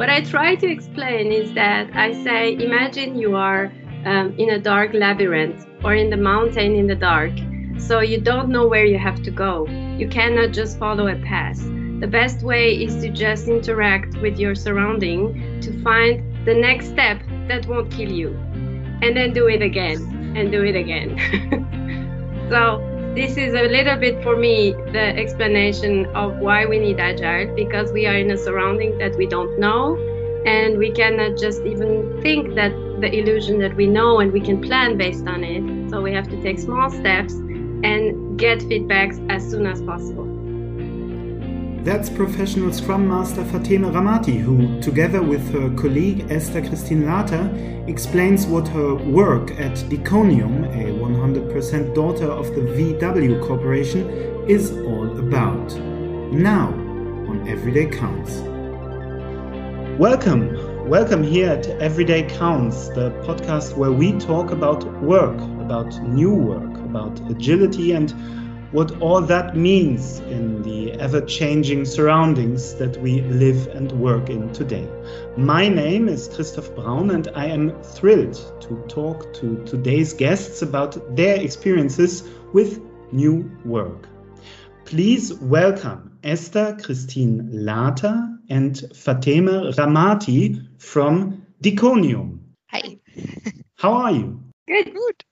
What 0.00 0.08
I 0.08 0.22
try 0.22 0.54
to 0.54 0.66
explain 0.66 1.30
is 1.30 1.52
that 1.52 1.94
I 1.94 2.14
say, 2.24 2.54
imagine 2.54 3.18
you 3.18 3.36
are 3.36 3.70
um, 4.06 4.34
in 4.38 4.48
a 4.48 4.58
dark 4.58 4.94
labyrinth 4.94 5.66
or 5.84 5.94
in 5.94 6.08
the 6.08 6.16
mountain 6.16 6.74
in 6.74 6.86
the 6.86 6.94
dark. 6.94 7.32
So 7.76 8.00
you 8.00 8.18
don't 8.18 8.48
know 8.48 8.66
where 8.66 8.86
you 8.86 8.96
have 8.96 9.22
to 9.24 9.30
go. 9.30 9.66
You 9.98 10.08
cannot 10.08 10.52
just 10.52 10.78
follow 10.78 11.08
a 11.08 11.16
path. 11.16 11.60
The 12.00 12.06
best 12.06 12.42
way 12.42 12.82
is 12.82 12.96
to 13.02 13.10
just 13.10 13.46
interact 13.46 14.16
with 14.22 14.38
your 14.38 14.54
surrounding 14.54 15.60
to 15.60 15.82
find 15.82 16.46
the 16.46 16.54
next 16.54 16.86
step 16.86 17.20
that 17.48 17.66
won't 17.66 17.92
kill 17.92 18.10
you. 18.10 18.30
And 19.02 19.14
then 19.14 19.34
do 19.34 19.48
it 19.48 19.60
again 19.60 20.34
and 20.34 20.50
do 20.50 20.64
it 20.64 20.76
again. 20.76 21.10
so 22.48 22.89
this 23.14 23.36
is 23.36 23.54
a 23.54 23.62
little 23.62 23.96
bit 23.96 24.22
for 24.22 24.36
me 24.36 24.72
the 24.92 25.16
explanation 25.18 26.06
of 26.14 26.38
why 26.38 26.64
we 26.64 26.78
need 26.78 27.00
agile 27.00 27.52
because 27.56 27.90
we 27.92 28.06
are 28.06 28.14
in 28.14 28.30
a 28.30 28.36
surrounding 28.36 28.96
that 28.98 29.16
we 29.16 29.26
don't 29.26 29.58
know 29.58 29.96
and 30.46 30.78
we 30.78 30.92
cannot 30.92 31.36
just 31.36 31.60
even 31.62 32.20
think 32.22 32.54
that 32.54 32.72
the 33.00 33.12
illusion 33.12 33.58
that 33.58 33.74
we 33.74 33.86
know 33.86 34.20
and 34.20 34.32
we 34.32 34.40
can 34.40 34.60
plan 34.62 34.96
based 34.96 35.26
on 35.26 35.42
it. 35.42 35.90
So 35.90 36.00
we 36.00 36.12
have 36.12 36.28
to 36.28 36.42
take 36.42 36.58
small 36.58 36.88
steps 36.90 37.34
and 37.34 38.38
get 38.38 38.60
feedbacks 38.60 39.18
as 39.28 39.48
soon 39.50 39.66
as 39.66 39.82
possible 39.82 40.29
that's 41.84 42.10
professional 42.10 42.70
Scrum 42.72 43.08
Master 43.08 43.42
Fateme 43.42 43.90
Rahmati, 43.90 44.38
who, 44.38 44.78
together 44.82 45.22
with 45.22 45.50
her 45.52 45.70
colleague 45.76 46.30
Esther-Kristin 46.30 47.06
Lather, 47.06 47.50
explains 47.90 48.46
what 48.46 48.68
her 48.68 48.94
work 48.96 49.52
at 49.52 49.72
Diconium, 49.88 50.68
a 50.74 50.92
100% 50.92 51.94
daughter 51.94 52.30
of 52.30 52.54
the 52.54 52.60
VW 52.60 53.46
Corporation, 53.46 54.10
is 54.46 54.72
all 54.72 55.18
about. 55.18 55.74
Now, 56.32 56.68
on 56.68 57.48
Every 57.48 57.72
Day 57.72 57.86
Counts. 57.86 58.40
Welcome, 59.98 60.86
welcome 60.86 61.22
here 61.22 61.48
at 61.48 61.66
Every 61.80 62.04
Day 62.04 62.24
Counts, 62.24 62.90
the 62.90 63.10
podcast 63.24 63.74
where 63.78 63.92
we 63.92 64.12
talk 64.18 64.50
about 64.50 64.84
work, 65.00 65.40
about 65.62 65.98
new 66.02 66.34
work, 66.34 66.76
about 66.80 67.18
agility 67.30 67.92
and 67.92 68.12
what 68.72 69.00
all 69.00 69.20
that 69.20 69.56
means 69.56 70.20
in 70.20 70.62
the 70.62 70.92
ever 70.92 71.20
changing 71.20 71.84
surroundings 71.84 72.74
that 72.76 72.96
we 72.98 73.20
live 73.22 73.66
and 73.68 73.90
work 73.92 74.30
in 74.30 74.52
today. 74.52 74.88
My 75.36 75.68
name 75.68 76.08
is 76.08 76.28
Christoph 76.28 76.72
Braun, 76.76 77.10
and 77.10 77.26
I 77.34 77.46
am 77.46 77.82
thrilled 77.82 78.34
to 78.60 78.84
talk 78.86 79.34
to 79.34 79.64
today's 79.64 80.12
guests 80.12 80.62
about 80.62 81.16
their 81.16 81.40
experiences 81.40 82.22
with 82.52 82.80
new 83.10 83.50
work. 83.64 84.08
Please 84.84 85.34
welcome 85.34 86.16
Esther 86.22 86.78
Christine 86.80 87.48
Lata 87.50 88.38
and 88.50 88.74
Fateme 88.74 89.74
Rahmati 89.74 90.80
from 90.80 91.44
Diconium. 91.60 92.38
Hi. 92.70 92.98
How 93.76 93.92
are 93.94 94.12
you? 94.12 94.40
Good. 94.68 94.94
Good. 94.94 95.24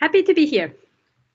Happy 0.00 0.24
to 0.24 0.34
be 0.34 0.46
here. 0.46 0.74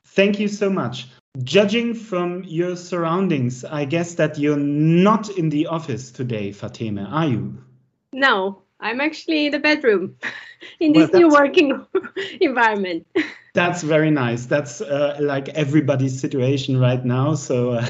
Thank 0.08 0.42
you 0.42 0.50
so 0.50 0.70
much. 0.70 1.08
Judging 1.42 1.94
from 1.94 2.44
your 2.44 2.76
surroundings, 2.76 3.64
I 3.64 3.86
guess 3.86 4.16
that 4.16 4.38
you're 4.38 4.58
not 4.58 5.30
in 5.30 5.50
the 5.50 5.68
office 5.68 6.12
today, 6.12 6.50
Fateme, 6.52 7.10
are 7.10 7.26
you? 7.26 7.64
No, 8.12 8.64
I'm 8.82 9.00
actually 9.00 9.46
in 9.46 9.54
the 9.54 9.60
bedroom 9.60 10.18
in 10.82 10.92
this 10.92 11.10
well, 11.12 11.22
new 11.22 11.30
working 11.30 11.86
environment. 12.42 13.08
That's 13.54 13.82
very 13.82 14.12
nice. 14.12 14.46
That's 14.46 14.82
uh, 14.82 15.18
like 15.22 15.48
everybody's 15.50 16.20
situation 16.20 16.78
right 16.78 17.04
now. 17.04 17.36
So, 17.36 17.72
uh, 17.72 17.88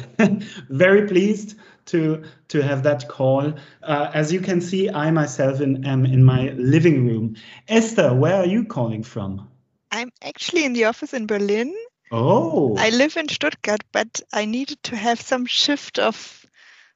very 0.69 1.07
pleased 1.07 1.55
to 1.87 2.23
to 2.49 2.61
have 2.61 2.83
that 2.83 3.07
call. 3.07 3.53
Uh, 3.81 4.11
as 4.13 4.31
you 4.31 4.41
can 4.41 4.61
see, 4.61 4.89
I 4.89 5.09
myself 5.09 5.61
in, 5.61 5.85
am 5.85 6.05
in 6.05 6.23
my 6.23 6.49
living 6.57 7.07
room. 7.07 7.35
Esther, 7.67 8.13
where 8.13 8.35
are 8.35 8.45
you 8.45 8.65
calling 8.65 9.03
from? 9.03 9.49
I'm 9.91 10.11
actually 10.21 10.65
in 10.65 10.73
the 10.73 10.85
office 10.85 11.13
in 11.13 11.25
Berlin 11.27 11.75
Oh. 12.11 12.75
I 12.77 12.89
live 12.89 13.17
in 13.17 13.29
Stuttgart, 13.29 13.81
but 13.91 14.21
I 14.33 14.45
needed 14.45 14.83
to 14.83 14.95
have 14.95 15.21
some 15.21 15.45
shift 15.45 15.99
of 15.99 16.45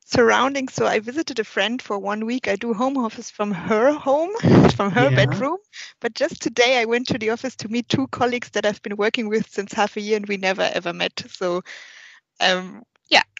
surroundings. 0.05 0.73
So 0.73 0.85
I 0.85 0.99
visited 0.99 1.39
a 1.39 1.43
friend 1.43 1.81
for 1.81 1.97
one 1.97 2.25
week. 2.25 2.47
I 2.47 2.55
do 2.55 2.73
home 2.73 2.97
office 2.97 3.29
from 3.31 3.51
her 3.51 3.93
home, 3.93 4.31
from 4.75 4.91
her 4.91 5.09
yeah. 5.09 5.25
bedroom. 5.25 5.57
But 6.01 6.13
just 6.13 6.41
today, 6.41 6.79
I 6.79 6.85
went 6.85 7.07
to 7.07 7.17
the 7.17 7.31
office 7.31 7.55
to 7.57 7.69
meet 7.69 7.89
two 7.89 8.07
colleagues 8.07 8.49
that 8.51 8.65
I've 8.65 8.81
been 8.81 8.97
working 8.97 9.29
with 9.29 9.49
since 9.49 9.73
half 9.73 9.97
a 9.97 10.01
year, 10.01 10.17
and 10.17 10.27
we 10.27 10.37
never 10.37 10.69
ever 10.73 10.93
met. 10.93 11.23
So 11.29 11.63
um, 12.39 12.83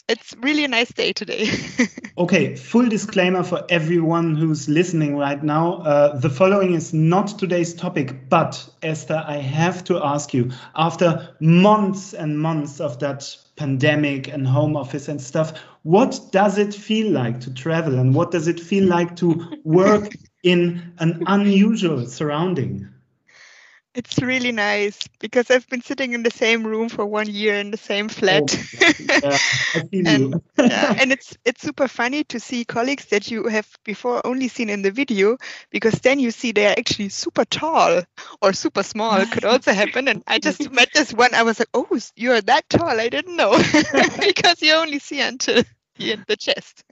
it's 0.08 0.36
really 0.42 0.64
a 0.64 0.68
nice 0.68 0.92
day 0.94 1.14
today. 1.14 1.50
okay, 2.18 2.56
full 2.56 2.88
disclaimer 2.88 3.44
for 3.44 3.66
everyone 3.70 4.36
who's 4.36 4.70
listening 4.70 5.18
right 5.18 5.44
now. 5.44 5.82
Uh, 5.82 6.18
the 6.18 6.30
following 6.30 6.74
is 6.74 6.94
not 6.94 7.40
today's 7.40 7.74
topic, 7.74 8.30
but 8.30 8.70
Esther, 8.84 9.24
I 9.26 9.38
have 9.38 9.84
to 9.86 10.04
ask 10.04 10.34
you 10.34 10.52
after 10.76 11.36
months 11.40 12.14
and 12.14 12.40
months 12.40 12.80
of 12.80 13.00
that 13.00 13.36
pandemic 13.56 14.28
and 14.28 14.48
home 14.48 14.76
office 14.76 15.08
and 15.08 15.22
stuff, 15.22 15.58
what 15.84 16.20
does 16.32 16.58
it 16.58 16.74
feel 16.74 17.12
like 17.12 17.40
to 17.42 17.54
travel 17.54 17.98
and 17.98 18.14
what 18.14 18.32
does 18.32 18.48
it 18.48 18.60
feel 18.60 18.86
like 18.86 19.16
to 19.18 19.60
work 19.64 20.14
in 20.44 20.94
an 21.00 21.24
unusual 21.26 22.06
surrounding? 22.06 22.88
It's 23.96 24.22
really 24.22 24.52
nice 24.52 25.00
because 25.20 25.50
I've 25.50 25.68
been 25.70 25.82
sitting 25.82 26.12
in 26.14 26.22
the 26.22 26.30
same 26.30 26.68
room 26.68 26.90
for 26.90 27.06
one 27.06 27.30
year 27.30 27.56
in 27.56 27.72
the 27.72 27.78
same 27.78 28.10
flat. 28.10 28.44
Oh, 28.44 28.94
yeah, 29.00 29.38
and, 30.06 30.42
yeah, 30.60 30.96
and 31.00 31.12
it's 31.14 31.38
it's 31.46 31.62
super 31.62 31.88
funny 31.88 32.26
to 32.26 32.40
see 32.40 32.66
colleagues 32.66 33.06
that 33.06 33.32
you 33.32 33.48
have 33.48 33.68
before 33.86 34.26
only 34.28 34.50
seen 34.50 34.70
in 34.70 34.82
the 34.82 34.92
video 34.92 35.38
because 35.70 35.94
then 36.02 36.20
you 36.20 36.32
see 36.32 36.52
they're 36.52 36.78
actually 36.78 37.10
super 37.10 37.46
tall 37.46 38.02
or 38.42 38.54
super 38.54 38.84
small. 38.84 39.18
It 39.22 39.32
could 39.32 39.46
also 39.54 39.72
happen. 39.72 40.10
And 40.10 40.24
I 40.28 40.40
just 40.40 40.70
met 40.72 40.90
this 40.94 41.14
one. 41.14 41.34
I 41.34 41.44
was 41.44 41.60
like, 41.60 41.70
oh, 41.74 41.88
you're 42.18 42.42
that 42.42 42.70
tall. 42.70 43.00
I 43.00 43.08
didn't 43.08 43.38
know 43.38 43.58
because 44.20 44.62
you 44.62 44.74
only 44.74 45.00
see 45.00 45.22
until 45.22 45.64
the 45.98 46.36
chest 46.38 46.84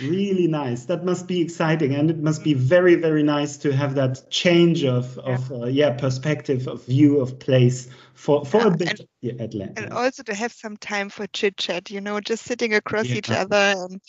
really 0.00 0.46
nice 0.46 0.86
that 0.86 1.04
must 1.04 1.26
be 1.26 1.40
exciting 1.40 1.94
and 1.94 2.10
it 2.10 2.18
must 2.18 2.42
be 2.42 2.54
very 2.54 2.94
very 2.94 3.22
nice 3.22 3.56
to 3.56 3.72
have 3.72 3.94
that 3.94 4.28
change 4.30 4.84
of 4.84 5.18
of 5.18 5.50
yeah, 5.50 5.56
uh, 5.56 5.66
yeah 5.66 5.90
perspective 5.90 6.66
of 6.66 6.84
view 6.84 7.20
of 7.20 7.38
place 7.38 7.88
for 8.14 8.44
for 8.44 8.58
yeah, 8.58 8.66
a 8.66 8.76
bit 8.76 9.00
and, 9.22 9.40
Atlanta. 9.40 9.82
and 9.82 9.92
also 9.92 10.22
to 10.22 10.34
have 10.34 10.52
some 10.52 10.76
time 10.76 11.08
for 11.08 11.26
chit 11.28 11.56
chat 11.56 11.90
you 11.90 12.00
know 12.00 12.20
just 12.20 12.44
sitting 12.44 12.74
across 12.74 13.06
yeah. 13.06 13.16
each 13.16 13.30
other 13.30 13.74
and 13.76 14.00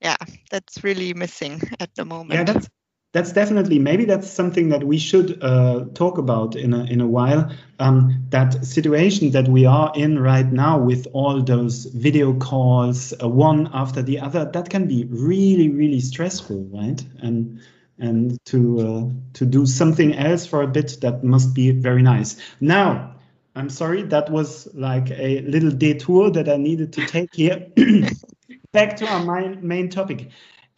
yeah 0.00 0.16
that's 0.50 0.84
really 0.84 1.14
missing 1.14 1.60
at 1.80 1.94
the 1.94 2.04
moment 2.04 2.34
yeah 2.34 2.44
that's 2.44 2.68
that's 3.16 3.32
definitely 3.32 3.78
maybe 3.78 4.04
that's 4.04 4.30
something 4.30 4.68
that 4.68 4.84
we 4.84 4.98
should 4.98 5.42
uh, 5.42 5.86
talk 5.94 6.18
about 6.18 6.54
in 6.54 6.74
a 6.74 6.84
in 6.84 7.00
a 7.00 7.06
while. 7.06 7.50
Um, 7.78 8.26
that 8.28 8.62
situation 8.62 9.30
that 9.30 9.48
we 9.48 9.64
are 9.64 9.90
in 9.96 10.18
right 10.18 10.52
now 10.52 10.78
with 10.78 11.06
all 11.14 11.42
those 11.42 11.86
video 11.86 12.34
calls, 12.34 13.14
uh, 13.22 13.26
one 13.26 13.70
after 13.72 14.02
the 14.02 14.20
other, 14.20 14.44
that 14.44 14.68
can 14.68 14.86
be 14.86 15.06
really 15.08 15.70
really 15.70 16.00
stressful, 16.00 16.68
right? 16.70 17.02
And 17.22 17.58
and 17.98 18.36
to 18.46 18.60
uh, 18.80 19.32
to 19.32 19.46
do 19.46 19.64
something 19.64 20.14
else 20.14 20.44
for 20.44 20.60
a 20.60 20.68
bit, 20.68 20.98
that 21.00 21.24
must 21.24 21.54
be 21.54 21.70
very 21.70 22.02
nice. 22.02 22.36
Now, 22.60 23.14
I'm 23.54 23.70
sorry, 23.70 24.02
that 24.02 24.28
was 24.30 24.68
like 24.74 25.10
a 25.10 25.40
little 25.40 25.70
detour 25.70 26.30
that 26.32 26.50
I 26.50 26.58
needed 26.58 26.92
to 26.92 27.06
take 27.06 27.34
here. 27.34 27.66
Back 28.72 28.96
to 28.98 29.06
our 29.06 29.24
main, 29.24 29.66
main 29.66 29.88
topic. 29.88 30.28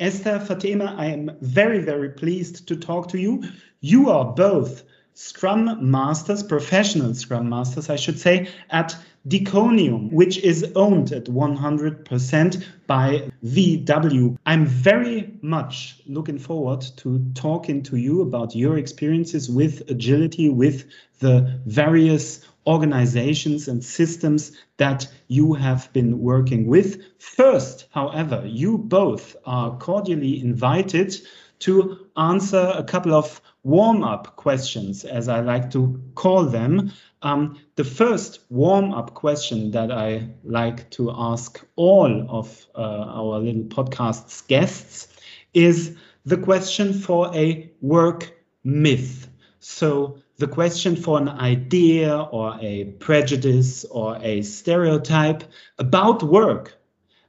Esther 0.00 0.38
Fateme, 0.38 0.96
I 0.96 1.06
am 1.06 1.32
very, 1.40 1.80
very 1.80 2.10
pleased 2.10 2.68
to 2.68 2.76
talk 2.76 3.08
to 3.08 3.18
you. 3.18 3.42
You 3.80 4.10
are 4.10 4.32
both 4.32 4.84
Scrum 5.14 5.90
Masters, 5.90 6.44
professional 6.44 7.14
Scrum 7.14 7.48
Masters, 7.48 7.90
I 7.90 7.96
should 7.96 8.16
say, 8.16 8.48
at 8.70 8.96
Diconium, 9.26 10.12
which 10.12 10.38
is 10.38 10.70
owned 10.76 11.10
at 11.10 11.24
100% 11.24 12.64
by 12.86 13.28
VW. 13.44 14.38
I'm 14.46 14.66
very 14.66 15.32
much 15.42 16.00
looking 16.06 16.38
forward 16.38 16.82
to 16.98 17.18
talking 17.34 17.82
to 17.82 17.96
you 17.96 18.22
about 18.22 18.54
your 18.54 18.78
experiences 18.78 19.50
with 19.50 19.90
agility, 19.90 20.48
with 20.48 20.86
the 21.18 21.60
various 21.66 22.46
organizations 22.68 23.66
and 23.66 23.82
systems 23.82 24.52
that 24.76 25.08
you 25.28 25.54
have 25.54 25.90
been 25.94 26.20
working 26.20 26.66
with. 26.66 27.02
First, 27.18 27.86
however, 27.90 28.44
you 28.46 28.76
both 28.76 29.34
are 29.46 29.76
cordially 29.78 30.38
invited 30.38 31.16
to 31.60 32.06
answer 32.16 32.72
a 32.76 32.84
couple 32.84 33.14
of 33.14 33.40
warm 33.64 34.04
up 34.04 34.36
questions, 34.36 35.04
as 35.04 35.28
I 35.28 35.40
like 35.40 35.70
to 35.72 35.98
call 36.14 36.44
them. 36.44 36.92
Um, 37.22 37.58
the 37.76 37.84
first 37.84 38.40
warm 38.50 38.92
up 38.92 39.14
question 39.14 39.70
that 39.70 39.90
I 39.90 40.28
like 40.44 40.90
to 40.90 41.10
ask 41.10 41.64
all 41.76 42.26
of 42.28 42.66
uh, 42.74 42.80
our 42.80 43.38
little 43.40 43.64
podcast's 43.64 44.42
guests 44.42 45.08
is 45.54 45.96
the 46.26 46.36
question 46.36 46.92
for 46.92 47.34
a 47.34 47.70
work 47.80 48.30
myth. 48.62 49.28
So, 49.58 50.18
the 50.38 50.46
question 50.46 50.94
for 50.94 51.18
an 51.18 51.28
idea 51.28 52.16
or 52.16 52.56
a 52.60 52.84
prejudice 53.00 53.84
or 53.84 54.16
a 54.22 54.42
stereotype 54.42 55.42
about 55.78 56.22
work 56.22 56.78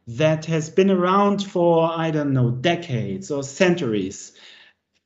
that 0.06 0.46
has 0.46 0.70
been 0.70 0.92
around 0.92 1.44
for, 1.44 1.92
I 1.92 2.12
don't 2.12 2.34
know, 2.34 2.52
decades 2.52 3.32
or 3.32 3.44
centuries, 3.44 4.34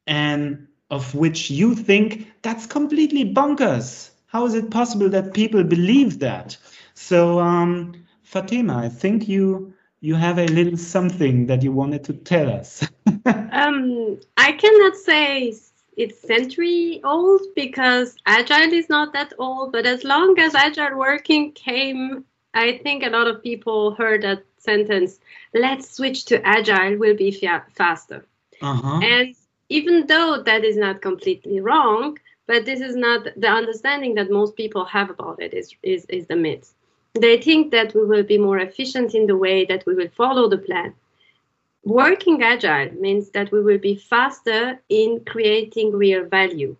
and 0.05 0.67
of 0.91 1.15
which 1.15 1.50
you 1.50 1.75
think 1.75 2.31
that's 2.41 2.65
completely 2.65 3.33
bonkers. 3.33 4.11
How 4.27 4.45
is 4.45 4.53
it 4.53 4.69
possible 4.69 5.09
that 5.09 5.33
people 5.33 5.63
believe 5.63 6.19
that? 6.19 6.57
So, 6.95 7.39
um, 7.39 7.94
Fatima, 8.23 8.77
I 8.77 8.89
think 8.89 9.27
you 9.29 9.73
you 10.01 10.15
have 10.15 10.38
a 10.38 10.47
little 10.47 10.77
something 10.77 11.45
that 11.47 11.63
you 11.63 11.71
wanted 11.71 12.03
to 12.05 12.13
tell 12.13 12.51
us. 12.51 12.85
um, 13.25 14.19
I 14.35 14.51
cannot 14.51 14.95
say 14.97 15.53
it's 15.97 16.19
century 16.21 17.01
old 17.03 17.41
because 17.55 18.15
agile 18.25 18.73
is 18.73 18.89
not 18.89 19.13
that 19.13 19.33
old, 19.37 19.71
but 19.71 19.85
as 19.85 20.03
long 20.03 20.37
as 20.39 20.55
agile 20.55 20.97
working 20.97 21.51
came, 21.51 22.25
I 22.53 22.79
think 22.79 23.03
a 23.03 23.09
lot 23.09 23.27
of 23.27 23.43
people 23.43 23.95
heard 23.95 24.23
that 24.23 24.43
sentence, 24.57 25.19
let's 25.53 25.89
switch 25.89 26.25
to 26.25 26.45
agile, 26.45 26.97
will 26.97 27.15
be 27.15 27.31
fa- 27.31 27.65
faster. 27.75 28.25
Uh-huh. 28.61 28.99
And 29.03 29.35
even 29.69 30.07
though 30.07 30.41
that 30.43 30.63
is 30.63 30.77
not 30.77 31.01
completely 31.01 31.59
wrong, 31.59 32.17
but 32.47 32.65
this 32.65 32.81
is 32.81 32.95
not 32.95 33.27
the 33.37 33.47
understanding 33.47 34.15
that 34.15 34.31
most 34.31 34.55
people 34.55 34.85
have 34.85 35.09
about 35.09 35.41
it 35.41 35.53
is, 35.53 35.73
is, 35.81 36.05
is 36.05 36.27
the 36.27 36.35
myth. 36.35 36.73
They 37.13 37.39
think 37.39 37.71
that 37.71 37.93
we 37.93 38.05
will 38.05 38.23
be 38.23 38.37
more 38.37 38.59
efficient 38.59 39.13
in 39.13 39.27
the 39.27 39.37
way 39.37 39.65
that 39.65 39.85
we 39.85 39.93
will 39.93 40.09
follow 40.09 40.49
the 40.49 40.57
plan. 40.57 40.93
Working 41.83 42.41
agile 42.44 42.91
means 42.94 43.30
that 43.31 43.51
we 43.51 43.62
will 43.62 43.77
be 43.77 43.95
faster 43.95 44.80
in 44.89 45.24
creating 45.25 45.91
real 45.91 46.25
value. 46.25 46.77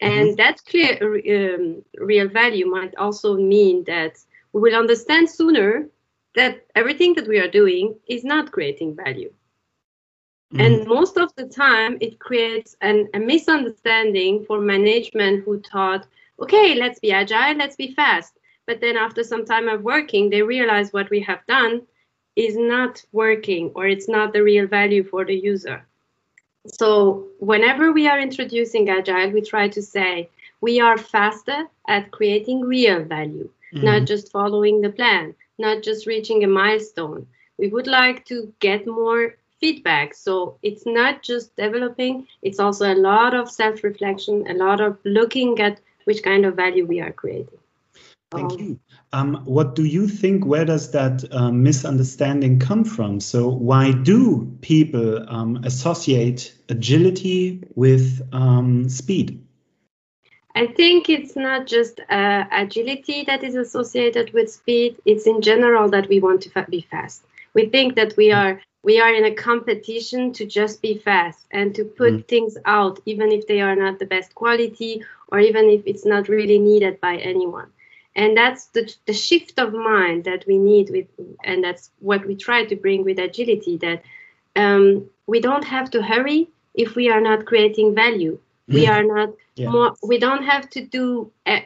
And 0.00 0.30
mm-hmm. 0.30 0.36
that 0.36 0.64
clear 0.64 1.54
um, 1.54 1.84
real 1.98 2.28
value 2.28 2.66
might 2.66 2.96
also 2.96 3.36
mean 3.36 3.84
that 3.84 4.18
we 4.52 4.60
will 4.60 4.74
understand 4.74 5.30
sooner 5.30 5.88
that 6.34 6.66
everything 6.74 7.14
that 7.14 7.28
we 7.28 7.38
are 7.38 7.48
doing 7.48 7.94
is 8.08 8.24
not 8.24 8.50
creating 8.50 8.96
value. 8.96 9.32
Mm-hmm. 10.52 10.60
And 10.60 10.86
most 10.86 11.16
of 11.16 11.32
the 11.36 11.46
time, 11.46 11.96
it 12.00 12.18
creates 12.18 12.76
an, 12.80 13.08
a 13.14 13.20
misunderstanding 13.20 14.44
for 14.44 14.60
management 14.60 15.44
who 15.44 15.60
thought, 15.60 16.06
okay, 16.40 16.74
let's 16.74 16.98
be 16.98 17.12
agile, 17.12 17.56
let's 17.56 17.76
be 17.76 17.92
fast. 17.94 18.32
But 18.66 18.80
then 18.80 18.96
after 18.96 19.22
some 19.22 19.44
time 19.44 19.68
of 19.68 19.82
working, 19.82 20.28
they 20.28 20.42
realize 20.42 20.92
what 20.92 21.10
we 21.10 21.20
have 21.20 21.46
done 21.46 21.82
is 22.36 22.56
not 22.56 23.04
working 23.12 23.70
or 23.74 23.86
it's 23.86 24.08
not 24.08 24.32
the 24.32 24.42
real 24.42 24.66
value 24.66 25.04
for 25.04 25.24
the 25.24 25.34
user. 25.34 25.84
So 26.66 27.26
whenever 27.38 27.92
we 27.92 28.08
are 28.08 28.18
introducing 28.18 28.88
agile, 28.88 29.30
we 29.30 29.42
try 29.42 29.68
to 29.68 29.82
say 29.82 30.28
we 30.60 30.80
are 30.80 30.96
faster 30.96 31.68
at 31.86 32.10
creating 32.10 32.62
real 32.62 33.04
value, 33.04 33.50
mm-hmm. 33.72 33.84
not 33.84 34.06
just 34.06 34.32
following 34.32 34.80
the 34.80 34.90
plan, 34.90 35.34
not 35.58 35.82
just 35.82 36.06
reaching 36.06 36.42
a 36.42 36.46
milestone. 36.46 37.26
We 37.58 37.68
would 37.68 37.86
like 37.86 38.24
to 38.26 38.52
get 38.60 38.86
more 38.86 39.36
feedback. 39.60 40.14
So 40.14 40.58
it's 40.62 40.86
not 40.86 41.22
just 41.22 41.54
developing, 41.56 42.26
it's 42.42 42.58
also 42.58 42.92
a 42.92 42.96
lot 42.96 43.34
of 43.34 43.50
self 43.50 43.84
reflection, 43.84 44.46
a 44.48 44.54
lot 44.54 44.80
of 44.80 44.98
looking 45.04 45.60
at 45.60 45.80
which 46.04 46.22
kind 46.22 46.44
of 46.46 46.56
value 46.56 46.86
we 46.86 47.00
are 47.00 47.12
creating. 47.12 47.58
Thank 48.30 48.52
um, 48.52 48.58
you. 48.58 48.80
Um, 49.14 49.42
what 49.44 49.76
do 49.76 49.84
you 49.84 50.08
think? 50.08 50.44
Where 50.44 50.64
does 50.64 50.90
that 50.90 51.22
uh, 51.32 51.52
misunderstanding 51.52 52.58
come 52.58 52.84
from? 52.84 53.20
So, 53.20 53.48
why 53.48 53.92
do 53.92 54.52
people 54.60 55.24
um, 55.30 55.60
associate 55.62 56.52
agility 56.68 57.62
with 57.76 58.20
um, 58.32 58.88
speed? 58.88 59.40
I 60.56 60.66
think 60.66 61.08
it's 61.08 61.36
not 61.36 61.68
just 61.68 62.00
uh, 62.10 62.44
agility 62.50 63.22
that 63.28 63.44
is 63.44 63.54
associated 63.54 64.32
with 64.32 64.50
speed. 64.50 64.96
It's 65.04 65.28
in 65.28 65.42
general 65.42 65.88
that 65.90 66.08
we 66.08 66.18
want 66.18 66.40
to 66.42 66.50
fa 66.50 66.66
be 66.68 66.80
fast. 66.80 67.22
We 67.54 67.66
think 67.66 67.94
that 67.94 68.16
we 68.16 68.32
are 68.32 68.60
we 68.82 68.98
are 68.98 69.14
in 69.14 69.24
a 69.26 69.34
competition 69.34 70.32
to 70.32 70.44
just 70.44 70.82
be 70.82 70.98
fast 70.98 71.46
and 71.52 71.72
to 71.76 71.84
put 71.84 72.12
mm. 72.14 72.26
things 72.26 72.58
out, 72.64 72.98
even 73.06 73.30
if 73.30 73.46
they 73.46 73.60
are 73.60 73.76
not 73.76 74.00
the 74.00 74.06
best 74.06 74.34
quality 74.34 75.04
or 75.28 75.38
even 75.38 75.70
if 75.70 75.82
it's 75.86 76.04
not 76.04 76.28
really 76.28 76.58
needed 76.58 77.00
by 77.00 77.18
anyone 77.18 77.70
and 78.16 78.36
that's 78.36 78.66
the, 78.66 78.92
the 79.06 79.12
shift 79.12 79.58
of 79.58 79.72
mind 79.72 80.24
that 80.24 80.44
we 80.46 80.58
need 80.58 80.90
with 80.90 81.06
and 81.44 81.64
that's 81.64 81.90
what 82.00 82.24
we 82.26 82.34
try 82.34 82.64
to 82.64 82.76
bring 82.76 83.04
with 83.04 83.18
agility 83.18 83.76
that 83.78 84.02
um, 84.56 85.08
we 85.26 85.40
don't 85.40 85.64
have 85.64 85.90
to 85.90 86.02
hurry 86.02 86.48
if 86.74 86.94
we 86.94 87.10
are 87.10 87.20
not 87.20 87.44
creating 87.44 87.94
value 87.94 88.38
we 88.68 88.86
are 88.86 89.02
not 89.02 89.30
yeah. 89.56 89.68
more 89.68 89.94
we 90.02 90.18
don't 90.18 90.44
have 90.44 90.70
to 90.70 90.80
do 90.84 91.30
a, 91.46 91.64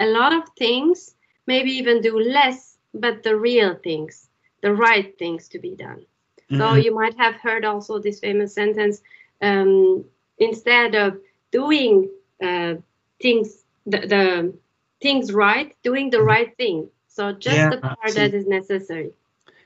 a 0.00 0.06
lot 0.06 0.32
of 0.32 0.48
things 0.56 1.14
maybe 1.46 1.70
even 1.70 2.00
do 2.00 2.18
less 2.18 2.76
but 2.94 3.22
the 3.22 3.36
real 3.36 3.74
things 3.74 4.28
the 4.62 4.72
right 4.72 5.18
things 5.18 5.48
to 5.48 5.58
be 5.58 5.74
done 5.74 6.04
mm-hmm. 6.50 6.58
so 6.58 6.74
you 6.74 6.94
might 6.94 7.16
have 7.18 7.34
heard 7.34 7.64
also 7.64 7.98
this 7.98 8.20
famous 8.20 8.54
sentence 8.54 9.02
um, 9.42 10.04
instead 10.38 10.94
of 10.94 11.18
doing 11.50 12.08
uh, 12.42 12.74
things 13.20 13.64
the, 13.86 14.00
the 14.06 14.54
things 15.00 15.32
right, 15.32 15.74
doing 15.82 16.10
the 16.10 16.18
mm-hmm. 16.18 16.26
right 16.26 16.56
thing. 16.56 16.88
So 17.08 17.32
just 17.32 17.56
yeah, 17.56 17.70
the 17.70 17.78
part 17.78 18.14
that 18.14 18.34
is 18.34 18.46
necessary. 18.46 19.10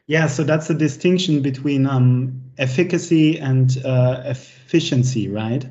Yeah, 0.06 0.26
so 0.26 0.42
that's 0.42 0.68
the 0.68 0.74
distinction 0.74 1.42
between 1.42 1.86
um, 1.86 2.42
efficacy 2.58 3.38
and 3.38 3.76
uh, 3.84 4.22
efficiency, 4.24 5.28
right? 5.28 5.64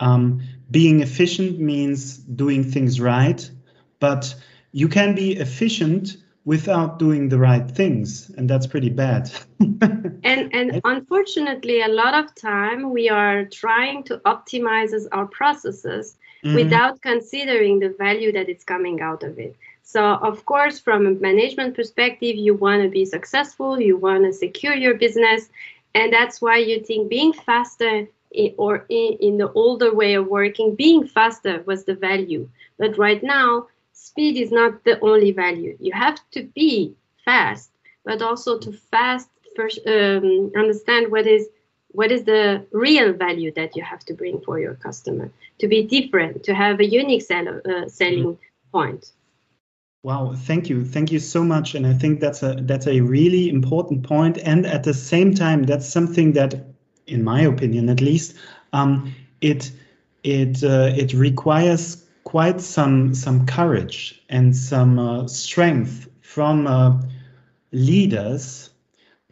Um, 0.00 0.42
being 0.70 1.00
efficient 1.00 1.58
means 1.58 2.16
doing 2.16 2.64
things 2.64 3.00
right, 3.00 3.50
but 3.98 4.34
you 4.72 4.88
can 4.88 5.14
be 5.14 5.36
efficient 5.36 6.16
without 6.44 6.98
doing 6.98 7.28
the 7.28 7.38
right 7.38 7.70
things, 7.70 8.30
and 8.36 8.48
that's 8.48 8.66
pretty 8.66 8.90
bad. 8.90 9.30
and 9.60 10.54
and 10.54 10.80
unfortunately, 10.84 11.82
a 11.82 11.88
lot 11.88 12.14
of 12.14 12.34
time 12.34 12.92
we 12.92 13.08
are 13.08 13.44
trying 13.44 14.02
to 14.04 14.18
optimize 14.18 14.92
our 15.12 15.26
processes 15.26 16.16
mm-hmm. 16.44 16.54
without 16.54 17.00
considering 17.02 17.78
the 17.78 17.94
value 17.98 18.32
that 18.32 18.48
is 18.48 18.64
coming 18.64 19.00
out 19.00 19.22
of 19.22 19.38
it. 19.38 19.56
So, 19.82 20.02
of 20.04 20.44
course, 20.46 20.78
from 20.78 21.06
a 21.06 21.10
management 21.10 21.74
perspective, 21.74 22.36
you 22.36 22.54
want 22.54 22.82
to 22.82 22.88
be 22.88 23.04
successful, 23.04 23.80
you 23.80 23.96
want 23.96 24.24
to 24.24 24.32
secure 24.32 24.74
your 24.74 24.94
business, 24.94 25.48
and 25.94 26.12
that's 26.12 26.40
why 26.40 26.58
you 26.58 26.80
think 26.80 27.08
being 27.08 27.32
faster 27.32 28.06
in, 28.30 28.54
or 28.56 28.86
in, 28.88 29.16
in 29.20 29.38
the 29.38 29.50
older 29.52 29.92
way 29.92 30.14
of 30.14 30.28
working, 30.28 30.76
being 30.76 31.06
faster 31.06 31.62
was 31.66 31.84
the 31.84 31.94
value. 31.94 32.48
But 32.78 32.98
right 32.98 33.22
now, 33.22 33.66
speed 33.92 34.36
is 34.36 34.52
not 34.52 34.84
the 34.84 35.00
only 35.00 35.32
value. 35.32 35.76
You 35.80 35.92
have 35.92 36.20
to 36.32 36.44
be 36.44 36.94
fast, 37.24 37.70
but 38.04 38.22
also 38.22 38.58
to 38.58 38.72
fast 38.72 39.28
first 39.56 39.80
um, 39.86 40.52
understand 40.56 41.10
what 41.10 41.26
is 41.26 41.48
what 41.92 42.10
is 42.12 42.24
the 42.24 42.66
real 42.72 43.12
value 43.12 43.52
that 43.54 43.76
you 43.76 43.82
have 43.82 44.04
to 44.06 44.14
bring 44.14 44.40
for 44.40 44.58
your 44.58 44.74
customer? 44.74 45.30
To 45.58 45.68
be 45.68 45.86
different 45.86 46.44
to 46.44 46.54
have 46.54 46.80
a 46.80 46.84
unique 46.84 47.22
sell, 47.22 47.48
uh, 47.48 47.88
selling 47.88 48.24
mm-hmm. 48.24 48.70
point. 48.72 49.12
Wow 50.02 50.32
thank 50.34 50.70
you. 50.70 50.84
Thank 50.84 51.12
you 51.12 51.18
so 51.18 51.44
much 51.44 51.74
and 51.74 51.86
i 51.86 51.92
think 51.92 52.20
that's 52.20 52.42
a 52.42 52.54
that's 52.62 52.86
a 52.86 53.00
really 53.00 53.50
important 53.50 54.02
point 54.02 54.38
and 54.38 54.64
at 54.66 54.82
the 54.82 54.94
same 54.94 55.34
time 55.34 55.64
that's 55.64 55.86
something 55.86 56.32
that 56.32 56.54
in 57.06 57.22
my 57.22 57.42
opinion 57.42 57.90
at 57.90 58.00
least 58.00 58.34
um, 58.72 59.12
it 59.40 59.70
it 60.22 60.62
uh, 60.64 60.92
it 60.96 61.12
requires 61.12 62.06
quite 62.24 62.60
some 62.60 63.14
some 63.14 63.46
courage 63.46 64.22
and 64.28 64.56
some 64.56 64.98
uh, 64.98 65.26
strength 65.26 66.08
from 66.22 66.66
uh, 66.66 66.98
leaders 67.72 68.70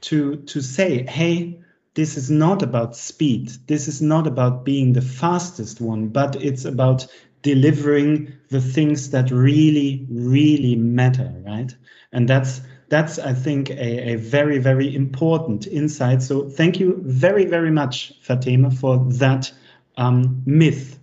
to 0.00 0.36
to 0.36 0.60
say 0.60 1.04
hey 1.04 1.58
this 1.98 2.16
is 2.16 2.30
not 2.30 2.62
about 2.62 2.94
speed. 2.94 3.50
This 3.66 3.88
is 3.88 4.00
not 4.00 4.28
about 4.28 4.64
being 4.64 4.92
the 4.92 5.02
fastest 5.02 5.80
one, 5.80 6.06
but 6.06 6.36
it's 6.36 6.64
about 6.64 7.04
delivering 7.42 8.34
the 8.50 8.60
things 8.60 9.10
that 9.10 9.32
really, 9.32 10.06
really 10.08 10.76
matter, 10.76 11.34
right? 11.44 11.74
And 12.12 12.28
that's 12.28 12.60
that's 12.88 13.18
I 13.18 13.32
think 13.32 13.70
a, 13.70 14.12
a 14.12 14.14
very, 14.14 14.58
very 14.58 14.94
important 14.94 15.66
insight. 15.66 16.22
So 16.22 16.48
thank 16.48 16.78
you 16.78 17.02
very, 17.04 17.46
very 17.46 17.72
much, 17.72 18.12
Fatima, 18.22 18.70
for 18.70 19.04
that 19.14 19.52
um, 19.96 20.44
myth. 20.46 21.00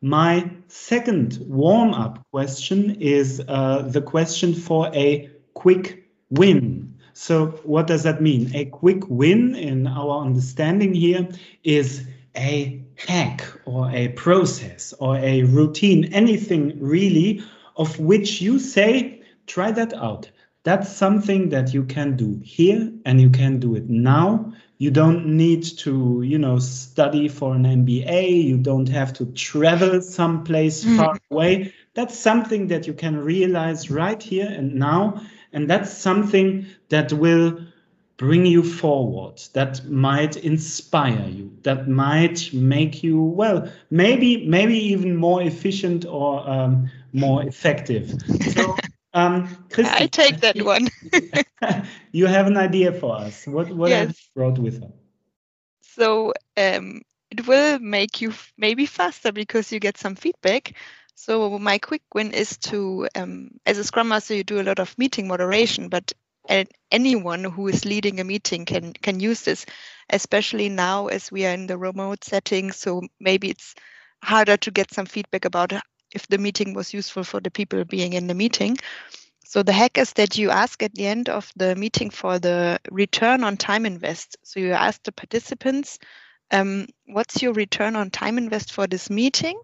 My 0.00 0.50
second 0.68 1.36
warm-up 1.46 2.24
question 2.30 2.96
is 2.98 3.42
uh, 3.46 3.82
the 3.82 4.00
question 4.00 4.54
for 4.54 4.90
a 4.94 5.28
quick 5.52 6.08
win. 6.30 6.89
So 7.12 7.46
what 7.64 7.86
does 7.86 8.02
that 8.04 8.20
mean? 8.20 8.50
A 8.54 8.66
quick 8.66 9.08
win 9.08 9.54
in 9.54 9.86
our 9.86 10.24
understanding 10.24 10.94
here 10.94 11.28
is 11.64 12.06
a 12.36 12.82
hack 12.96 13.44
or 13.64 13.90
a 13.90 14.08
process 14.08 14.94
or 14.98 15.16
a 15.16 15.42
routine, 15.44 16.12
anything 16.12 16.78
really 16.80 17.42
of 17.76 17.98
which 17.98 18.40
you 18.40 18.58
say, 18.58 19.22
try 19.46 19.70
that 19.72 19.92
out. 19.94 20.30
That's 20.62 20.94
something 20.94 21.48
that 21.48 21.72
you 21.72 21.84
can 21.84 22.16
do 22.16 22.38
here 22.44 22.92
and 23.06 23.20
you 23.20 23.30
can 23.30 23.58
do 23.58 23.74
it 23.74 23.88
now. 23.88 24.52
You 24.76 24.90
don't 24.90 25.26
need 25.26 25.62
to, 25.78 26.22
you 26.22 26.38
know, 26.38 26.58
study 26.58 27.28
for 27.28 27.54
an 27.54 27.64
MBA. 27.64 28.44
You 28.44 28.58
don't 28.58 28.88
have 28.88 29.12
to 29.14 29.26
travel 29.26 30.00
someplace 30.02 30.84
mm. 30.84 30.96
far 30.96 31.18
away. 31.30 31.72
That's 31.94 32.18
something 32.18 32.68
that 32.68 32.86
you 32.86 32.92
can 32.92 33.16
realize 33.16 33.90
right 33.90 34.22
here 34.22 34.48
and 34.48 34.74
now 34.74 35.22
and 35.52 35.68
that's 35.68 35.92
something 35.92 36.66
that 36.88 37.12
will 37.12 37.60
bring 38.16 38.44
you 38.44 38.62
forward, 38.62 39.40
that 39.54 39.86
might 39.86 40.36
inspire 40.36 41.26
you, 41.26 41.56
that 41.62 41.88
might 41.88 42.52
make 42.52 43.02
you 43.02 43.22
well, 43.22 43.70
maybe 43.90 44.46
maybe 44.46 44.76
even 44.76 45.16
more 45.16 45.42
efficient 45.42 46.04
or 46.04 46.48
um, 46.48 46.90
more 47.12 47.42
effective. 47.42 48.12
So, 48.52 48.76
um, 49.14 49.48
I 49.78 50.06
take 50.06 50.40
that 50.40 50.60
one. 50.62 50.88
you 52.12 52.26
have 52.26 52.46
an 52.46 52.56
idea 52.56 52.92
for 52.92 53.16
us. 53.16 53.46
What 53.46 53.70
what 53.70 53.88
yes. 53.88 54.00
have 54.00 54.10
you 54.10 54.24
brought 54.34 54.58
with 54.58 54.82
her? 54.82 54.92
So 55.80 56.34
um, 56.56 57.02
it 57.30 57.46
will 57.46 57.78
make 57.78 58.20
you 58.20 58.32
maybe 58.56 58.86
faster 58.86 59.32
because 59.32 59.72
you 59.72 59.80
get 59.80 59.98
some 59.98 60.14
feedback. 60.14 60.74
So 61.22 61.58
my 61.58 61.76
quick 61.76 62.00
win 62.14 62.32
is 62.32 62.56
to, 62.72 63.06
um, 63.14 63.50
as 63.66 63.76
a 63.76 63.84
Scrum 63.84 64.08
Master, 64.08 64.34
you 64.34 64.42
do 64.42 64.58
a 64.58 64.64
lot 64.64 64.78
of 64.78 64.96
meeting 64.96 65.28
moderation, 65.28 65.90
but 65.90 66.14
anyone 66.90 67.44
who 67.44 67.68
is 67.68 67.84
leading 67.84 68.20
a 68.20 68.24
meeting 68.24 68.64
can 68.64 68.94
can 68.94 69.20
use 69.20 69.42
this, 69.42 69.66
especially 70.08 70.70
now 70.70 71.08
as 71.08 71.30
we 71.30 71.44
are 71.44 71.52
in 71.52 71.66
the 71.66 71.76
remote 71.76 72.24
setting. 72.24 72.72
So 72.72 73.02
maybe 73.20 73.50
it's 73.50 73.74
harder 74.24 74.56
to 74.56 74.70
get 74.70 74.94
some 74.94 75.04
feedback 75.04 75.44
about 75.44 75.74
if 76.14 76.26
the 76.28 76.38
meeting 76.38 76.72
was 76.72 76.94
useful 76.94 77.22
for 77.22 77.38
the 77.38 77.50
people 77.50 77.84
being 77.84 78.14
in 78.14 78.26
the 78.26 78.34
meeting. 78.34 78.78
So 79.44 79.62
the 79.62 79.74
hack 79.74 79.98
is 79.98 80.14
that 80.14 80.38
you 80.38 80.48
ask 80.48 80.82
at 80.82 80.94
the 80.94 81.06
end 81.06 81.28
of 81.28 81.52
the 81.54 81.76
meeting 81.76 82.08
for 82.08 82.38
the 82.38 82.80
return 82.90 83.44
on 83.44 83.58
time 83.58 83.84
invest. 83.84 84.38
So 84.42 84.58
you 84.60 84.72
ask 84.72 85.02
the 85.02 85.12
participants, 85.12 85.98
um, 86.50 86.86
what's 87.04 87.42
your 87.42 87.52
return 87.52 87.94
on 87.94 88.10
time 88.10 88.38
invest 88.38 88.72
for 88.72 88.86
this 88.86 89.10
meeting 89.10 89.60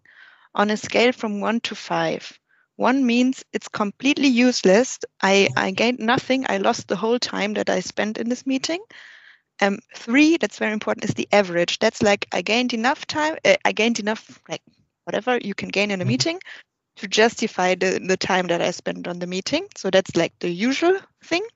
on 0.56 0.70
a 0.70 0.76
scale 0.76 1.12
from 1.12 1.40
one 1.40 1.60
to 1.60 1.76
five? 1.76 2.38
One 2.76 3.06
means 3.06 3.44
it's 3.52 3.68
completely 3.68 4.28
useless. 4.28 4.98
I, 5.22 5.48
I 5.56 5.70
gained 5.70 5.98
nothing. 5.98 6.44
I 6.48 6.58
lost 6.58 6.88
the 6.88 6.96
whole 6.96 7.18
time 7.18 7.54
that 7.54 7.70
I 7.70 7.80
spent 7.80 8.18
in 8.18 8.28
this 8.28 8.46
meeting. 8.46 8.80
Um, 9.62 9.78
three, 9.94 10.36
that's 10.36 10.58
very 10.58 10.72
important, 10.72 11.04
is 11.04 11.14
the 11.14 11.28
average. 11.32 11.78
That's 11.78 12.02
like 12.02 12.26
I 12.32 12.42
gained 12.42 12.74
enough 12.74 13.06
time. 13.06 13.38
Uh, 13.44 13.56
I 13.64 13.72
gained 13.72 13.98
enough, 13.98 14.40
like 14.48 14.62
whatever 15.04 15.38
you 15.42 15.54
can 15.54 15.70
gain 15.70 15.90
in 15.90 16.00
a 16.00 16.02
mm-hmm. 16.02 16.08
meeting 16.08 16.40
to 16.96 17.08
justify 17.08 17.74
the, 17.74 17.98
the 18.06 18.16
time 18.16 18.48
that 18.48 18.60
I 18.60 18.70
spent 18.72 19.06
on 19.06 19.18
the 19.18 19.26
meeting. 19.26 19.66
So 19.76 19.90
that's 19.90 20.16
like 20.16 20.34
the 20.40 20.50
usual 20.50 20.98
thing. 21.24 21.46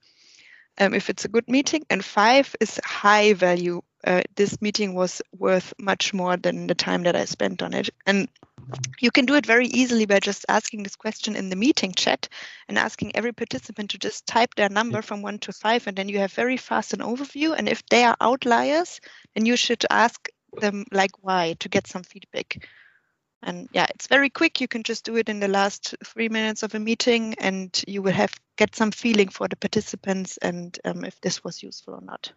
Um, 0.79 0.95
if 0.95 1.11
it's 1.11 1.27
a 1.27 1.29
good 1.29 1.49
meeting. 1.49 1.85
And 1.91 2.03
five 2.03 2.55
is 2.61 2.81
high 2.83 3.35
value. 3.35 3.83
Uh, 4.03 4.23
this 4.37 4.63
meeting 4.63 4.95
was 4.95 5.21
worth 5.37 5.75
much 5.79 6.15
more 6.15 6.39
than 6.39 6.67
the 6.67 6.75
time 6.75 7.03
that 7.03 7.17
I 7.17 7.27
spent 7.27 7.63
on 7.63 7.75
it. 7.75 7.91
And 8.07 8.29
you 9.01 9.11
can 9.11 9.27
do 9.27 9.35
it 9.35 9.47
very 9.47 9.67
easily 9.67 10.07
by 10.07 10.21
just 10.21 10.45
asking 10.49 10.83
this 10.83 10.97
question 10.97 11.37
in 11.37 11.49
the 11.49 11.57
meeting 11.57 11.93
chat 11.93 12.29
and 12.69 12.79
asking 12.79 13.17
every 13.17 13.33
participant 13.33 13.91
to 13.91 13.99
just 13.99 14.27
type 14.27 14.55
their 14.55 14.69
number 14.69 15.03
from 15.03 15.23
one 15.23 15.39
to 15.41 15.53
five, 15.53 15.87
and 15.87 15.97
then 15.97 16.09
you 16.09 16.19
have 16.19 16.33
very 16.33 16.57
fast 16.57 16.93
an 16.93 17.01
overview. 17.01 17.55
And 17.57 17.69
if 17.69 17.85
they 17.87 18.05
are 18.05 18.17
outliers, 18.21 19.01
then 19.35 19.47
you 19.47 19.57
should 19.57 19.85
ask 19.91 20.29
them 20.61 20.85
like 20.93 21.13
why 21.23 21.55
to 21.61 21.69
get 21.69 21.87
some 21.87 22.03
feedback. 22.03 22.69
And 23.43 23.69
yeah, 23.73 23.87
it's 23.95 24.07
very 24.07 24.29
quick. 24.29 24.61
You 24.61 24.69
can 24.69 24.83
just 24.83 25.05
do 25.05 25.17
it 25.17 25.31
in 25.31 25.41
the 25.41 25.49
last 25.49 25.95
three 26.05 26.29
minutes 26.29 26.63
of 26.63 26.75
a 26.75 26.79
meeting, 26.79 27.35
and 27.39 27.83
you 27.89 28.03
will 28.03 28.13
have 28.13 28.35
get 28.57 28.77
some 28.77 28.91
feeling 28.91 29.29
for 29.29 29.49
the 29.49 29.57
participants 29.57 30.37
and 30.43 30.79
um, 30.85 31.05
if 31.05 31.19
this 31.23 31.43
was 31.43 31.63
useful 31.63 31.95
or 31.95 32.03
not. 32.03 32.33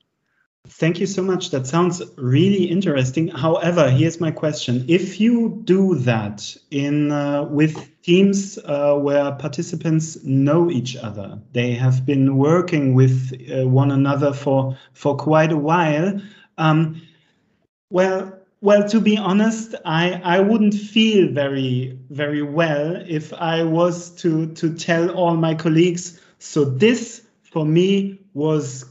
Thank 0.65 1.01
you 1.01 1.07
so 1.07 1.21
much. 1.21 1.51
That 1.51 1.67
sounds 1.67 2.01
really 2.15 2.63
interesting. 2.63 3.27
However, 3.27 3.89
here's 3.89 4.21
my 4.21 4.31
question: 4.31 4.85
If 4.87 5.19
you 5.19 5.61
do 5.65 5.95
that 5.95 6.55
in 6.71 7.11
uh, 7.11 7.43
with 7.43 8.01
teams 8.01 8.57
uh, 8.59 8.95
where 8.95 9.33
participants 9.33 10.23
know 10.23 10.71
each 10.71 10.95
other, 10.95 11.37
they 11.51 11.73
have 11.73 12.05
been 12.05 12.37
working 12.37 12.93
with 12.93 13.33
uh, 13.51 13.67
one 13.67 13.91
another 13.91 14.31
for 14.31 14.77
for 14.93 15.17
quite 15.17 15.51
a 15.51 15.57
while. 15.57 16.21
Um, 16.57 17.01
well, 17.89 18.31
well, 18.61 18.87
to 18.87 19.01
be 19.01 19.17
honest, 19.17 19.75
I, 19.83 20.21
I 20.23 20.39
wouldn't 20.39 20.75
feel 20.75 21.27
very 21.27 21.99
very 22.09 22.41
well 22.41 22.95
if 23.05 23.33
I 23.33 23.63
was 23.63 24.11
to 24.21 24.47
to 24.53 24.73
tell 24.73 25.09
all 25.09 25.35
my 25.35 25.55
colleagues. 25.55 26.21
So 26.39 26.63
this 26.63 27.21
for 27.41 27.65
me 27.65 28.22
was 28.33 28.85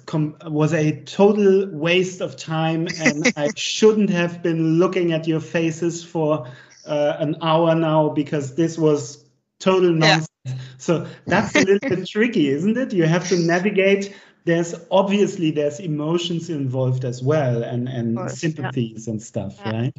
was 0.45 0.73
a 0.73 1.01
total 1.03 1.69
waste 1.71 2.21
of 2.21 2.37
time, 2.37 2.87
and 2.99 3.33
I 3.37 3.51
shouldn't 3.57 4.11
have 4.11 4.43
been 4.43 4.79
looking 4.79 5.13
at 5.13 5.27
your 5.27 5.41
faces 5.41 6.05
for 6.05 6.47
uh, 6.87 7.17
an 7.19 7.37
hour 7.43 7.75
now 7.75 8.11
because 8.11 8.55
this 8.55 8.79
was 8.79 9.25
total 9.59 9.93
nonsense. 9.93 10.29
Yeah. 10.45 10.55
So 10.79 11.07
that's 11.27 11.55
a 11.55 11.61
little 11.61 11.89
bit 11.89 12.09
tricky, 12.09 12.49
isn't 12.49 12.77
it? 12.77 12.93
You 12.93 13.07
have 13.07 13.29
to 13.29 13.39
navigate. 13.39 14.15
There's 14.45 14.75
obviously 14.91 15.53
there's 15.53 15.79
emotions 15.79 16.51
involved 16.51 17.05
as 17.05 17.23
well, 17.23 17.63
and 17.63 17.89
and 17.89 18.17
course, 18.17 18.39
sympathies 18.39 19.07
yeah. 19.07 19.13
and 19.13 19.23
stuff, 19.23 19.57
yeah. 19.59 19.71
right? 19.71 19.97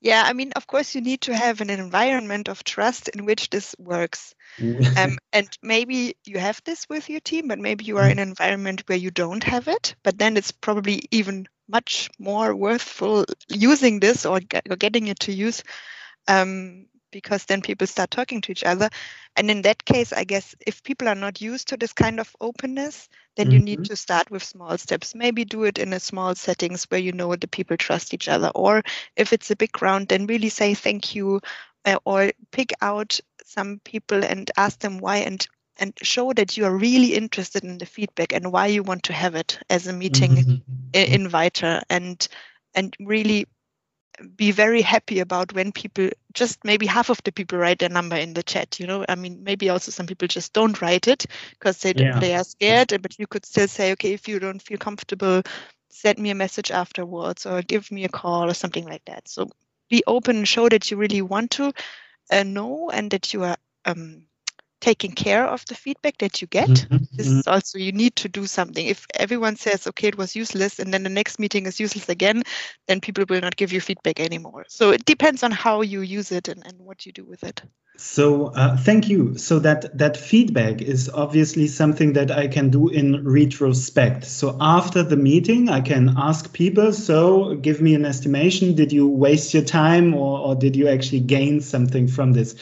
Yeah, 0.00 0.22
I 0.24 0.34
mean, 0.34 0.52
of 0.52 0.66
course, 0.66 0.94
you 0.94 1.00
need 1.00 1.22
to 1.22 1.34
have 1.34 1.62
an 1.62 1.70
environment 1.70 2.48
of 2.48 2.62
trust 2.62 3.08
in 3.08 3.24
which 3.24 3.48
this 3.48 3.74
works. 3.78 4.34
um, 4.96 5.18
and 5.32 5.48
maybe 5.62 6.16
you 6.24 6.38
have 6.38 6.60
this 6.64 6.86
with 6.88 7.10
your 7.10 7.20
team, 7.20 7.48
but 7.48 7.58
maybe 7.58 7.84
you 7.84 7.98
are 7.98 8.08
in 8.08 8.18
an 8.18 8.28
environment 8.28 8.82
where 8.86 8.98
you 8.98 9.10
don't 9.10 9.44
have 9.44 9.68
it. 9.68 9.94
But 10.02 10.18
then 10.18 10.36
it's 10.36 10.52
probably 10.52 11.02
even 11.10 11.46
much 11.68 12.10
more 12.18 12.54
worthful 12.54 13.24
using 13.48 14.00
this 14.00 14.26
or, 14.26 14.40
get, 14.40 14.66
or 14.70 14.76
getting 14.76 15.06
it 15.08 15.20
to 15.20 15.32
use 15.32 15.62
um, 16.28 16.86
because 17.10 17.44
then 17.44 17.62
people 17.62 17.86
start 17.86 18.10
talking 18.10 18.40
to 18.42 18.52
each 18.52 18.64
other. 18.64 18.90
And 19.36 19.50
in 19.50 19.62
that 19.62 19.84
case, 19.84 20.12
I 20.12 20.24
guess 20.24 20.54
if 20.66 20.82
people 20.82 21.08
are 21.08 21.14
not 21.14 21.40
used 21.40 21.68
to 21.68 21.76
this 21.76 21.92
kind 21.92 22.20
of 22.20 22.34
openness, 22.40 23.08
then 23.36 23.46
mm-hmm. 23.46 23.52
you 23.52 23.58
need 23.60 23.78
mm-hmm. 23.80 23.92
to 23.92 23.96
start 23.96 24.30
with 24.30 24.42
small 24.42 24.76
steps. 24.78 25.14
Maybe 25.14 25.44
do 25.44 25.64
it 25.64 25.78
in 25.78 25.92
a 25.92 26.00
small 26.00 26.34
settings 26.34 26.84
where 26.84 27.00
you 27.00 27.12
know 27.12 27.34
the 27.36 27.48
people 27.48 27.76
trust 27.76 28.14
each 28.14 28.28
other. 28.28 28.50
Or 28.54 28.82
if 29.16 29.32
it's 29.32 29.50
a 29.50 29.56
big 29.56 29.80
round, 29.80 30.08
then 30.08 30.26
really 30.26 30.48
say 30.48 30.74
thank 30.74 31.14
you 31.14 31.40
uh, 31.84 31.98
or 32.04 32.32
pick 32.50 32.72
out 32.80 33.20
some 33.44 33.80
people 33.84 34.24
and 34.24 34.50
ask 34.56 34.80
them 34.80 34.98
why 34.98 35.18
and 35.18 35.46
and 35.76 35.92
show 36.02 36.32
that 36.32 36.56
you 36.56 36.64
are 36.64 36.76
really 36.76 37.14
interested 37.14 37.64
in 37.64 37.78
the 37.78 37.86
feedback 37.86 38.32
and 38.32 38.52
why 38.52 38.66
you 38.66 38.82
want 38.82 39.02
to 39.04 39.12
have 39.12 39.34
it 39.34 39.58
as 39.68 39.86
a 39.86 39.92
meeting 39.92 40.30
mm-hmm. 40.30 40.60
inviter 40.94 41.82
and 41.90 42.28
and 42.74 42.96
really 43.00 43.46
be 44.36 44.52
very 44.52 44.80
happy 44.80 45.18
about 45.18 45.52
when 45.54 45.72
people 45.72 46.08
just 46.32 46.64
maybe 46.64 46.86
half 46.86 47.10
of 47.10 47.20
the 47.24 47.32
people 47.32 47.58
write 47.58 47.80
their 47.80 47.88
number 47.88 48.14
in 48.14 48.32
the 48.32 48.42
chat 48.44 48.78
you 48.78 48.86
know 48.86 49.04
i 49.08 49.16
mean 49.16 49.42
maybe 49.42 49.68
also 49.68 49.90
some 49.90 50.06
people 50.06 50.28
just 50.28 50.52
don't 50.52 50.80
write 50.80 51.08
it 51.08 51.26
because 51.50 51.78
they 51.78 51.92
yeah. 51.96 52.18
they 52.20 52.34
are 52.34 52.44
scared 52.44 52.96
but 53.02 53.18
you 53.18 53.26
could 53.26 53.44
still 53.44 53.66
say 53.66 53.90
okay 53.90 54.12
if 54.12 54.28
you 54.28 54.38
don't 54.38 54.62
feel 54.62 54.78
comfortable 54.78 55.42
send 55.88 56.18
me 56.18 56.30
a 56.30 56.34
message 56.34 56.70
afterwards 56.70 57.44
or 57.44 57.60
give 57.62 57.90
me 57.90 58.04
a 58.04 58.08
call 58.08 58.48
or 58.48 58.54
something 58.54 58.86
like 58.86 59.04
that 59.06 59.26
so 59.26 59.48
be 59.90 60.02
open 60.06 60.36
and 60.36 60.48
show 60.48 60.68
that 60.68 60.90
you 60.90 60.96
really 60.96 61.22
want 61.22 61.50
to 61.50 61.72
uh, 62.30 62.42
know 62.42 62.90
and 62.90 63.10
that 63.10 63.32
you 63.32 63.42
are 63.44 63.56
um, 63.84 64.26
taking 64.84 65.12
care 65.12 65.46
of 65.46 65.64
the 65.64 65.74
feedback 65.74 66.18
that 66.18 66.42
you 66.42 66.48
get. 66.48 66.68
Mm-hmm. 66.68 67.04
This 67.16 67.26
is 67.26 67.46
also 67.46 67.78
you 67.78 67.92
need 67.92 68.14
to 68.16 68.28
do 68.28 68.46
something. 68.46 68.86
If 68.86 69.06
everyone 69.14 69.56
says, 69.56 69.86
okay, 69.86 70.08
it 70.08 70.18
was 70.18 70.36
useless, 70.36 70.78
and 70.78 70.92
then 70.92 71.04
the 71.04 71.08
next 71.08 71.38
meeting 71.38 71.64
is 71.64 71.80
useless 71.80 72.10
again, 72.10 72.42
then 72.86 73.00
people 73.00 73.24
will 73.26 73.40
not 73.40 73.56
give 73.56 73.72
you 73.72 73.80
feedback 73.80 74.20
anymore. 74.20 74.66
So 74.68 74.90
it 74.90 75.06
depends 75.06 75.42
on 75.42 75.52
how 75.52 75.80
you 75.80 76.02
use 76.02 76.32
it 76.32 76.48
and, 76.48 76.62
and 76.66 76.78
what 76.78 77.06
you 77.06 77.12
do 77.12 77.24
with 77.24 77.44
it. 77.44 77.62
So 77.96 78.48
uh, 78.48 78.76
thank 78.76 79.08
you. 79.08 79.38
So 79.38 79.58
that 79.60 79.96
that 79.96 80.16
feedback 80.16 80.82
is 80.82 81.08
obviously 81.08 81.66
something 81.66 82.12
that 82.14 82.30
I 82.30 82.48
can 82.48 82.68
do 82.68 82.88
in 82.88 83.24
retrospect. 83.24 84.24
So 84.24 84.56
after 84.60 85.02
the 85.02 85.16
meeting, 85.16 85.70
I 85.70 85.80
can 85.80 86.14
ask 86.18 86.52
people. 86.52 86.92
So 86.92 87.54
give 87.54 87.80
me 87.80 87.94
an 87.94 88.04
estimation. 88.04 88.74
Did 88.74 88.92
you 88.92 89.08
waste 89.08 89.54
your 89.54 89.64
time, 89.64 90.12
or, 90.12 90.40
or 90.40 90.54
did 90.56 90.76
you 90.76 90.88
actually 90.88 91.20
gain 91.20 91.60
something 91.60 92.08
from 92.08 92.32
this? 92.32 92.56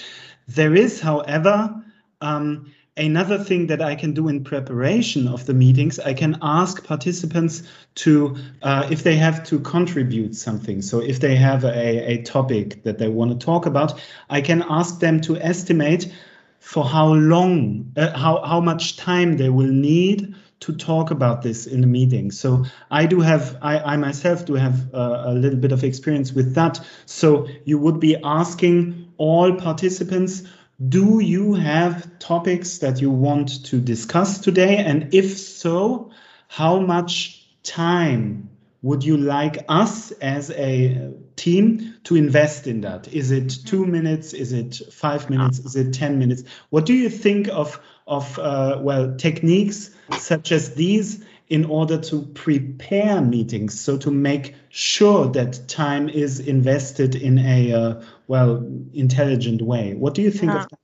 There 0.46 0.74
is, 0.74 1.00
however, 1.00 1.82
um, 2.22 2.72
another 2.96 3.38
thing 3.38 3.66
that 3.66 3.80
I 3.80 3.94
can 3.94 4.12
do 4.12 4.28
in 4.28 4.44
preparation 4.44 5.28
of 5.28 5.46
the 5.46 5.54
meetings, 5.54 5.98
I 5.98 6.14
can 6.14 6.38
ask 6.42 6.84
participants 6.84 7.62
to, 7.96 8.36
uh, 8.62 8.88
if 8.90 9.02
they 9.02 9.16
have 9.16 9.44
to 9.44 9.58
contribute 9.60 10.34
something. 10.34 10.82
So 10.82 11.00
if 11.00 11.20
they 11.20 11.36
have 11.36 11.64
a, 11.64 12.12
a 12.12 12.22
topic 12.22 12.82
that 12.84 12.98
they 12.98 13.08
want 13.08 13.38
to 13.38 13.44
talk 13.44 13.66
about, 13.66 14.00
I 14.30 14.40
can 14.40 14.64
ask 14.68 15.00
them 15.00 15.20
to 15.22 15.36
estimate 15.38 16.12
for 16.60 16.84
how 16.84 17.12
long, 17.12 17.92
uh, 17.96 18.16
how, 18.16 18.42
how 18.42 18.60
much 18.60 18.96
time 18.96 19.36
they 19.36 19.48
will 19.48 19.72
need 19.72 20.34
to 20.60 20.72
talk 20.72 21.10
about 21.10 21.42
this 21.42 21.66
in 21.66 21.80
the 21.80 21.88
meeting. 21.88 22.30
So 22.30 22.64
I 22.90 23.06
do 23.06 23.20
have, 23.20 23.58
I, 23.62 23.78
I 23.80 23.96
myself 23.96 24.44
do 24.44 24.54
have 24.54 24.94
uh, 24.94 25.24
a 25.26 25.34
little 25.34 25.58
bit 25.58 25.72
of 25.72 25.82
experience 25.82 26.32
with 26.32 26.54
that. 26.54 26.78
So 27.04 27.48
you 27.64 27.78
would 27.78 27.98
be 27.98 28.16
asking 28.22 29.12
all 29.16 29.52
participants 29.56 30.44
do 30.88 31.20
you 31.20 31.54
have 31.54 32.18
topics 32.18 32.78
that 32.78 33.00
you 33.00 33.10
want 33.10 33.64
to 33.66 33.80
discuss 33.80 34.38
today? 34.40 34.78
And 34.78 35.12
if 35.14 35.36
so, 35.36 36.10
how 36.48 36.80
much 36.80 37.46
time 37.62 38.48
would 38.82 39.04
you 39.04 39.16
like 39.16 39.64
us 39.68 40.10
as 40.12 40.50
a 40.50 41.12
team 41.36 41.94
to 42.04 42.16
invest 42.16 42.66
in 42.66 42.80
that? 42.80 43.12
Is 43.12 43.30
it 43.30 43.58
two 43.64 43.86
minutes? 43.86 44.32
Is 44.32 44.52
it 44.52 44.80
five 44.90 45.30
minutes? 45.30 45.60
Is 45.60 45.76
it 45.76 45.92
10 45.92 46.18
minutes? 46.18 46.42
What 46.70 46.86
do 46.86 46.94
you 46.94 47.08
think 47.08 47.48
of, 47.48 47.80
of 48.06 48.38
uh, 48.38 48.78
well, 48.80 49.14
techniques 49.16 49.90
such 50.18 50.50
as 50.50 50.74
these 50.74 51.24
in 51.48 51.66
order 51.66 51.98
to 51.98 52.22
prepare 52.22 53.20
meetings, 53.20 53.78
so 53.78 53.98
to 53.98 54.10
make 54.10 54.54
sure 54.70 55.26
that 55.28 55.68
time 55.68 56.08
is 56.08 56.40
invested 56.40 57.14
in 57.14 57.38
a 57.38 57.72
uh, 57.72 58.02
well 58.32 58.66
intelligent 58.94 59.60
way. 59.60 59.92
What 59.92 60.14
do 60.14 60.22
you 60.22 60.30
think 60.30 60.52
yeah. 60.52 60.62
of 60.62 60.70
that? 60.70 60.78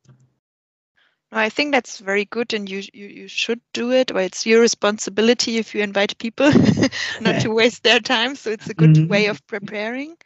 No, 1.33 1.39
I 1.39 1.49
think 1.49 1.73
that's 1.73 1.99
very 1.99 2.27
good, 2.27 2.53
and 2.53 2.69
you, 2.69 2.83
you 2.93 3.07
you 3.07 3.29
should 3.29 3.61
do 3.73 3.91
it. 3.93 4.13
Or 4.13 4.21
it's 4.21 4.45
your 4.45 4.61
responsibility 4.61 5.57
if 5.57 5.75
you 5.75 5.83
invite 5.83 6.19
people 6.19 6.51
not 7.21 7.41
to 7.41 7.49
waste 7.49 7.83
their 7.85 8.01
time. 8.01 8.37
So 8.37 8.51
it's 8.51 8.69
a 8.69 8.75
good 8.75 8.97
mm 8.97 9.03
-hmm. 9.03 9.09
way 9.09 9.31
of 9.31 9.47
preparing. 9.47 10.17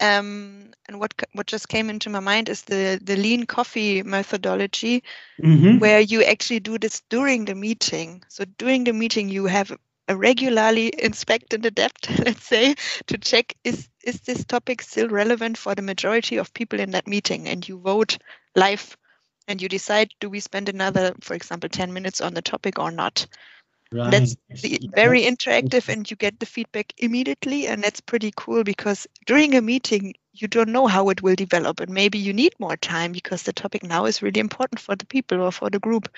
Um, 0.00 0.72
and 0.88 1.00
what 1.00 1.12
what 1.32 1.52
just 1.52 1.68
came 1.68 1.92
into 1.92 2.10
my 2.10 2.20
mind 2.20 2.48
is 2.48 2.62
the 2.62 3.00
the 3.04 3.16
lean 3.16 3.46
coffee 3.46 4.02
methodology, 4.02 5.02
mm-hmm. 5.38 5.78
where 5.78 6.00
you 6.12 6.22
actually 6.24 6.60
do 6.60 6.78
this 6.78 7.02
during 7.10 7.46
the 7.46 7.54
meeting. 7.54 8.24
So 8.28 8.44
during 8.58 8.84
the 8.84 8.92
meeting, 8.92 9.32
you 9.32 9.48
have 9.48 9.76
a 10.08 10.14
regularly 10.16 10.92
inspect 10.98 11.54
and 11.54 11.66
adapt, 11.66 12.10
let's 12.26 12.46
say, 12.46 12.74
to 13.06 13.18
check 13.18 13.54
is 13.64 13.88
is 14.04 14.20
this 14.20 14.44
topic 14.44 14.82
still 14.82 15.08
relevant 15.08 15.58
for 15.58 15.74
the 15.74 15.82
majority 15.82 16.36
of 16.36 16.54
people 16.54 16.80
in 16.80 16.90
that 16.92 17.06
meeting, 17.06 17.48
and 17.48 17.66
you 17.66 17.78
vote 17.78 18.18
live, 18.54 18.96
and 19.48 19.60
you 19.60 19.68
decide 19.68 20.10
do 20.20 20.30
we 20.30 20.40
spend 20.40 20.68
another, 20.68 21.14
for 21.20 21.34
example, 21.34 21.68
ten 21.68 21.92
minutes 21.92 22.20
on 22.20 22.34
the 22.34 22.42
topic 22.42 22.78
or 22.78 22.90
not. 22.90 23.26
Right. 23.94 24.10
That's 24.10 24.36
the, 24.48 24.90
very 24.92 25.22
interactive 25.22 25.88
and 25.88 26.10
you 26.10 26.16
get 26.16 26.40
the 26.40 26.46
feedback 26.46 26.92
immediately. 26.98 27.68
And 27.68 27.82
that's 27.82 28.00
pretty 28.00 28.32
cool 28.36 28.64
because 28.64 29.06
during 29.24 29.54
a 29.54 29.60
meeting, 29.60 30.14
you 30.32 30.48
don't 30.48 30.70
know 30.70 30.88
how 30.88 31.10
it 31.10 31.22
will 31.22 31.36
develop. 31.36 31.78
And 31.78 31.90
maybe 31.94 32.18
you 32.18 32.32
need 32.32 32.54
more 32.58 32.76
time 32.76 33.12
because 33.12 33.44
the 33.44 33.52
topic 33.52 33.84
now 33.84 34.06
is 34.06 34.20
really 34.20 34.40
important 34.40 34.80
for 34.80 34.96
the 34.96 35.06
people 35.06 35.40
or 35.40 35.52
for 35.52 35.70
the 35.70 35.78
group 35.78 36.08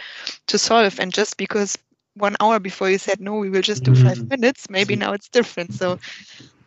to 0.47 0.59
solve. 0.59 0.99
And 0.99 1.13
just 1.13 1.37
because 1.37 1.77
one 2.15 2.37
hour 2.41 2.59
before 2.59 2.89
you 2.89 2.97
said, 2.97 3.21
no, 3.21 3.35
we 3.35 3.51
will 3.51 3.61
just 3.61 3.83
do 3.83 3.91
mm-hmm. 3.91 4.09
five 4.09 4.27
minutes, 4.27 4.71
maybe 4.71 4.97
now 4.97 5.13
it's 5.13 5.29
different. 5.29 5.75
So 5.75 5.99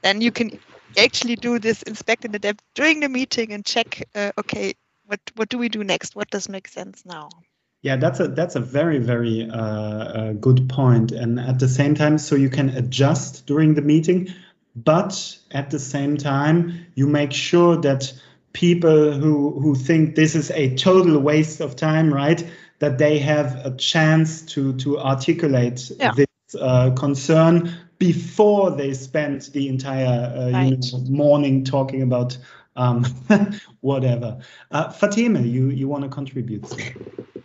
then 0.03 0.21
you 0.21 0.31
can 0.31 0.59
actually 0.97 1.35
do 1.35 1.59
this 1.59 1.83
inspect 1.83 2.25
and 2.25 2.35
adapt 2.35 2.63
during 2.75 2.99
the 2.99 3.09
meeting 3.09 3.53
and 3.53 3.65
check, 3.65 4.07
uh, 4.15 4.31
okay, 4.37 4.73
what, 5.05 5.19
what 5.35 5.49
do 5.49 5.57
we 5.57 5.69
do 5.69 5.83
next? 5.83 6.15
What 6.15 6.29
does 6.29 6.49
make 6.49 6.67
sense 6.67 7.05
now? 7.05 7.29
Yeah, 7.81 7.95
that's 7.95 8.19
a 8.19 8.27
that's 8.27 8.57
a 8.57 8.59
very 8.59 8.99
very 8.99 9.49
uh, 9.49 9.57
uh, 9.57 10.33
good 10.33 10.67
point, 10.67 11.13
and 11.13 11.39
at 11.39 11.59
the 11.59 11.69
same 11.69 11.95
time, 11.95 12.17
so 12.17 12.35
you 12.35 12.49
can 12.49 12.69
adjust 12.69 13.45
during 13.45 13.73
the 13.73 13.81
meeting, 13.81 14.33
but 14.75 15.37
at 15.51 15.69
the 15.69 15.79
same 15.79 16.17
time, 16.17 16.87
you 16.95 17.07
make 17.07 17.31
sure 17.31 17.77
that 17.77 18.11
people 18.51 19.13
who 19.13 19.57
who 19.61 19.75
think 19.75 20.15
this 20.15 20.35
is 20.35 20.51
a 20.51 20.75
total 20.75 21.19
waste 21.19 21.61
of 21.61 21.77
time, 21.77 22.13
right, 22.13 22.45
that 22.79 22.97
they 22.97 23.17
have 23.19 23.65
a 23.65 23.73
chance 23.77 24.41
to 24.41 24.73
to 24.79 24.99
articulate 24.99 25.89
yeah. 25.97 26.11
this 26.11 26.27
uh, 26.59 26.91
concern 26.91 27.77
before 27.99 28.71
they 28.71 28.93
spend 28.93 29.41
the 29.53 29.67
entire 29.67 30.33
uh, 30.35 30.51
right. 30.51 30.83
you 30.83 30.99
know, 30.99 30.99
morning 31.09 31.63
talking 31.63 32.01
about 32.01 32.37
um, 32.75 33.05
whatever. 33.81 34.39
Uh, 34.71 34.89
Fatima, 34.89 35.41
you 35.41 35.69
you 35.69 35.87
want 35.87 36.03
to 36.03 36.09
contribute? 36.09 36.65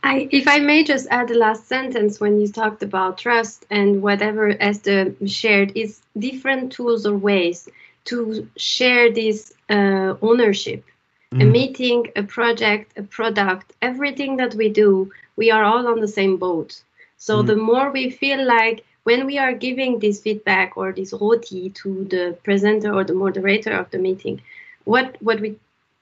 I, 0.05 0.29
if 0.31 0.47
I 0.47 0.59
may 0.59 0.85
just 0.85 1.09
add 1.11 1.29
the 1.29 1.35
last 1.35 1.67
sentence 1.67 2.21
when 2.21 2.41
you 2.41 2.49
talked 2.49 2.83
about 2.83 3.19
trust 3.19 3.67
and 3.71 4.03
whatever 4.03 4.55
Esther 4.61 5.15
shared 5.27 5.73
is 5.75 6.03
different 6.19 6.73
tools 6.73 7.07
or 7.07 7.17
ways 7.17 7.69
to 8.05 8.49
share 8.57 9.11
this 9.11 9.55
uh, 9.71 10.15
ownership. 10.21 10.85
Mm. 11.33 11.43
A 11.43 11.45
meeting, 11.47 12.07
a 12.17 12.23
project, 12.23 12.93
a 12.99 13.03
product, 13.03 13.73
everything 13.81 14.37
that 14.37 14.55
we 14.55 14.69
do, 14.69 15.11
we 15.37 15.51
are 15.51 15.65
all 15.65 15.89
on 15.89 16.01
the 16.01 16.09
same 16.09 16.37
boat. 16.37 16.83
So 17.17 17.43
mm. 17.43 17.47
the 17.47 17.57
more 17.57 17.91
we 17.91 18.11
feel 18.11 18.45
like 18.47 18.85
when 19.05 19.27
we 19.27 19.39
are 19.39 19.53
giving 19.53 19.99
this 19.99 20.21
feedback 20.21 20.77
or 20.77 20.93
this 20.93 21.13
ROTI 21.13 21.75
to 21.75 22.05
the 22.05 22.37
presenter 22.43 22.93
or 22.93 23.05
the 23.05 23.15
moderator 23.15 23.73
of 23.73 23.91
the 23.91 23.99
meeting, 23.99 24.41
what 24.85 25.17
what 25.21 25.41
we 25.41 25.57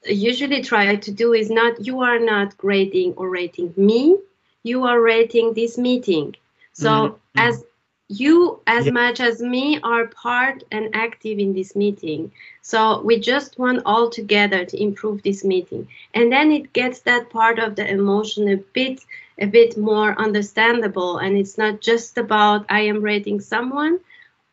usually 0.05 0.63
try 0.63 0.97
to 0.97 1.11
do 1.11 1.33
is 1.33 1.51
not 1.51 1.87
you 1.87 2.01
are 2.01 2.19
not 2.19 2.57
grading 2.57 3.15
or 3.15 3.29
rating 3.29 3.73
me 3.77 4.19
you 4.63 4.85
are 4.85 5.01
rating 5.01 5.55
this 5.55 5.79
meeting 5.79 6.35
so 6.73 6.91
mm-hmm. 6.91 7.39
as 7.39 7.65
you 8.09 8.61
as 8.67 8.87
yeah. 8.87 8.93
much 8.93 9.21
as 9.21 9.41
me 9.41 9.79
are 9.83 10.07
part 10.09 10.65
and 10.71 10.95
active 10.95 11.39
in 11.39 11.53
this 11.55 11.75
meeting 11.77 12.31
so 12.63 13.01
we 13.03 13.19
just 13.19 13.59
want 13.59 13.81
all 13.87 14.11
together 14.11 14.65
to 14.65 14.83
improve 14.83 15.23
this 15.23 15.45
meeting 15.45 15.87
and 16.15 16.33
then 16.33 16.51
it 16.51 16.73
gets 16.73 17.01
that 17.01 17.31
part 17.31 17.59
of 17.59 17.77
the 17.77 17.89
emotion 17.89 18.49
a 18.49 18.57
bit 18.57 19.01
a 19.43 19.47
bit 19.47 19.77
more 19.77 20.19
understandable 20.19 21.19
and 21.19 21.37
it's 21.37 21.59
not 21.59 21.81
just 21.81 22.17
about 22.19 22.65
i 22.69 22.81
am 22.81 23.03
rating 23.03 23.41
someone 23.41 23.99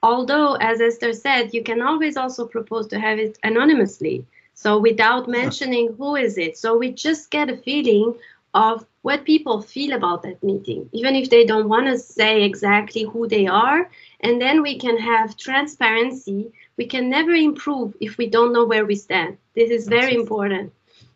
although 0.01 0.55
as 0.55 0.81
esther 0.81 1.13
said 1.13 1.53
you 1.53 1.63
can 1.63 1.81
always 1.81 2.17
also 2.17 2.45
propose 2.45 2.87
to 2.87 2.99
have 2.99 3.19
it 3.19 3.37
anonymously 3.43 4.25
so 4.59 4.77
without 4.77 5.29
mentioning 5.29 5.95
who 5.97 6.17
is 6.17 6.37
it, 6.37 6.57
so 6.57 6.77
we 6.77 6.91
just 6.91 7.31
get 7.31 7.49
a 7.49 7.55
feeling 7.55 8.15
of 8.53 8.85
what 9.03 9.23
people 9.23 9.61
feel 9.61 9.93
about 9.93 10.23
that 10.23 10.43
meeting, 10.43 10.89
even 10.91 11.15
if 11.15 11.29
they 11.29 11.45
don't 11.45 11.69
want 11.69 11.87
to 11.87 11.97
say 11.97 12.43
exactly 12.43 13.03
who 13.03 13.25
they 13.25 13.47
are. 13.47 13.89
And 14.19 14.41
then 14.41 14.61
we 14.61 14.77
can 14.77 14.97
have 14.97 15.37
transparency. 15.37 16.51
We 16.75 16.87
can 16.87 17.09
never 17.09 17.31
improve 17.31 17.95
if 18.01 18.17
we 18.17 18.27
don't 18.27 18.51
know 18.51 18.65
where 18.65 18.85
we 18.85 18.95
stand. 18.95 19.37
This 19.55 19.71
is 19.71 19.87
very 19.87 20.01
Absolutely. 20.01 20.21
important. 20.21 20.73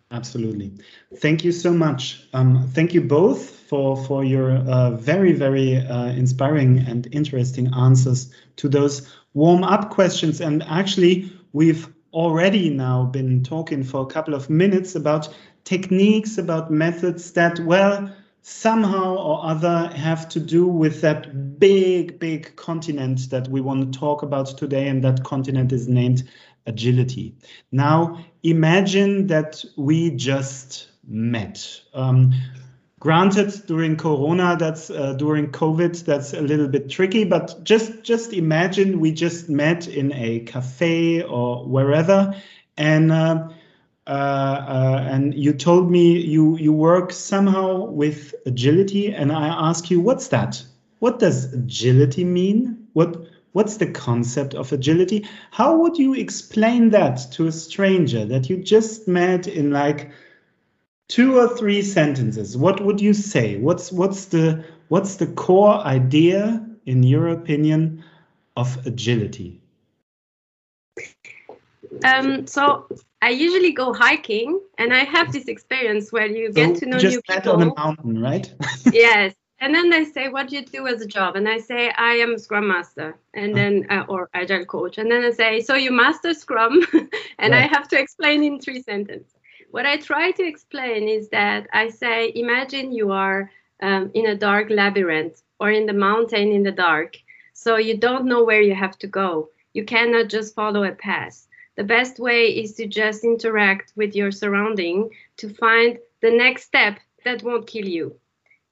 Absolutely. 0.09 0.71
Thank 1.17 1.43
you 1.43 1.51
so 1.51 1.73
much. 1.73 2.25
Um, 2.33 2.69
thank 2.69 2.93
you 2.93 3.01
both 3.01 3.62
for, 3.73 3.97
for 4.05 4.23
your 4.23 4.51
uh, 4.51 4.91
very, 4.91 5.31
very 5.31 5.77
uh, 5.77 6.09
inspiring 6.09 6.77
and 6.87 7.07
interesting 7.11 7.73
answers 7.73 8.31
to 8.57 8.69
those 8.69 9.11
warm 9.33 9.63
up 9.63 9.89
questions. 9.89 10.39
And 10.41 10.61
actually, 10.61 11.33
we've 11.53 11.91
already 12.13 12.69
now 12.69 13.05
been 13.05 13.43
talking 13.43 13.83
for 13.83 14.03
a 14.03 14.05
couple 14.05 14.35
of 14.35 14.47
minutes 14.47 14.93
about 14.93 15.33
techniques, 15.63 16.37
about 16.37 16.69
methods 16.69 17.31
that, 17.31 17.59
well, 17.61 18.15
somehow 18.43 19.15
or 19.15 19.43
other 19.43 19.87
have 19.95 20.29
to 20.29 20.39
do 20.39 20.67
with 20.67 21.01
that 21.01 21.57
big, 21.57 22.19
big 22.19 22.55
continent 22.55 23.31
that 23.31 23.47
we 23.47 23.59
want 23.59 23.91
to 23.91 23.99
talk 23.99 24.21
about 24.21 24.55
today. 24.55 24.87
And 24.87 25.03
that 25.03 25.23
continent 25.23 25.71
is 25.71 25.87
named 25.87 26.29
agility. 26.67 27.33
Now, 27.71 28.23
imagine 28.43 29.25
that 29.27 29.65
we 29.75 30.11
just 30.11 30.89
met. 31.07 31.81
Um, 31.95 32.33
Granted, 33.03 33.67
during 33.67 33.97
Corona, 33.97 34.55
that's 34.57 34.89
uh, 34.89 35.11
during 35.15 35.51
COVID, 35.51 36.05
that's 36.05 36.31
a 36.31 36.39
little 36.39 36.69
bit 36.69 36.89
tricky. 36.89 37.25
But 37.25 37.61
just 37.65 38.01
just 38.01 38.31
imagine 38.31 39.01
we 39.01 39.11
just 39.11 39.49
met 39.49 39.89
in 39.89 40.13
a 40.13 40.39
cafe 40.39 41.21
or 41.21 41.65
wherever, 41.67 42.33
and 42.77 43.11
uh, 43.11 43.49
uh, 44.07 44.09
uh, 44.09 45.07
and 45.11 45.33
you 45.35 45.51
told 45.51 45.91
me 45.91 46.17
you 46.17 46.57
you 46.57 46.71
work 46.71 47.11
somehow 47.11 47.87
with 47.87 48.35
agility, 48.45 49.13
and 49.13 49.33
I 49.33 49.47
ask 49.49 49.91
you, 49.91 49.99
what's 49.99 50.29
that? 50.29 50.63
What 50.99 51.19
does 51.19 51.53
agility 51.53 52.23
mean? 52.23 52.87
What 52.93 53.27
What's 53.51 53.77
the 53.77 53.91
concept 53.91 54.55
of 54.55 54.71
agility? 54.71 55.27
How 55.51 55.75
would 55.75 55.97
you 55.97 56.13
explain 56.13 56.91
that 56.91 57.17
to 57.33 57.47
a 57.47 57.51
stranger 57.51 58.23
that 58.25 58.49
you 58.49 58.63
just 58.63 59.09
met 59.09 59.45
in 59.45 59.71
like 59.71 60.09
two 61.09 61.37
or 61.37 61.47
three 61.57 61.81
sentences 61.81 62.57
what 62.57 62.83
would 62.83 62.99
you 63.01 63.13
say 63.13 63.57
what's 63.57 63.91
what's 63.91 64.25
the 64.25 64.63
what's 64.87 65.15
the 65.15 65.27
core 65.27 65.75
idea 65.85 66.65
in 66.85 67.03
your 67.03 67.27
opinion 67.29 68.03
of 68.55 68.85
agility 68.85 69.61
um, 72.03 72.47
so 72.47 72.87
I 73.21 73.29
usually 73.29 73.71
go 73.71 73.93
hiking, 73.93 74.59
and 74.77 74.93
I 74.93 75.03
have 75.05 75.31
this 75.31 75.47
experience 75.47 76.11
where 76.11 76.25
you 76.25 76.51
get 76.51 76.75
to 76.75 76.85
know 76.85 76.97
just 76.97 77.15
new 77.15 77.35
people. 77.35 77.53
on 77.53 77.61
a 77.61 77.73
mountain, 77.75 78.21
right? 78.21 78.53
yes, 78.91 79.33
and 79.59 79.73
then 79.73 79.89
they 79.89 80.03
say, 80.05 80.27
"What 80.29 80.49
do 80.49 80.57
you 80.57 80.65
do 80.65 80.87
as 80.87 81.01
a 81.01 81.07
job?" 81.07 81.35
And 81.35 81.47
I 81.47 81.59
say, 81.59 81.89
"I 81.91 82.15
am 82.15 82.33
a 82.33 82.39
Scrum 82.39 82.67
Master," 82.67 83.15
and 83.33 83.55
then 83.55 83.85
uh, 83.89 84.05
or 84.09 84.29
Agile 84.33 84.65
Coach, 84.65 84.97
and 84.97 85.09
then 85.09 85.23
I 85.23 85.31
say, 85.31 85.61
"So 85.61 85.75
you 85.75 85.91
master 85.91 86.33
Scrum?" 86.33 86.81
and 87.39 87.53
right. 87.53 87.63
I 87.63 87.67
have 87.67 87.87
to 87.89 87.99
explain 87.99 88.43
in 88.43 88.59
three 88.59 88.81
sentences. 88.81 89.32
What 89.73 89.87
I 89.87 89.97
try 89.97 90.29
to 90.29 90.43
explain 90.43 91.09
is 91.09 91.29
that 91.29 91.67
I 91.73 91.89
say, 91.89 92.31
imagine 92.35 92.91
you 92.91 93.11
are 93.11 93.49
um, 93.81 94.11
in 94.13 94.27
a 94.27 94.35
dark 94.35 94.69
labyrinth 94.69 95.41
or 95.59 95.71
in 95.71 95.87
the 95.87 95.93
mountain 95.93 96.51
in 96.51 96.61
the 96.61 96.71
dark. 96.71 97.17
So 97.53 97.77
you 97.77 97.97
don't 97.97 98.27
know 98.27 98.43
where 98.43 98.61
you 98.61 98.75
have 98.75 98.99
to 98.99 99.07
go. 99.07 99.49
You 99.73 99.83
cannot 99.83 100.29
just 100.29 100.53
follow 100.53 100.83
a 100.83 100.91
path. 100.91 101.47
The 101.75 101.83
best 101.83 102.19
way 102.19 102.49
is 102.55 102.75
to 102.75 102.85
just 102.85 103.23
interact 103.23 103.93
with 103.95 104.15
your 104.15 104.29
surrounding 104.29 105.09
to 105.37 105.49
find 105.49 105.97
the 106.21 106.29
next 106.29 106.65
step 106.65 106.99
that 107.25 107.41
won't 107.41 107.65
kill 107.65 107.87
you. 107.87 108.15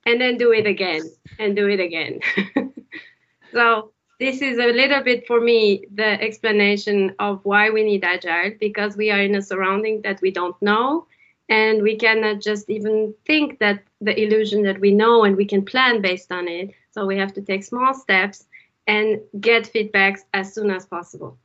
And 0.06 0.22
then 0.22 0.38
do 0.38 0.52
it 0.54 0.68
again 0.68 1.02
and 1.40 1.56
do 1.56 1.68
it 1.68 1.80
again. 1.80 2.20
so 3.52 3.92
this 4.22 4.40
is 4.40 4.60
a 4.60 4.72
little 4.72 5.04
bit 5.04 5.26
for 5.26 5.42
me 5.42 5.84
the 5.96 6.12
explanation 6.22 7.16
of 7.18 7.44
why 7.44 7.72
we 7.72 7.84
need 7.84 8.04
agile 8.04 8.52
because 8.60 8.96
we 8.96 9.10
are 9.10 9.20
in 9.20 9.34
a 9.34 9.42
surrounding 9.42 10.02
that 10.04 10.22
we 10.22 10.30
don't 10.30 10.62
know 10.62 11.08
and 11.50 11.82
we 11.82 11.96
cannot 11.98 12.40
just 12.40 12.70
even 12.70 13.16
think 13.26 13.58
that 13.58 13.82
the 14.00 14.16
illusion 14.24 14.62
that 14.62 14.80
we 14.80 14.92
know 14.92 15.24
and 15.24 15.36
we 15.36 15.46
can 15.46 15.66
plan 15.66 16.02
based 16.02 16.32
on 16.32 16.48
it 16.48 16.70
so 16.92 17.06
we 17.06 17.18
have 17.18 17.34
to 17.34 17.42
take 17.42 17.64
small 17.64 17.96
steps 17.96 18.46
and 18.86 19.20
get 19.40 19.72
feedbacks 19.74 20.20
as 20.34 20.54
soon 20.54 20.70
as 20.70 20.86
possible. 20.86 21.38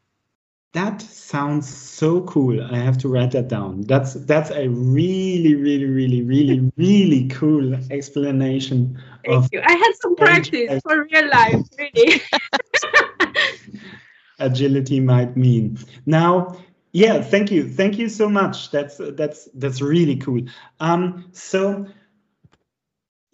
That 0.72 1.00
sounds 1.00 1.66
so 1.66 2.20
cool. 2.22 2.62
I 2.62 2.76
have 2.76 2.98
to 2.98 3.08
write 3.08 3.30
that 3.30 3.48
down. 3.48 3.82
That's 3.82 4.12
that's 4.12 4.50
a 4.50 4.68
really, 4.68 5.54
really, 5.54 5.86
really, 5.86 6.22
really, 6.22 6.70
really 6.76 7.28
cool 7.28 7.74
explanation. 7.90 9.00
Thank 9.26 9.52
you. 9.52 9.62
I 9.64 9.72
had 9.72 9.92
some 10.00 10.16
practice 10.16 10.82
for 10.82 11.04
real 11.04 11.28
life, 11.28 11.62
really. 11.78 12.22
agility 14.38 15.00
might 15.00 15.36
mean. 15.36 15.78
Now, 16.04 16.56
yeah, 16.92 17.22
thank 17.22 17.50
you, 17.50 17.68
thank 17.68 17.98
you 17.98 18.08
so 18.08 18.28
much. 18.28 18.70
That's 18.70 18.98
that's 18.98 19.48
that's 19.54 19.80
really 19.80 20.16
cool. 20.16 20.42
Um, 20.80 21.28
so 21.32 21.86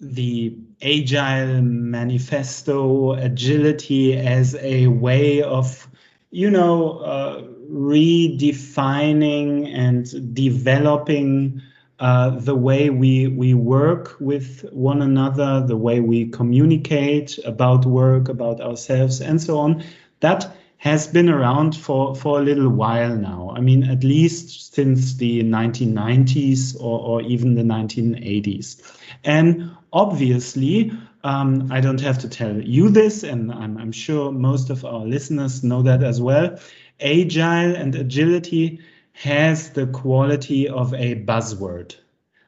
the 0.01 0.57
agile 0.83 1.63
manifesto 1.63 3.13
agility 3.13 4.17
as 4.17 4.57
a 4.57 4.89
way 4.89 5.43
of 5.43 5.89
you 6.33 6.51
know, 6.51 6.99
uh, 7.01 7.43
redefining 7.71 9.71
and 9.73 10.35
developing 10.35 11.63
uh, 12.03 12.31
the 12.31 12.57
way 12.57 12.91
we 12.91 13.29
we 13.29 13.55
work 13.55 14.17
with 14.19 14.69
one 14.73 15.03
another, 15.03 15.65
the 15.65 15.77
way 15.77 16.01
we 16.01 16.27
communicate 16.27 17.39
about 17.45 17.87
work, 17.87 18.29
about 18.29 18.61
ourselves, 18.61 19.21
and 19.21 19.41
so 19.41 19.61
on. 19.61 19.85
That 20.19 20.53
has 20.79 21.07
been 21.07 21.29
around 21.29 21.77
for 21.77 22.17
for 22.17 22.41
a 22.41 22.43
little 22.43 22.71
while 22.71 23.15
now. 23.15 23.55
I 23.57 23.61
mean, 23.61 23.85
at 23.85 24.03
least 24.03 24.75
since 24.75 25.15
the 25.15 25.45
1990s 25.45 26.75
or, 26.81 26.99
or 26.99 27.23
even 27.23 27.55
the 27.55 27.63
1980s, 27.63 28.83
and 29.23 29.71
obviously 29.93 30.91
um, 31.23 31.69
I 31.71 31.81
don't 31.81 32.01
have 32.01 32.19
to 32.19 32.29
tell 32.29 32.61
you 32.61 32.89
this, 32.89 33.23
and 33.23 33.53
I'm, 33.53 33.79
I'm 33.79 33.93
sure 33.93 34.33
most 34.33 34.71
of 34.71 34.85
our 34.85 35.07
listeners 35.07 35.63
know 35.63 35.83
that 35.83 36.03
as 36.03 36.21
well. 36.21 36.59
Agile 37.01 37.77
and 37.77 37.95
agility 37.95 38.81
has 39.13 39.71
the 39.71 39.87
quality 39.87 40.69
of 40.69 40.95
a 40.95 41.15
buzzword. 41.15 41.97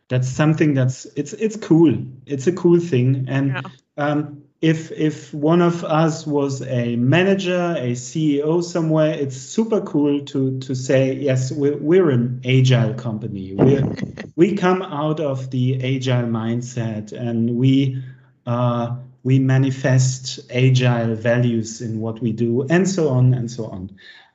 That's 0.09 0.29
something 0.29 0.75
that's 0.75 1.07
it's 1.17 1.33
it's 1.33 1.57
cool. 1.57 1.97
It's 2.27 2.47
a 2.47 2.53
cool 2.53 2.81
thing, 2.81 3.27
and 3.29 3.49
yeah. 3.49 3.63
um, 3.97 4.43
if 4.61 4.91
if 4.93 5.33
one 5.35 5.61
of 5.61 5.85
us 5.85 6.27
was 6.27 6.63
a 6.63 6.97
manager, 6.97 7.75
a 7.77 7.93
CEO 7.93 8.63
somewhere, 8.63 9.15
it's 9.15 9.37
super 9.37 9.81
cool 9.83 10.21
to 10.25 10.59
to 10.61 10.75
say 10.75 11.15
yes, 11.15 11.53
we're, 11.53 11.77
we're 11.77 12.11
an 12.11 12.41
agile 12.45 12.95
company. 12.95 13.55
We 13.55 13.83
we 14.37 14.57
come 14.57 14.83
out 14.83 15.21
of 15.21 15.51
the 15.51 15.97
agile 15.97 16.29
mindset, 16.29 17.13
and 17.13 17.57
we 17.57 18.03
uh, 18.47 18.97
we 19.23 19.39
manifest 19.39 20.41
agile 20.51 21.15
values 21.15 21.81
in 21.81 22.01
what 22.01 22.21
we 22.21 22.33
do, 22.33 22.67
and 22.69 22.89
so 22.89 23.09
on 23.09 23.35
and 23.35 23.51
so 23.51 23.67
on. 23.67 23.91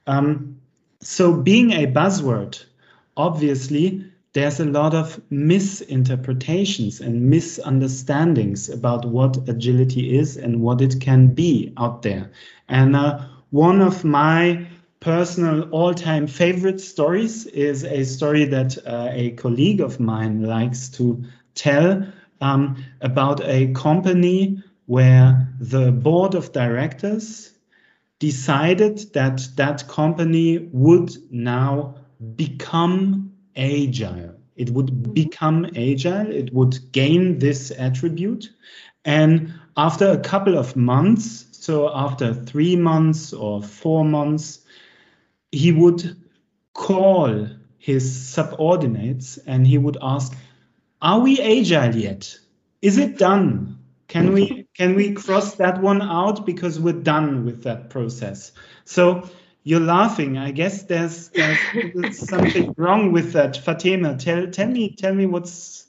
Um, 0.05 0.58
so, 1.01 1.33
being 1.33 1.71
a 1.71 1.87
buzzword, 1.87 2.61
obviously, 3.15 4.03
there's 4.33 4.59
a 4.59 4.65
lot 4.65 4.93
of 4.93 5.19
misinterpretations 5.29 6.99
and 6.99 7.29
misunderstandings 7.29 8.69
about 8.69 9.05
what 9.05 9.49
agility 9.49 10.17
is 10.17 10.35
and 10.35 10.61
what 10.61 10.81
it 10.81 10.99
can 10.99 11.27
be 11.27 11.73
out 11.77 12.01
there. 12.01 12.29
And 12.67 12.95
uh, 12.95 13.25
one 13.49 13.81
of 13.81 14.03
my 14.03 14.67
personal 14.99 15.69
all-time 15.69 16.27
favorite 16.27 16.81
stories 16.81 17.45
is 17.45 17.85
a 17.85 18.03
story 18.03 18.45
that 18.45 18.77
uh, 18.85 19.07
a 19.11 19.31
colleague 19.31 19.79
of 19.79 19.99
mine 19.99 20.43
likes 20.43 20.89
to 20.89 21.23
tell 21.55 22.05
um, 22.41 22.83
about 23.01 23.41
a 23.45 23.71
company 23.71 24.61
where 24.85 25.47
the 25.59 25.91
board 25.91 26.35
of 26.35 26.51
directors 26.51 27.53
decided 28.19 29.13
that 29.13 29.47
that 29.55 29.87
company 29.87 30.69
would 30.71 31.11
now 31.31 31.95
become 32.35 33.31
agile. 33.55 34.35
It 34.55 34.69
would 34.71 34.87
mm-hmm. 34.87 35.13
become 35.13 35.65
agile, 35.75 36.29
it 36.29 36.53
would 36.53 36.91
gain 36.91 37.39
this 37.39 37.71
attribute. 37.71 38.49
And 39.05 39.53
after 39.77 40.09
a 40.09 40.19
couple 40.19 40.57
of 40.57 40.75
months, 40.75 41.45
so 41.51 41.89
after 41.95 42.33
three 42.33 42.75
months 42.75 43.31
or 43.31 43.63
four 43.63 44.03
months, 44.03 44.59
he 45.51 45.71
would 45.71 46.15
call 46.73 47.47
his 47.77 48.27
subordinates 48.27 49.37
and 49.47 49.65
he 49.65 49.77
would 49.77 49.97
ask, 50.01 50.35
are 51.01 51.21
we 51.21 51.39
agile 51.39 51.95
yet? 51.95 52.37
Is 52.81 52.97
it 52.97 53.17
done? 53.17 53.79
Can 54.09 54.33
we 54.33 54.58
can 54.79 54.95
we 54.95 55.11
cross 55.11 55.55
that 55.55 55.81
one 55.81 56.01
out 56.01 56.45
because 56.45 56.79
we're 56.79 56.93
done 56.93 57.43
with 57.43 57.63
that 57.63 57.89
process? 57.89 58.53
So 58.85 59.29
you're 59.63 59.81
laughing. 59.81 60.37
I 60.37 60.51
guess 60.51 60.83
there's, 60.83 61.27
there's 61.29 62.17
something 62.29 62.73
wrong 62.77 63.11
with 63.11 63.33
that. 63.33 63.57
Fatima, 63.57 64.15
tell 64.15 64.47
tell 64.47 64.69
me 64.69 64.95
tell 64.95 65.13
me 65.13 65.25
what's 65.25 65.87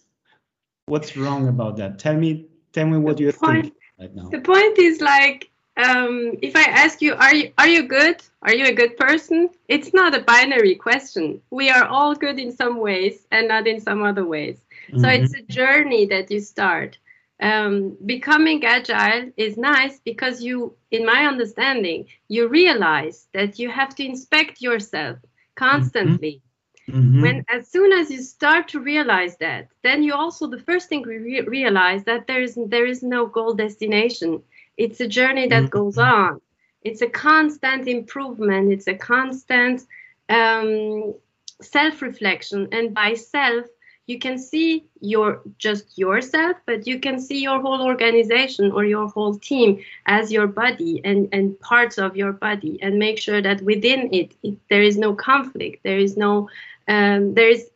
what's 0.86 1.16
wrong 1.16 1.46
about 1.46 1.76
that. 1.76 2.00
Tell 2.00 2.16
me 2.16 2.46
tell 2.72 2.86
me 2.86 2.98
what 2.98 3.20
you 3.20 3.30
think 3.30 3.72
right 4.00 4.12
now. 4.12 4.28
The 4.28 4.40
point 4.40 4.76
is 4.78 5.00
like 5.00 5.50
um, 5.76 6.32
if 6.42 6.56
I 6.56 6.64
ask 6.64 7.00
you, 7.00 7.14
are 7.14 7.32
you 7.32 7.52
are 7.58 7.68
you 7.68 7.84
good? 7.84 8.20
Are 8.42 8.52
you 8.52 8.66
a 8.66 8.72
good 8.72 8.96
person? 8.96 9.50
It's 9.68 9.94
not 9.94 10.16
a 10.16 10.22
binary 10.22 10.74
question. 10.74 11.40
We 11.50 11.70
are 11.70 11.84
all 11.84 12.16
good 12.16 12.40
in 12.40 12.50
some 12.50 12.78
ways 12.78 13.24
and 13.30 13.46
not 13.46 13.68
in 13.68 13.80
some 13.80 14.02
other 14.02 14.24
ways. 14.24 14.58
Mm-hmm. 14.88 15.00
So 15.00 15.08
it's 15.08 15.34
a 15.34 15.42
journey 15.42 16.06
that 16.06 16.28
you 16.28 16.40
start. 16.40 16.98
Um, 17.40 17.96
becoming 18.04 18.62
agile 18.64 19.32
is 19.36 19.56
nice 19.56 19.98
because 20.04 20.42
you, 20.42 20.74
in 20.90 21.06
my 21.06 21.24
understanding, 21.24 22.06
you 22.28 22.48
realize 22.48 23.28
that 23.32 23.58
you 23.58 23.70
have 23.70 23.94
to 23.94 24.04
inspect 24.04 24.60
yourself 24.60 25.18
constantly. 25.54 26.42
Mm-hmm. 26.88 27.00
mm-hmm. 27.00 27.22
When 27.22 27.44
as 27.48 27.68
soon 27.68 27.92
as 27.92 28.10
you 28.10 28.20
start 28.22 28.68
to 28.68 28.80
realize 28.80 29.36
that, 29.38 29.68
then 29.82 30.02
you 30.02 30.12
also 30.12 30.48
the 30.48 30.58
first 30.58 30.88
thing 30.88 31.02
we 31.06 31.16
re- 31.16 31.40
realize 31.42 32.04
that 32.04 32.26
there 32.26 32.42
is 32.42 32.58
there 32.66 32.86
is 32.86 33.02
no 33.02 33.26
goal 33.26 33.54
destination. 33.54 34.42
It's 34.76 35.00
a 35.00 35.08
journey 35.08 35.46
that 35.48 35.64
mm-hmm. 35.64 35.78
goes 35.78 35.98
on. 35.98 36.40
It's 36.82 37.02
a 37.02 37.08
constant 37.08 37.86
improvement. 37.86 38.72
It's 38.72 38.88
a 38.88 38.94
constant 38.94 39.82
um, 40.28 41.14
self 41.62 42.02
reflection, 42.02 42.68
and 42.72 42.94
by 42.94 43.14
self 43.14 43.66
you 44.10 44.18
can 44.18 44.36
see 44.38 44.84
your 45.00 45.40
just 45.58 45.96
yourself 45.96 46.56
but 46.66 46.86
you 46.86 46.98
can 46.98 47.18
see 47.26 47.40
your 47.40 47.60
whole 47.60 47.82
organization 47.92 48.72
or 48.72 48.84
your 48.84 49.08
whole 49.08 49.34
team 49.50 49.78
as 50.06 50.32
your 50.36 50.46
body 50.46 51.00
and 51.04 51.28
and 51.32 51.58
parts 51.60 51.96
of 51.96 52.16
your 52.16 52.32
body 52.32 52.78
and 52.82 52.98
make 52.98 53.18
sure 53.18 53.40
that 53.40 53.62
within 53.62 54.12
it, 54.12 54.32
it 54.42 54.56
there 54.68 54.82
is 54.82 54.98
no 54.98 55.14
conflict 55.14 55.82
there 55.84 55.98
is 56.06 56.16
no 56.16 56.48
um, 56.88 57.34
there 57.34 57.50
is 57.56 57.70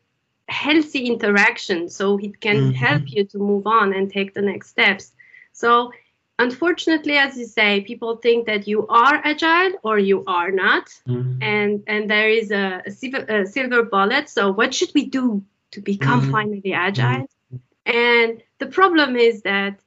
healthy 0.49 1.07
interaction 1.07 1.88
so 1.88 2.18
it 2.18 2.40
can 2.40 2.57
mm-hmm. 2.57 2.85
help 2.87 3.05
you 3.07 3.25
to 3.25 3.38
move 3.38 3.66
on 3.66 3.94
and 3.94 4.11
take 4.11 4.35
the 4.35 4.42
next 4.42 4.68
steps 4.70 5.12
so 5.53 5.92
unfortunately 6.38 7.16
as 7.16 7.38
you 7.38 7.47
say 7.47 7.81
people 7.81 8.16
think 8.16 8.44
that 8.47 8.66
you 8.66 8.87
are 8.88 9.20
agile 9.25 9.73
or 9.85 9.99
you 9.99 10.25
are 10.27 10.51
not 10.51 10.87
mm-hmm. 11.09 11.42
and 11.42 11.83
and 11.87 12.11
there 12.11 12.29
is 12.29 12.51
a, 12.51 12.83
a, 12.87 12.90
silver, 12.90 13.25
a 13.29 13.47
silver 13.47 13.83
bullet 13.85 14.29
so 14.29 14.53
what 14.53 14.75
should 14.75 14.92
we 14.94 15.07
do 15.07 15.42
to 15.74 15.80
become 15.80 16.22
mm-hmm. 16.22 16.32
finally 16.32 16.72
agile. 16.72 17.26
Mm-hmm. 17.26 17.56
And 17.87 18.42
the 18.58 18.66
problem 18.66 19.16
is 19.16 19.42
that 19.42 19.80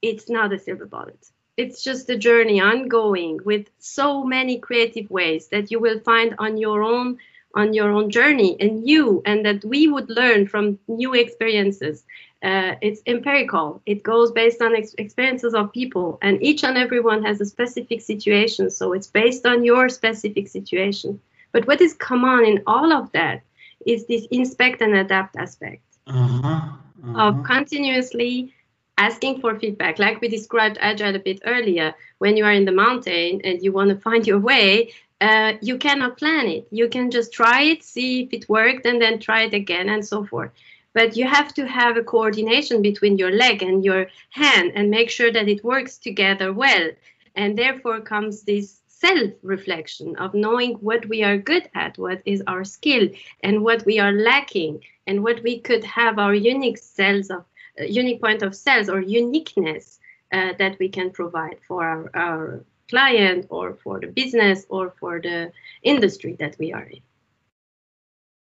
it's 0.00 0.28
not 0.28 0.52
a 0.52 0.58
silver 0.58 0.86
bullet. 0.86 1.24
It's 1.56 1.84
just 1.84 2.08
a 2.10 2.16
journey 2.16 2.60
ongoing 2.60 3.40
with 3.44 3.68
so 3.78 4.24
many 4.24 4.58
creative 4.58 5.10
ways 5.10 5.48
that 5.48 5.70
you 5.70 5.78
will 5.80 6.00
find 6.00 6.34
on 6.38 6.56
your 6.56 6.82
own 6.82 7.18
on 7.54 7.74
your 7.74 7.90
own 7.90 8.10
journey 8.10 8.56
and 8.60 8.88
you 8.88 9.22
and 9.26 9.44
that 9.44 9.62
we 9.62 9.86
would 9.86 10.08
learn 10.08 10.46
from 10.46 10.78
new 10.88 11.12
experiences 11.12 12.02
uh, 12.42 12.74
it's 12.80 13.02
empirical 13.06 13.82
it 13.84 14.02
goes 14.02 14.32
based 14.32 14.62
on 14.62 14.74
ex- 14.74 14.94
experiences 14.96 15.52
of 15.52 15.70
people 15.70 16.18
and 16.22 16.42
each 16.42 16.64
and 16.64 16.78
everyone 16.78 17.22
has 17.22 17.42
a 17.42 17.44
specific 17.44 18.00
situation 18.00 18.70
so 18.70 18.94
it's 18.94 19.06
based 19.06 19.44
on 19.44 19.64
your 19.64 19.90
specific 19.90 20.48
situation 20.48 21.20
but 21.52 21.66
what 21.66 21.82
is 21.82 21.92
common 21.92 22.46
in 22.46 22.62
all 22.66 22.90
of 22.90 23.12
that 23.12 23.42
is 23.86 24.06
this 24.06 24.26
inspect 24.30 24.80
and 24.80 24.94
adapt 24.96 25.36
aspect. 25.36 25.82
Uh-huh, 26.06 26.48
uh-huh. 26.48 27.28
of 27.28 27.44
continuously 27.44 28.52
asking 28.98 29.40
for 29.40 29.58
feedback 29.58 30.00
like 30.00 30.20
we 30.20 30.28
described 30.28 30.76
agile 30.80 31.14
a 31.14 31.18
bit 31.18 31.40
earlier 31.46 31.94
when 32.18 32.36
you 32.36 32.44
are 32.44 32.52
in 32.52 32.64
the 32.64 32.72
mountain 32.72 33.40
and 33.44 33.62
you 33.62 33.70
want 33.70 33.88
to 33.88 33.96
find 33.96 34.26
your 34.26 34.40
way 34.40 34.92
uh, 35.22 35.52
you 35.62 35.78
cannot 35.78 36.18
plan 36.18 36.48
it. 36.48 36.66
You 36.72 36.88
can 36.88 37.10
just 37.10 37.32
try 37.32 37.62
it 37.62 37.84
see 37.84 38.24
if 38.24 38.32
it 38.32 38.48
worked 38.48 38.84
and 38.84 39.00
then 39.00 39.20
try 39.20 39.42
it 39.42 39.54
again 39.54 39.88
and 39.88 40.04
so 40.04 40.24
forth. 40.24 40.50
But 40.94 41.16
you 41.16 41.26
have 41.28 41.54
to 41.54 41.66
have 41.66 41.96
a 41.96 42.02
coordination 42.02 42.82
between 42.82 43.16
your 43.16 43.30
leg 43.30 43.62
and 43.62 43.84
your 43.84 44.08
hand 44.30 44.72
and 44.74 44.90
make 44.90 45.10
sure 45.10 45.32
that 45.32 45.48
it 45.48 45.62
works 45.62 45.96
together 45.96 46.52
well. 46.52 46.90
And 47.36 47.56
therefore 47.56 48.00
comes 48.00 48.42
this 48.42 48.81
self 49.04 49.32
reflection 49.42 50.16
of 50.16 50.34
knowing 50.34 50.72
what 50.88 51.02
we 51.12 51.18
are 51.28 51.36
good 51.50 51.68
at, 51.74 51.98
what 51.98 52.20
is 52.24 52.42
our 52.46 52.64
skill, 52.64 53.08
and 53.42 53.64
what 53.66 53.84
we 53.84 53.98
are 53.98 54.12
lacking, 54.12 54.74
and 55.06 55.22
what 55.26 55.42
we 55.42 55.54
could 55.58 55.84
have 55.84 56.18
our 56.18 56.34
unique 56.34 56.78
cells 56.78 57.30
of 57.30 57.44
uh, 57.80 57.84
unique 57.84 58.20
point 58.20 58.42
of 58.42 58.54
cells 58.54 58.88
or 58.88 59.00
uniqueness 59.00 59.98
uh, 60.32 60.52
that 60.58 60.78
we 60.78 60.88
can 60.88 61.10
provide 61.10 61.58
for 61.66 61.82
our, 61.84 62.10
our 62.14 62.64
client 62.88 63.46
or 63.48 63.74
for 63.82 63.98
the 64.00 64.06
business 64.06 64.66
or 64.68 64.94
for 65.00 65.20
the 65.20 65.50
industry 65.82 66.36
that 66.38 66.54
we 66.58 66.72
are 66.72 66.84
in. 66.84 67.02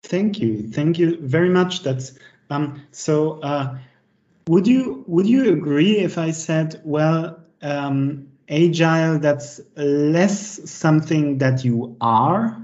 Thank 0.03 0.39
you, 0.39 0.69
thank 0.77 0.99
you 0.99 1.09
very 1.21 1.49
much. 1.49 1.83
That's 1.83 2.19
um, 2.49 2.81
so. 2.91 3.39
Uh, 3.41 3.77
would 4.47 4.67
you 4.67 5.05
would 5.07 5.25
you 5.25 5.53
agree 5.53 5.99
if 5.99 6.17
I 6.17 6.31
said, 6.31 6.81
well, 6.83 7.39
um, 7.61 8.27
agile 8.49 9.19
that's 9.19 9.61
less 9.75 10.69
something 10.69 11.37
that 11.39 11.63
you 11.63 11.95
are, 12.01 12.57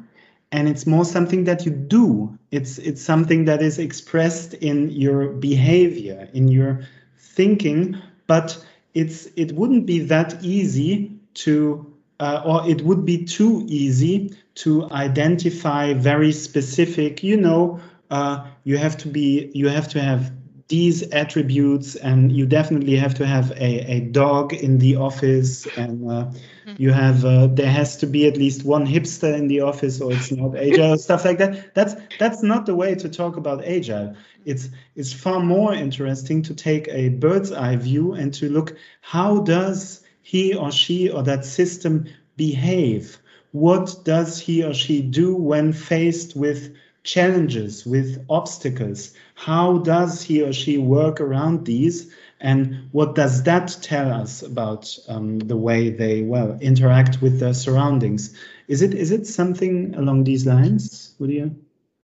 and 0.52 0.68
it's 0.68 0.86
more 0.86 1.06
something 1.06 1.44
that 1.46 1.65
you 1.65 1.72
do. 1.72 2.38
It's 2.52 2.78
it's 2.78 3.02
something 3.02 3.46
that 3.46 3.62
is 3.62 3.80
expressed 3.80 4.54
in 4.56 4.89
your 4.89 5.30
behavior, 5.30 6.30
in 6.34 6.48
your 6.48 6.82
thinking, 7.18 7.98
but 8.28 8.63
it's 8.94 9.28
it 9.36 9.52
wouldn't 9.54 9.86
be 9.86 10.00
that 10.00 10.44
easy 10.44 11.12
to 11.34 11.94
uh, 12.20 12.42
or 12.46 12.70
it 12.70 12.82
would 12.82 13.06
be 13.06 13.24
too 13.24 13.65
easy 13.68 14.36
to 14.56 14.89
identify 14.92 15.94
very 15.94 16.32
specific 16.32 17.24
you 17.24 17.38
know 17.38 17.80
uh, 18.10 18.46
you 18.63 18.78
have 18.78 18.98
to 18.98 19.08
be 19.08 19.52
you 19.54 19.70
have 19.70 19.88
to 19.88 20.02
have 20.02 20.32
these 20.69 21.01
attributes 21.10 21.95
and 21.95 22.32
you 22.32 22.45
definitely 22.45 22.95
have 22.95 23.15
to 23.15 23.25
have 23.25 23.49
a, 23.51 23.91
a 23.91 23.99
dog 24.01 24.53
in 24.53 24.77
the 24.77 24.95
office 24.95 25.65
and 25.75 26.10
uh, 26.10 26.25
mm-hmm. 26.25 26.73
you 26.77 26.91
have 26.91 27.25
uh, 27.25 27.47
there 27.47 27.71
has 27.71 27.97
to 27.97 28.05
be 28.05 28.27
at 28.27 28.38
least 28.38 28.63
one 28.63 28.86
hipster 28.86 29.36
in 29.36 29.47
the 29.47 29.62
office 29.62 29.99
or 29.99 30.13
it's 30.13 30.32
not 30.32 30.55
agile 30.67 30.97
stuff 30.97 31.25
like 31.25 31.39
that. 31.39 31.73
That's 31.73 31.95
that's 32.19 32.43
not 32.43 32.67
the 32.67 32.75
way 32.75 32.93
to 32.93 33.10
talk 33.10 33.36
about 33.36 33.65
agile. 33.65 34.15
It's 34.45 34.69
it's 34.95 35.12
far 35.12 35.39
more 35.39 35.73
interesting 35.73 36.43
to 36.43 36.53
take 36.53 36.88
a 36.89 37.10
bird's 37.10 37.51
eye 37.51 37.75
view 37.75 38.13
and 38.13 38.32
to 38.36 38.47
look 38.47 38.77
how 39.01 39.39
does 39.39 40.03
he 40.21 40.53
or 40.53 40.71
she 40.71 41.10
or 41.10 41.23
that 41.23 41.45
system 41.45 42.05
behave? 42.38 43.17
What 43.51 44.01
does 44.03 44.39
he 44.39 44.63
or 44.63 44.75
she 44.75 45.01
do 45.01 45.36
when 45.36 45.73
faced 45.73 46.36
with 46.36 46.75
challenges, 47.04 47.86
with 47.86 48.26
obstacles. 48.30 49.14
How 49.36 49.80
does 49.80 50.22
he 50.22 50.42
or 50.42 50.54
she 50.54 50.78
work 50.78 51.20
around 51.20 51.66
these? 51.66 52.14
And 52.42 52.88
what 52.92 53.16
does 53.16 53.44
that 53.44 53.78
tell 53.82 54.12
us 54.12 54.42
about 54.42 54.98
um, 55.08 55.40
the 55.40 55.58
way 55.58 55.90
they 55.90 56.22
well 56.22 56.58
interact 56.62 57.22
with 57.22 57.40
their 57.40 57.54
surroundings? 57.54 58.36
Is 58.68 58.82
it 58.82 58.94
is 58.94 59.12
it 59.12 59.28
something 59.28 59.96
along 59.96 60.24
these 60.24 60.46
lines, 60.46 61.16
Would 61.20 61.32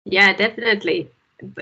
Yeah, 0.04 0.32
definitely 0.32 1.10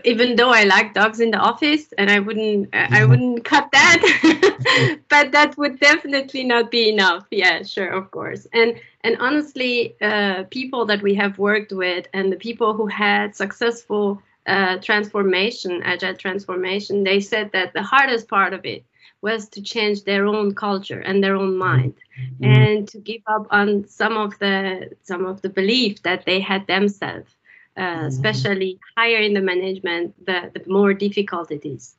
even 0.04 0.36
though 0.36 0.50
I 0.50 0.64
like 0.64 0.94
dogs 0.94 1.20
in 1.20 1.30
the 1.30 1.38
office 1.38 1.92
and 1.98 2.10
I 2.10 2.18
wouldn't 2.18 2.74
uh, 2.74 2.88
I 2.90 3.04
wouldn't 3.04 3.44
cut 3.44 3.68
that 3.72 4.98
but 5.08 5.32
that 5.32 5.56
would 5.56 5.78
definitely 5.80 6.44
not 6.44 6.70
be 6.70 6.88
enough. 6.88 7.26
Yeah 7.30 7.62
sure 7.62 7.88
of 7.88 8.10
course. 8.10 8.46
And 8.52 8.80
and 9.02 9.16
honestly 9.20 9.94
uh, 10.00 10.44
people 10.50 10.86
that 10.86 11.02
we 11.02 11.14
have 11.14 11.38
worked 11.38 11.72
with 11.72 12.06
and 12.12 12.32
the 12.32 12.36
people 12.36 12.74
who 12.74 12.86
had 12.86 13.36
successful 13.36 14.22
uh, 14.46 14.78
transformation 14.78 15.82
agile 15.84 16.14
transformation 16.14 17.04
they 17.04 17.20
said 17.20 17.50
that 17.52 17.74
the 17.74 17.82
hardest 17.82 18.28
part 18.28 18.54
of 18.54 18.64
it 18.64 18.82
was 19.20 19.48
to 19.48 19.60
change 19.60 20.04
their 20.04 20.26
own 20.26 20.54
culture 20.54 21.00
and 21.00 21.22
their 21.22 21.36
own 21.36 21.56
mind 21.56 21.94
mm-hmm. 22.18 22.44
and 22.44 22.88
to 22.88 22.98
give 22.98 23.20
up 23.26 23.46
on 23.50 23.86
some 23.86 24.16
of 24.16 24.38
the 24.38 24.90
some 25.02 25.26
of 25.26 25.42
the 25.42 25.48
belief 25.48 26.02
that 26.02 26.24
they 26.24 26.40
had 26.40 26.66
themselves 26.66 27.37
uh, 27.78 27.80
mm-hmm. 27.80 28.06
especially 28.06 28.80
higher 28.96 29.18
in 29.18 29.34
the 29.34 29.40
management, 29.40 30.14
the, 30.26 30.50
the 30.52 30.62
more 30.66 30.92
difficult 30.92 31.50
it 31.52 31.64
is. 31.64 31.94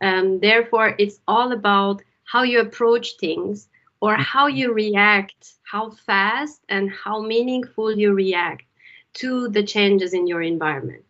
Um, 0.00 0.38
therefore, 0.40 0.94
it's 0.98 1.18
all 1.26 1.52
about 1.52 2.02
how 2.24 2.42
you 2.42 2.60
approach 2.60 3.16
things 3.18 3.68
or 4.00 4.12
mm-hmm. 4.12 4.22
how 4.22 4.46
you 4.46 4.72
react, 4.72 5.54
how 5.62 5.90
fast 5.90 6.60
and 6.68 6.90
how 6.90 7.20
meaningful 7.20 7.96
you 7.96 8.12
react 8.12 8.64
to 9.14 9.48
the 9.48 9.62
changes 9.62 10.14
in 10.14 10.26
your 10.26 10.42
environment. 10.42 11.04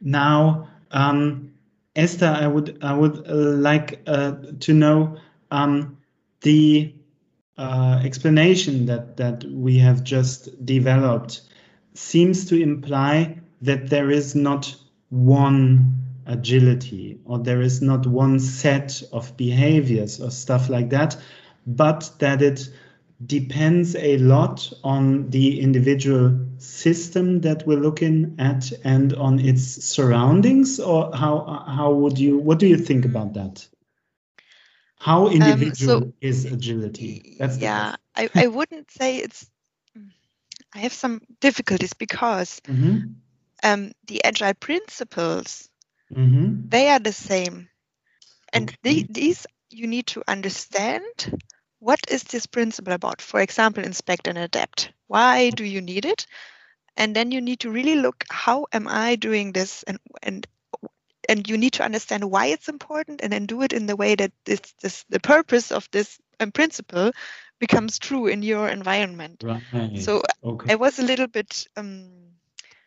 Now, 0.00 0.68
um, 0.90 1.52
Esther, 1.94 2.26
I 2.26 2.46
would 2.46 2.78
I 2.82 2.92
would 2.92 3.26
uh, 3.26 3.34
like 3.34 4.02
uh, 4.06 4.32
to 4.60 4.74
know 4.74 5.16
um, 5.50 5.96
the 6.42 6.94
uh, 7.56 8.00
explanation 8.04 8.86
that 8.86 9.16
that 9.16 9.44
we 9.44 9.78
have 9.78 10.04
just 10.04 10.64
developed 10.64 11.40
seems 11.98 12.44
to 12.46 12.60
imply 12.60 13.38
that 13.62 13.88
there 13.88 14.10
is 14.10 14.34
not 14.34 14.74
one 15.10 15.94
agility 16.26 17.18
or 17.24 17.38
there 17.38 17.60
is 17.60 17.80
not 17.80 18.06
one 18.06 18.38
set 18.40 19.02
of 19.12 19.36
behaviors 19.36 20.20
or 20.20 20.30
stuff 20.30 20.68
like 20.68 20.90
that, 20.90 21.16
but 21.66 22.10
that 22.18 22.42
it 22.42 22.68
depends 23.24 23.96
a 23.96 24.18
lot 24.18 24.70
on 24.84 25.30
the 25.30 25.60
individual 25.60 26.38
system 26.58 27.40
that 27.40 27.66
we're 27.66 27.78
looking 27.78 28.36
at 28.38 28.70
and 28.84 29.14
on 29.14 29.38
its 29.38 29.62
surroundings 29.62 30.78
or 30.78 31.10
how 31.16 31.64
how 31.66 31.92
would 31.92 32.18
you 32.18 32.38
what 32.38 32.58
do 32.58 32.66
you 32.66 32.76
think 32.76 33.04
about 33.04 33.32
that? 33.34 33.66
How 34.98 35.28
individual 35.28 35.96
um, 35.96 36.02
so, 36.02 36.12
is 36.20 36.44
agility? 36.44 37.36
That's 37.38 37.56
yeah 37.58 37.96
I, 38.14 38.28
I 38.34 38.46
wouldn't 38.48 38.90
say 38.90 39.16
it's 39.16 39.50
I 40.76 40.80
have 40.80 40.92
some 40.92 41.22
difficulties 41.40 41.94
because 41.94 42.60
mm-hmm. 42.60 43.12
um, 43.64 43.92
the 44.06 44.22
agile 44.24 44.52
principles 44.52 45.70
mm-hmm. 46.12 46.68
they 46.68 46.90
are 46.90 46.98
the 46.98 47.14
same, 47.14 47.70
and 48.52 48.68
okay. 48.68 48.78
the, 48.82 49.06
these 49.08 49.46
you 49.70 49.86
need 49.86 50.06
to 50.08 50.22
understand 50.28 51.02
what 51.78 52.00
is 52.10 52.24
this 52.24 52.46
principle 52.46 52.92
about. 52.92 53.22
For 53.22 53.40
example, 53.40 53.84
inspect 53.84 54.28
and 54.28 54.36
adapt. 54.36 54.92
Why 55.06 55.48
do 55.48 55.64
you 55.64 55.80
need 55.80 56.04
it? 56.04 56.26
And 56.94 57.16
then 57.16 57.30
you 57.30 57.40
need 57.40 57.60
to 57.60 57.70
really 57.70 57.96
look 57.96 58.24
how 58.30 58.66
am 58.72 58.86
I 58.86 59.16
doing 59.16 59.52
this 59.52 59.82
and 59.84 59.98
and 60.22 60.46
and 61.26 61.48
you 61.48 61.56
need 61.56 61.72
to 61.74 61.84
understand 61.84 62.30
why 62.30 62.46
it's 62.46 62.68
important 62.68 63.22
and 63.22 63.32
then 63.32 63.46
do 63.46 63.62
it 63.62 63.72
in 63.72 63.86
the 63.86 63.96
way 63.96 64.14
that 64.14 64.32
this, 64.44 64.60
this 64.82 65.04
the 65.08 65.20
purpose 65.20 65.72
of 65.72 65.88
this 65.90 66.18
um, 66.38 66.52
principle 66.52 67.12
becomes 67.58 67.98
true 67.98 68.26
in 68.26 68.42
your 68.42 68.68
environment. 68.68 69.42
Right. 69.44 69.98
So 69.98 70.22
okay. 70.42 70.72
I 70.72 70.76
was 70.76 70.98
a 70.98 71.02
little 71.02 71.26
bit, 71.26 71.66
um, 71.76 72.10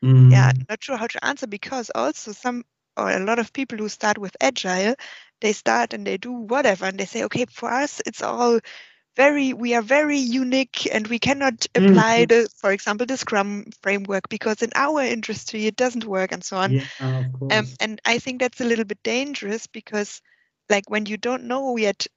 mm. 0.03 0.31
yeah, 0.31 0.51
not 0.67 0.83
sure 0.83 0.97
how 0.97 1.07
to 1.07 1.25
answer 1.25 1.47
because 1.47 1.91
also 1.93 2.31
some 2.31 2.63
or 2.97 3.09
a 3.11 3.19
lot 3.19 3.39
of 3.39 3.53
people 3.53 3.77
who 3.77 3.87
start 3.87 4.17
with 4.17 4.35
agile, 4.41 4.95
they 5.39 5.53
start 5.53 5.93
and 5.93 6.05
they 6.05 6.17
do 6.17 6.33
whatever 6.33 6.85
and 6.85 6.99
they 6.99 7.05
say, 7.05 7.23
okay, 7.23 7.45
for 7.45 7.71
us 7.71 8.01
it's 8.05 8.21
all 8.21 8.59
very 9.19 9.51
we 9.51 9.75
are 9.75 9.81
very 9.81 10.17
unique 10.17 10.87
and 10.93 11.07
we 11.07 11.19
cannot 11.19 11.65
apply 11.75 12.25
mm. 12.25 12.29
the 12.29 12.49
for 12.55 12.71
example 12.71 13.05
the 13.05 13.17
scrum 13.17 13.65
framework 13.81 14.29
because 14.29 14.61
in 14.61 14.69
our 14.75 15.01
industry 15.01 15.65
it 15.65 15.75
doesn't 15.75 16.05
work 16.05 16.31
and 16.31 16.41
so 16.41 16.55
on 16.55 16.71
yeah, 16.71 17.23
um, 17.51 17.67
and 17.81 17.99
i 18.05 18.19
think 18.19 18.39
that's 18.39 18.61
a 18.61 18.63
little 18.63 18.85
bit 18.85 19.01
dangerous 19.03 19.67
because 19.67 20.21
like 20.69 20.89
when 20.89 21.05
you 21.05 21.17
don't 21.17 21.43
know 21.43 21.75
yet 21.75 22.07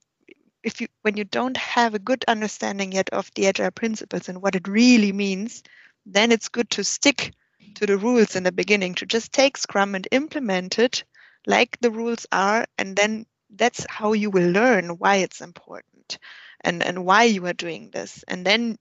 if 0.62 0.81
you 0.81 0.88
when 1.03 1.16
you 1.16 1.25
don't 1.25 1.57
have 1.57 1.94
a 1.94 1.98
good 1.98 2.25
understanding 2.29 2.92
yet 2.92 3.09
of 3.11 3.31
the 3.35 3.46
agile 3.46 3.70
principles 3.70 4.29
and 4.29 4.42
what 4.42 4.55
it 4.55 4.68
really 4.68 5.12
means 5.12 5.62
then 6.07 6.33
it's 6.33 6.48
good 6.48 6.68
to 6.70 6.85
stick 6.85 7.33
to 7.75 7.87
the 7.87 7.96
rules 7.98 8.37
in 8.37 8.42
the 8.42 8.53
beginning 8.53 8.94
to 8.94 9.07
just 9.07 9.33
take 9.33 9.57
scrum 9.57 9.94
and 9.94 10.09
implement 10.11 10.79
it 10.79 11.05
like 11.46 11.79
the 11.81 11.90
rules 11.90 12.27
are 12.33 12.66
and 12.79 12.96
then 12.96 13.25
that's 13.57 13.87
how 13.88 14.12
you 14.12 14.31
will 14.31 14.51
learn 14.51 14.90
why 14.98 15.16
it's 15.16 15.40
important 15.40 16.18
and 16.62 16.83
and 16.83 17.05
why 17.05 17.25
you 17.25 17.46
are 17.46 17.53
doing 17.53 17.90
this. 17.90 18.25
And 18.29 18.44
then 18.46 18.79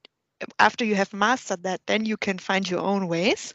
after 0.60 0.86
you 0.86 0.96
have 0.96 1.14
mastered 1.14 1.64
that 1.64 1.82
then 1.88 2.06
you 2.06 2.18
can 2.18 2.38
find 2.40 2.70
your 2.70 2.82
own 2.82 3.08
ways 3.08 3.54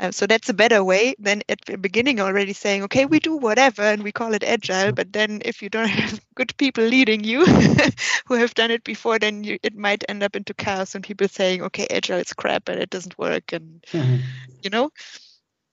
um, 0.00 0.10
so 0.12 0.26
that's 0.26 0.48
a 0.48 0.54
better 0.54 0.82
way 0.82 1.14
than 1.18 1.42
at 1.48 1.60
the 1.66 1.78
beginning 1.78 2.20
already 2.20 2.52
saying, 2.52 2.82
okay, 2.84 3.06
we 3.06 3.20
do 3.20 3.36
whatever 3.36 3.82
and 3.82 4.02
we 4.02 4.10
call 4.10 4.34
it 4.34 4.42
agile. 4.42 4.92
But 4.92 5.12
then 5.12 5.42
if 5.44 5.62
you 5.62 5.68
don't 5.68 5.88
have 6.00 6.20
good 6.34 6.56
people 6.56 6.84
leading 6.84 7.22
you 7.22 7.46
who 8.26 8.34
have 8.34 8.54
done 8.54 8.72
it 8.72 8.82
before, 8.82 9.18
then 9.18 9.44
you, 9.44 9.58
it 9.62 9.76
might 9.76 10.04
end 10.08 10.22
up 10.22 10.34
into 10.34 10.52
chaos 10.52 10.94
and 10.94 11.04
people 11.04 11.28
saying, 11.28 11.62
okay, 11.62 11.86
agile 11.88 12.18
is 12.18 12.32
crap 12.32 12.68
and 12.68 12.80
it 12.80 12.90
doesn't 12.90 13.18
work. 13.18 13.52
And, 13.52 13.82
mm-hmm. 13.92 14.16
you 14.62 14.70
know? 14.70 14.90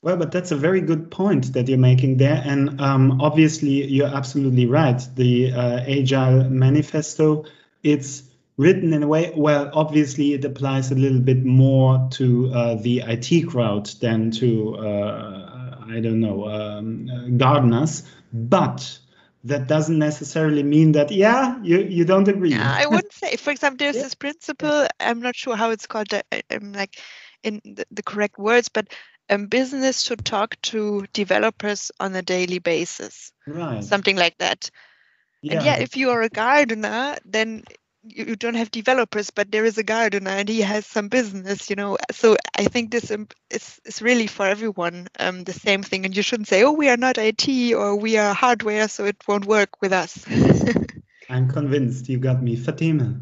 Well, 0.03 0.17
but 0.17 0.31
that's 0.31 0.51
a 0.51 0.55
very 0.55 0.81
good 0.81 1.09
point 1.09 1.53
that 1.53 1.67
you're 1.67 1.77
making 1.77 2.17
there. 2.17 2.41
And 2.43 2.79
um, 2.81 3.21
obviously, 3.21 3.85
you're 3.85 4.07
absolutely 4.07 4.65
right. 4.65 4.99
The 5.15 5.53
uh, 5.53 5.79
Agile 5.87 6.49
Manifesto, 6.49 7.45
it's 7.83 8.23
written 8.61 8.93
in 8.93 9.01
a 9.01 9.07
way 9.07 9.33
well 9.35 9.71
obviously 9.73 10.33
it 10.33 10.45
applies 10.45 10.91
a 10.91 10.95
little 10.95 11.19
bit 11.19 11.43
more 11.43 12.07
to 12.11 12.51
uh, 12.53 12.75
the 12.75 13.01
it 13.01 13.47
crowd 13.49 13.87
than 14.01 14.29
to 14.29 14.75
uh, 14.75 15.75
i 15.89 15.99
don't 15.99 16.19
know 16.19 16.47
um, 16.47 17.37
gardeners 17.37 18.03
but 18.31 18.99
that 19.43 19.67
doesn't 19.67 19.97
necessarily 19.97 20.61
mean 20.61 20.91
that 20.91 21.11
yeah 21.11 21.59
you, 21.63 21.79
you 21.79 22.05
don't 22.05 22.27
agree 22.27 22.51
yeah, 22.51 22.75
i 22.77 22.85
wouldn't 22.85 23.13
say 23.13 23.35
for 23.35 23.49
example 23.49 23.77
there's 23.77 23.95
yeah. 23.95 24.03
this 24.03 24.15
principle 24.15 24.87
i'm 24.99 25.21
not 25.21 25.35
sure 25.35 25.55
how 25.55 25.71
it's 25.71 25.87
called 25.87 26.13
uh, 26.13 26.21
i'm 26.51 26.71
like 26.73 27.01
in 27.43 27.59
the, 27.65 27.85
the 27.89 28.03
correct 28.03 28.37
words 28.37 28.69
but 28.69 28.87
um, 29.31 29.47
business 29.47 30.01
should 30.01 30.23
talk 30.23 30.55
to 30.61 31.05
developers 31.13 31.91
on 31.99 32.15
a 32.15 32.21
daily 32.21 32.59
basis 32.59 33.31
right 33.47 33.83
something 33.83 34.17
like 34.17 34.37
that 34.37 34.69
yeah. 35.41 35.53
and 35.53 35.65
yeah 35.65 35.77
if 35.77 35.97
you 35.97 36.11
are 36.11 36.21
a 36.21 36.29
gardener 36.29 37.17
then 37.25 37.63
you, 38.03 38.25
you 38.25 38.35
don't 38.35 38.55
have 38.55 38.71
developers, 38.71 39.29
but 39.29 39.51
there 39.51 39.65
is 39.65 39.77
a 39.77 39.83
gardener 39.83 40.31
and 40.31 40.49
he 40.49 40.61
has 40.61 40.85
some 40.85 41.07
business, 41.07 41.69
you 41.69 41.75
know. 41.75 41.97
So 42.11 42.37
I 42.57 42.65
think 42.65 42.91
this 42.91 43.11
is, 43.11 43.79
is 43.85 44.01
really 44.01 44.27
for 44.27 44.45
everyone 44.45 45.07
um, 45.19 45.43
the 45.43 45.53
same 45.53 45.83
thing. 45.83 46.05
And 46.05 46.15
you 46.15 46.23
shouldn't 46.23 46.47
say, 46.47 46.63
oh, 46.63 46.71
we 46.71 46.89
are 46.89 46.97
not 46.97 47.17
IT 47.17 47.73
or 47.73 47.95
we 47.95 48.17
are 48.17 48.33
hardware, 48.33 48.87
so 48.87 49.05
it 49.05 49.17
won't 49.27 49.45
work 49.45 49.81
with 49.81 49.93
us. 49.93 50.25
I'm 51.29 51.49
convinced 51.49 52.09
you 52.09 52.17
got 52.17 52.41
me. 52.43 52.55
Fatima. 52.55 53.15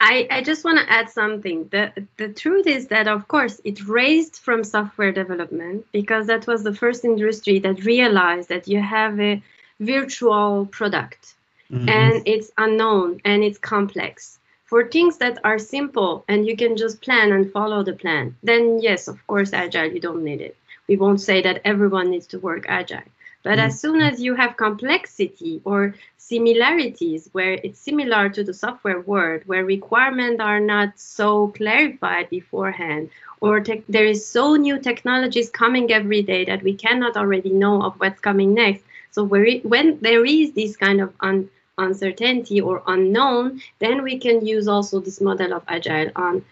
I, 0.00 0.28
I 0.30 0.42
just 0.42 0.64
want 0.64 0.78
to 0.78 0.92
add 0.92 1.10
something. 1.10 1.68
The, 1.68 2.06
the 2.18 2.28
truth 2.28 2.68
is 2.68 2.86
that, 2.88 3.08
of 3.08 3.26
course, 3.26 3.60
it 3.64 3.84
raised 3.88 4.36
from 4.36 4.62
software 4.62 5.10
development 5.10 5.86
because 5.92 6.28
that 6.28 6.46
was 6.46 6.62
the 6.62 6.72
first 6.72 7.04
industry 7.04 7.58
that 7.60 7.84
realized 7.84 8.48
that 8.50 8.68
you 8.68 8.80
have 8.80 9.18
a 9.18 9.42
virtual 9.80 10.66
product 10.66 11.34
mm-hmm. 11.72 11.88
and 11.88 12.22
it's 12.26 12.50
unknown 12.58 13.20
and 13.24 13.42
it's 13.42 13.58
complex. 13.58 14.38
For 14.64 14.86
things 14.86 15.18
that 15.18 15.38
are 15.44 15.58
simple 15.58 16.24
and 16.28 16.46
you 16.46 16.56
can 16.56 16.76
just 16.76 17.00
plan 17.00 17.32
and 17.32 17.50
follow 17.50 17.82
the 17.82 17.94
plan, 17.94 18.36
then 18.42 18.80
yes, 18.80 19.08
of 19.08 19.26
course, 19.26 19.52
agile, 19.52 19.90
you 19.90 20.00
don't 20.00 20.24
need 20.24 20.40
it. 20.40 20.56
We 20.88 20.96
won't 20.96 21.20
say 21.20 21.42
that 21.42 21.62
everyone 21.64 22.10
needs 22.10 22.26
to 22.28 22.38
work 22.38 22.64
agile. 22.68 23.08
But 23.44 23.58
as 23.58 23.80
soon 23.80 24.00
as 24.00 24.20
you 24.20 24.34
have 24.34 24.56
complexity 24.56 25.62
or 25.64 25.94
similarities 26.16 27.28
where 27.32 27.52
it's 27.52 27.78
similar 27.78 28.28
to 28.28 28.44
the 28.44 28.52
software 28.52 29.00
world, 29.00 29.42
where 29.46 29.64
requirements 29.64 30.40
are 30.40 30.60
not 30.60 30.98
so 30.98 31.48
clarified 31.48 32.28
beforehand, 32.28 33.10
or 33.40 33.60
te- 33.60 33.84
there 33.88 34.04
is 34.04 34.26
so 34.26 34.56
new 34.56 34.78
technologies 34.78 35.50
coming 35.50 35.90
every 35.92 36.22
day 36.22 36.44
that 36.44 36.62
we 36.62 36.74
cannot 36.74 37.16
already 37.16 37.50
know 37.50 37.82
of 37.82 37.94
what's 38.00 38.20
coming 38.20 38.52
next. 38.54 38.82
So 39.12 39.24
where 39.24 39.58
when 39.60 39.98
there 40.00 40.24
is 40.26 40.52
this 40.52 40.76
kind 40.76 41.00
of 41.00 41.14
un- 41.20 41.48
uncertainty 41.78 42.60
or 42.60 42.82
unknown, 42.86 43.60
then 43.78 44.02
we 44.02 44.18
can 44.18 44.44
use 44.44 44.68
also 44.68 45.00
this 45.00 45.20
model 45.20 45.52
of 45.54 45.62
agile 45.68 46.10
on 46.16 46.44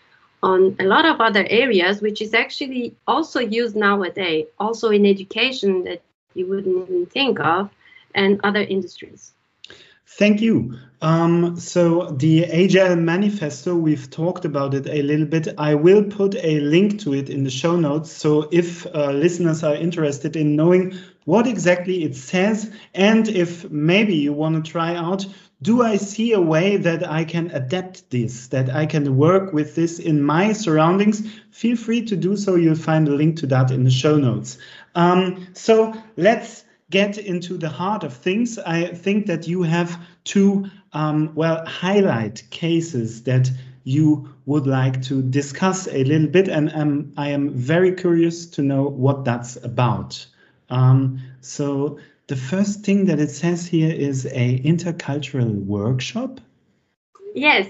on 0.43 0.77
a 0.79 0.85
lot 0.85 1.05
of 1.07 1.21
other 1.21 1.47
areas, 1.49 2.01
which 2.01 2.21
is 2.21 2.35
actually 2.35 2.95
also 3.07 3.41
used 3.41 3.75
nowadays, 3.75 4.47
also 4.61 4.91
in 4.91 5.05
education 5.07 5.85
that 5.85 6.03
you 6.35 6.47
wouldn't 6.47 6.89
even 6.89 7.07
think 7.07 7.41
of, 7.41 7.71
and 8.15 8.41
other 8.45 8.61
industries. 8.61 9.33
Thank 10.07 10.41
you. 10.41 10.79
Um, 11.03 11.59
so 11.59 12.11
the 12.13 12.47
Agile 12.47 12.97
Manifesto, 12.97 13.75
we've 13.75 14.09
talked 14.09 14.45
about 14.45 14.73
it 14.73 14.87
a 14.87 15.03
little 15.03 15.27
bit. 15.27 15.49
I 15.59 15.75
will 15.75 16.05
put 16.05 16.35
a 16.37 16.61
link 16.61 17.01
to 17.01 17.13
it 17.13 17.29
in 17.29 17.45
the 17.45 17.51
show 17.51 17.77
notes. 17.77 18.13
So 18.13 18.49
if 18.51 18.87
uh, 18.87 19.11
listeners 19.11 19.63
are 19.63 19.75
interested 19.75 20.37
in 20.37 20.57
knowing 20.57 20.97
what 21.27 21.47
exactly 21.47 22.05
it 22.05 22.15
says, 22.17 22.73
and 22.95 23.29
if 23.29 23.69
maybe 23.71 24.15
you 24.15 24.33
want 24.33 24.65
to 24.65 24.71
try 24.71 24.95
out, 24.95 25.27
do 25.61 25.83
I 25.83 25.97
see 25.97 26.33
a 26.33 26.41
way 26.41 26.77
that 26.77 27.09
I 27.09 27.25
can 27.25 27.51
adapt 27.51 28.11
this, 28.11 28.47
that 28.49 28.71
I 28.71 28.87
can 28.87 29.17
work 29.17 29.53
with 29.53 29.75
this 29.75 29.99
in 29.99 30.23
my 30.23 30.53
surroundings? 30.53 31.29
Feel 31.51 31.77
free 31.77 32.05
to 32.07 32.17
do 32.17 32.37
so. 32.37 32.55
You'll 32.55 32.77
find 32.77 33.09
a 33.09 33.15
link 33.15 33.39
to 33.39 33.47
that 33.49 33.73
in 33.73 33.83
the 33.83 33.91
show 33.91 34.17
notes. 34.17 34.59
Um, 34.95 35.49
so 35.53 35.95
let's 36.17 36.65
get 36.91 37.19
into 37.19 37.59
the 37.59 37.71
heart 37.71 38.05
of 38.05 38.13
things. 38.13 38.59
I 38.59 38.87
think 38.95 39.27
that 39.27 39.49
you 39.49 39.65
have 39.65 40.01
two, 40.23 40.71
um, 40.93 41.35
well, 41.35 41.67
highlight 41.67 42.45
cases 42.51 43.25
that 43.25 43.51
you 43.83 44.33
would 44.45 44.69
like 44.69 45.03
to 45.03 45.23
discuss 45.23 45.89
a 45.89 46.05
little 46.05 46.29
bit, 46.29 46.47
and 46.47 46.73
um, 46.73 47.13
I 47.17 47.31
am 47.31 47.51
very 47.51 47.93
curious 47.97 48.47
to 48.47 48.63
know 48.63 48.83
what 48.83 49.25
that's 49.25 49.57
about. 49.57 50.25
Um, 50.71 51.21
so 51.41 51.99
the 52.27 52.37
first 52.37 52.85
thing 52.85 53.07
that 53.07 53.21
it 53.21 53.31
says 53.31 53.67
here 53.67 53.93
is 53.93 54.27
a 54.27 54.61
intercultural 54.61 55.65
workshop. 55.65 56.41
Yes. 57.35 57.69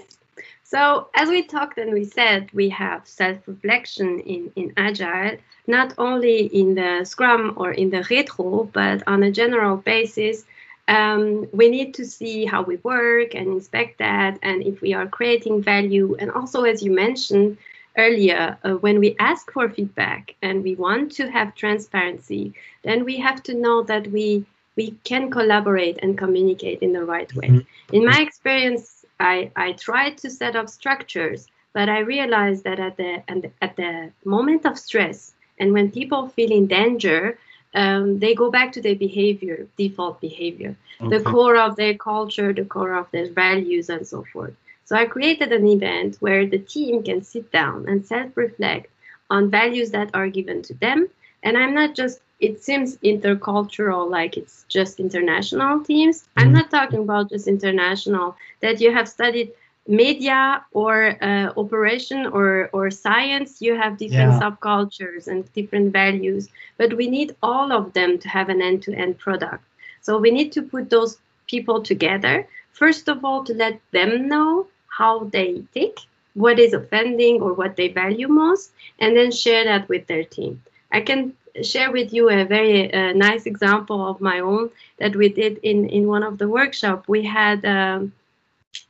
So 0.65 1.09
as 1.15 1.29
we 1.29 1.43
talked 1.43 1.79
and 1.79 1.93
we 1.93 2.05
said, 2.05 2.51
we 2.53 2.69
have 2.71 3.07
self-reflection 3.07 4.21
in, 4.21 4.51
in 4.57 4.73
Agile, 4.77 5.37
not 5.67 5.95
only 5.99 6.47
in 6.47 6.75
the 6.75 7.05
Scrum 7.05 7.55
or 7.57 7.71
in 7.73 7.91
the 7.91 8.05
Retro, 8.11 8.69
but 8.73 9.03
on 9.07 9.23
a 9.23 9.31
general 9.31 9.77
basis. 9.77 10.45
Um, 10.89 11.49
we 11.53 11.69
need 11.69 11.95
to 11.95 12.05
see 12.05 12.47
how 12.47 12.63
we 12.63 12.77
work 12.77 13.35
and 13.35 13.49
inspect 13.49 13.99
that, 13.99 14.39
and 14.43 14.63
if 14.63 14.81
we 14.81 14.95
are 14.95 15.07
creating 15.07 15.63
value. 15.63 16.17
And 16.19 16.31
also, 16.31 16.63
as 16.63 16.83
you 16.83 16.93
mentioned, 16.93 17.59
earlier, 17.97 18.59
uh, 18.65 18.75
when 18.75 18.99
we 18.99 19.17
ask 19.19 19.51
for 19.53 19.69
feedback 19.69 20.35
and 20.43 20.63
we 20.63 20.75
want 20.75 21.13
to 21.13 21.31
have 21.31 21.55
transparency, 21.55 22.55
then 22.83 23.05
we 23.05 23.17
have 23.17 23.43
to 23.45 23.55
know 23.55 23.83
that 23.85 24.07
we 24.09 24.45
we 24.77 24.95
can 25.05 25.31
collaborate 25.31 25.99
and 26.03 26.19
communicate 26.19 26.81
in 26.83 26.93
the 26.93 27.03
right 27.03 27.35
way. 27.35 27.49
Mm-hmm. 27.49 27.95
In 27.95 28.05
my 28.05 28.21
experience, 28.21 29.07
I, 29.19 29.51
I 29.57 29.73
tried 29.73 30.19
to 30.19 30.29
set 30.29 30.55
up 30.55 30.69
structures, 30.69 31.47
but 31.73 31.89
I 31.89 32.01
realized 32.01 32.65
that 32.65 32.79
at 32.79 32.99
the, 32.99 33.23
and 33.27 33.51
at 33.63 33.77
the 33.77 34.13
moment 34.25 34.67
of 34.67 34.79
stress 34.79 35.33
and 35.59 35.73
when 35.73 35.91
people 35.91 36.29
feel 36.29 36.53
in 36.53 36.67
danger, 36.67 37.39
um, 37.75 38.19
they 38.19 38.35
go 38.35 38.51
back 38.51 38.73
to 38.73 38.81
their 38.81 38.95
behavior, 38.95 39.67
default 39.77 40.21
behavior, 40.21 40.77
okay. 41.01 41.19
the 41.19 41.25
core 41.25 41.57
of 41.57 41.77
their 41.77 41.95
culture, 41.95 42.53
the 42.53 42.65
core 42.65 42.95
of 42.95 43.11
their 43.11 43.31
values, 43.31 43.91
and 43.91 44.07
so 44.07 44.25
forth. 44.33 44.55
So 44.87 44.95
I 44.95 45.05
created 45.05 45.53
an 45.53 45.67
event 45.67 46.17
where 46.21 46.47
the 46.47 46.59
team 46.59 47.03
can 47.03 47.21
sit 47.23 47.51
down 47.51 47.89
and 47.89 48.07
self 48.07 48.37
reflect 48.37 48.87
on 49.29 49.51
values 49.51 49.91
that 49.91 50.11
are 50.15 50.29
given 50.29 50.63
to 50.63 50.75
them. 50.75 51.09
And 51.43 51.59
I'm 51.59 51.75
not 51.75 51.97
just, 51.97 52.21
it 52.39 52.63
seems 52.63 52.97
intercultural, 52.99 54.09
like 54.09 54.37
it's 54.37 54.65
just 54.69 55.01
international 55.01 55.83
teams. 55.83 56.29
I'm 56.37 56.47
mm-hmm. 56.47 56.55
not 56.55 56.71
talking 56.71 57.01
about 57.01 57.31
just 57.31 57.49
international, 57.49 58.37
that 58.61 58.81
you 58.81 58.93
have 58.93 59.09
studied 59.09 59.51
media 59.89 60.65
or 60.71 61.23
uh, 61.23 61.53
operation 61.57 62.27
or, 62.27 62.71
or 62.73 62.91
science, 62.91 63.61
you 63.61 63.75
have 63.77 63.99
different 63.99 64.33
yeah. 64.33 64.41
subcultures 64.41 65.27
and 65.27 65.53
different 65.53 65.93
values. 65.93 66.49
But 66.77 66.97
we 66.97 67.09
need 67.09 67.35
all 67.43 67.73
of 67.73 67.93
them 67.93 68.19
to 68.19 68.29
have 68.29 68.49
an 68.49 68.63
end 68.63 68.83
to 68.85 68.95
end 68.95 69.19
product. 69.19 69.65
So 70.01 70.19
we 70.19 70.31
need 70.31 70.53
to 70.53 70.63
put 70.63 70.91
those 70.91 71.19
people 71.49 71.83
together. 71.83 72.47
First 72.73 73.09
of 73.09 73.25
all, 73.25 73.43
to 73.45 73.55
let 73.55 73.81
them 73.91 74.29
know 74.29 74.69
how 74.97 75.25
they 75.25 75.63
think, 75.73 75.99
what 76.35 76.59
is 76.59 76.73
offending 76.73 77.41
or 77.41 77.53
what 77.53 77.77
they 77.77 77.89
value 77.89 78.29
most, 78.29 78.73
and 78.99 79.17
then 79.17 79.31
share 79.31 79.65
that 79.65 79.89
with 79.89 80.07
their 80.07 80.25
team. 80.25 80.63
I 80.93 81.01
can 81.01 81.35
share 81.63 81.91
with 81.91 82.13
you 82.13 82.31
a 82.31 82.45
very 82.45 82.93
uh, 82.93 83.13
nice 83.13 83.47
example 83.47 84.07
of 84.09 84.21
my 84.21 84.41
own 84.41 84.71
that 84.99 85.17
we 85.17 85.29
did 85.29 85.59
in, 85.63 85.89
in 85.89 86.07
one 86.07 86.23
of 86.23 86.39
the 86.39 86.49
workshop. 86.49 87.05
We 87.09 87.25
had 87.25 87.65
um, 87.65 88.13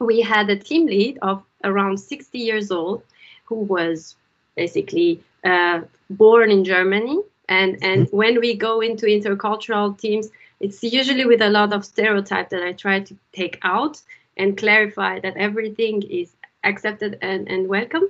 we 0.01 0.21
had 0.21 0.51
a 0.51 0.57
team 0.57 0.87
lead 0.87 1.19
of 1.23 1.43
around 1.65 1.99
60 1.99 2.39
years 2.39 2.71
old 2.71 3.03
who 3.45 3.57
was 3.57 4.17
basically 4.57 5.23
uh, 5.45 5.83
born 6.11 6.51
in 6.51 6.65
Germany. 6.65 7.21
And, 7.49 7.79
and 7.83 8.07
mm-hmm. 8.07 8.17
when 8.17 8.41
we 8.41 8.55
go 8.55 8.81
into 8.81 9.07
intercultural 9.07 9.99
teams, 9.99 10.29
it's 10.61 10.83
usually 10.83 11.27
with 11.27 11.43
a 11.43 11.51
lot 11.51 11.73
of 11.73 11.85
stereotype 11.85 12.51
that 12.51 12.63
I 12.63 12.73
try 12.73 13.01
to 13.01 13.17
take 13.33 13.59
out 13.63 14.01
and 14.37 14.57
clarify 14.57 15.21
that 15.21 15.37
everything 15.37 16.03
is 16.03 16.37
accepted 16.65 17.19
and, 17.23 17.49
and 17.49 17.69
welcome. 17.69 18.09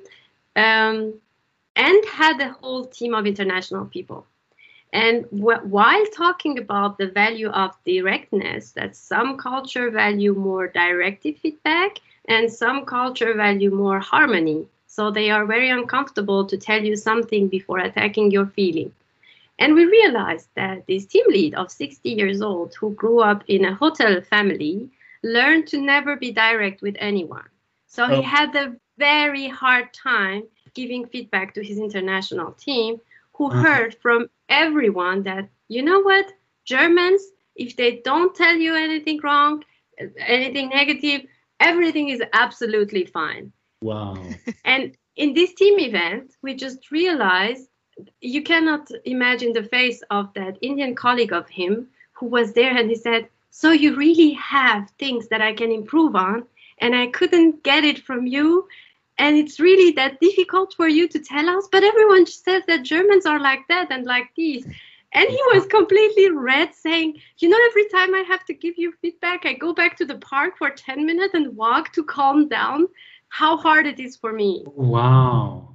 Um, 0.57 1.15
and 1.77 2.05
had 2.07 2.41
a 2.41 2.51
whole 2.53 2.85
team 2.87 3.15
of 3.15 3.27
international 3.27 3.87
people. 3.87 4.27
And 4.93 5.25
wh- 5.27 5.65
while 5.65 6.07
talking 6.07 6.59
about 6.59 6.99
the 6.99 7.07
value 7.09 7.49
of 7.49 7.77
directness, 7.85 8.73
that 8.73 8.97
some 8.97 9.37
culture 9.37 9.91
value 9.91 10.35
more 10.35 10.69
directive 10.69 11.37
feedback 11.39 11.99
and 12.29 12.51
some 12.53 12.85
culture 12.85 13.35
value 13.35 13.71
more 13.71 14.01
harmony. 14.01 14.67
So 14.87 15.11
they 15.11 15.31
are 15.31 15.45
very 15.47 15.71
uncomfortable 15.71 16.47
to 16.47 16.57
tell 16.57 16.83
you 16.83 16.97
something 16.97 17.49
before 17.49 17.79
attacking 17.79 18.31
your 18.31 18.47
feeling. 18.47 18.93
And 19.59 19.75
we 19.75 19.85
realized 19.85 20.49
that 20.55 20.87
this 20.87 21.07
team 21.07 21.25
lead 21.29 21.55
of 21.55 21.71
60 21.71 22.11
years 22.11 22.41
old 22.43 22.75
who 22.75 22.95
grew 22.95 23.21
up 23.21 23.45
in 23.49 23.65
a 23.65 23.75
hotel 23.75 24.21
family 24.21 24.91
learned 25.27 25.67
to 25.69 25.81
never 25.81 26.17
be 26.17 26.31
direct 26.33 26.81
with 26.83 26.97
anyone. 26.99 27.49
So 27.87 28.05
oh. 28.05 28.09
he 28.09 28.23
had 28.23 28.55
a 28.55 28.77
very 28.99 29.49
hard 29.49 29.93
time 29.93 30.45
giving 30.75 31.07
feedback 31.07 31.55
to 31.55 31.65
his 31.65 31.79
international 31.79 32.53
team, 32.53 32.99
who 33.35 33.51
uh-huh. 33.51 33.63
heard 33.63 33.95
from 34.01 34.29
everyone 34.49 35.23
that, 35.25 35.49
you 35.69 35.83
know 35.83 36.01
what, 36.01 36.27
Germans, 36.65 37.23
if 37.55 37.77
they 37.77 37.97
don't 38.05 38.35
tell 38.35 38.57
you 38.57 38.75
anything 38.75 39.21
wrong, 39.23 39.65
anything 40.19 40.69
negative, 40.69 41.23
everything 41.61 42.09
is 42.11 42.23
absolutely 42.33 43.05
fine. 43.05 43.53
Wow. 43.83 44.17
and 44.65 44.97
in 45.17 45.35
this 45.35 45.55
team 45.55 45.79
event, 45.79 46.35
we 46.43 46.55
just 46.55 46.91
realized 46.91 47.69
you 48.21 48.43
cannot 48.43 48.91
imagine 49.05 49.53
the 49.53 49.63
face 49.63 50.03
of 50.11 50.33
that 50.35 50.59
Indian 50.61 50.95
colleague 50.95 51.33
of 51.33 51.49
him 51.49 51.89
who 52.13 52.27
was 52.27 52.53
there 52.53 52.77
and 52.77 52.91
he 52.91 52.97
said, 52.97 53.29
so 53.59 53.73
you 53.73 53.97
really 53.97 54.33
have 54.33 54.91
things 54.99 55.29
that 55.29 55.41
I 55.41 55.55
can 55.55 55.73
improve 55.73 56.15
on, 56.15 56.45
and 56.77 56.95
I 56.95 57.07
couldn't 57.07 57.65
get 57.65 57.85
it 57.85 58.01
from 58.01 58.27
you. 58.27 58.69
And 59.17 59.35
it's 59.35 59.59
really 59.59 59.93
that 59.93 60.21
difficult 60.21 60.75
for 60.75 60.87
you 60.87 61.09
to 61.09 61.19
tell 61.19 61.49
us, 61.49 61.67
but 61.73 61.83
everyone 61.83 62.27
says 62.27 62.65
that 62.67 62.83
Germans 62.83 63.25
are 63.25 63.41
like 63.41 63.67
that 63.69 63.91
and 63.91 64.05
like 64.05 64.29
these. 64.37 64.67
And 64.67 65.27
he 65.27 65.41
was 65.55 65.65
completely 65.69 66.31
red, 66.31 66.75
saying, 66.75 67.19
You 67.39 67.49
know, 67.49 67.59
every 67.71 67.89
time 67.89 68.15
I 68.15 68.25
have 68.29 68.45
to 68.45 68.53
give 68.53 68.75
you 68.77 68.93
feedback, 69.01 69.47
I 69.47 69.55
go 69.55 69.73
back 69.73 69.97
to 69.97 70.05
the 70.05 70.19
park 70.19 70.59
for 70.59 70.69
10 70.69 71.07
minutes 71.07 71.33
and 71.33 71.57
walk 71.57 71.95
to 71.95 72.05
calm 72.05 72.49
down. 72.49 72.89
How 73.29 73.57
hard 73.57 73.87
it 73.87 73.99
is 73.99 74.17
for 74.17 74.35
me. 74.35 74.65
Wow. 74.67 75.71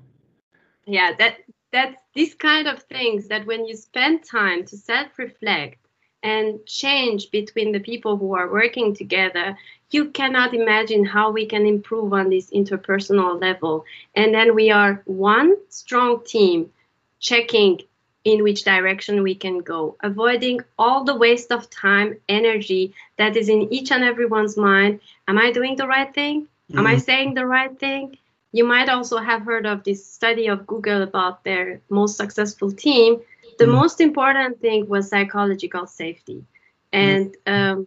Yeah, 0.85 1.13
that 1.17 1.37
that's 1.71 1.99
these 2.13 2.35
kind 2.35 2.67
of 2.67 2.83
things 2.83 3.27
that 3.29 3.47
when 3.47 3.65
you 3.65 3.75
spend 3.75 4.23
time 4.23 4.65
to 4.65 4.77
self-reflect 4.77 5.80
and 6.23 6.65
change 6.65 7.31
between 7.31 7.71
the 7.71 7.79
people 7.79 8.17
who 8.17 8.35
are 8.35 8.51
working 8.51 8.95
together, 8.95 9.57
you 9.89 10.09
cannot 10.09 10.53
imagine 10.53 11.03
how 11.05 11.31
we 11.31 11.45
can 11.45 11.65
improve 11.65 12.13
on 12.13 12.29
this 12.29 12.49
interpersonal 12.51 13.39
level. 13.39 13.85
And 14.15 14.33
then 14.33 14.55
we 14.55 14.71
are 14.71 15.01
one 15.05 15.55
strong 15.69 16.23
team 16.23 16.71
checking 17.19 17.81
in 18.23 18.43
which 18.43 18.63
direction 18.63 19.23
we 19.23 19.35
can 19.35 19.59
go, 19.59 19.95
avoiding 20.01 20.61
all 20.77 21.03
the 21.03 21.15
waste 21.15 21.51
of 21.51 21.69
time, 21.69 22.17
energy 22.29 22.93
that 23.17 23.35
is 23.35 23.49
in 23.49 23.73
each 23.73 23.91
and 23.91 24.03
everyone's 24.03 24.57
mind. 24.57 24.99
Am 25.27 25.37
I 25.37 25.51
doing 25.51 25.75
the 25.75 25.87
right 25.87 26.13
thing? 26.13 26.43
Mm-hmm. 26.43 26.79
Am 26.79 26.87
I 26.87 26.93
mm-hmm. 26.93 26.99
saying 26.99 27.33
the 27.33 27.45
right 27.45 27.77
thing? 27.77 28.17
You 28.51 28.65
might 28.65 28.89
also 28.89 29.17
have 29.17 29.43
heard 29.43 29.65
of 29.65 29.83
this 29.83 30.05
study 30.05 30.47
of 30.47 30.67
Google 30.67 31.01
about 31.01 31.43
their 31.43 31.81
most 31.89 32.17
successful 32.17 32.71
team. 32.71 33.21
The 33.61 33.67
mm-hmm. 33.67 33.75
most 33.75 34.01
important 34.01 34.59
thing 34.59 34.89
was 34.89 35.09
psychological 35.09 35.85
safety. 35.85 36.43
And 36.91 37.37
um, 37.45 37.85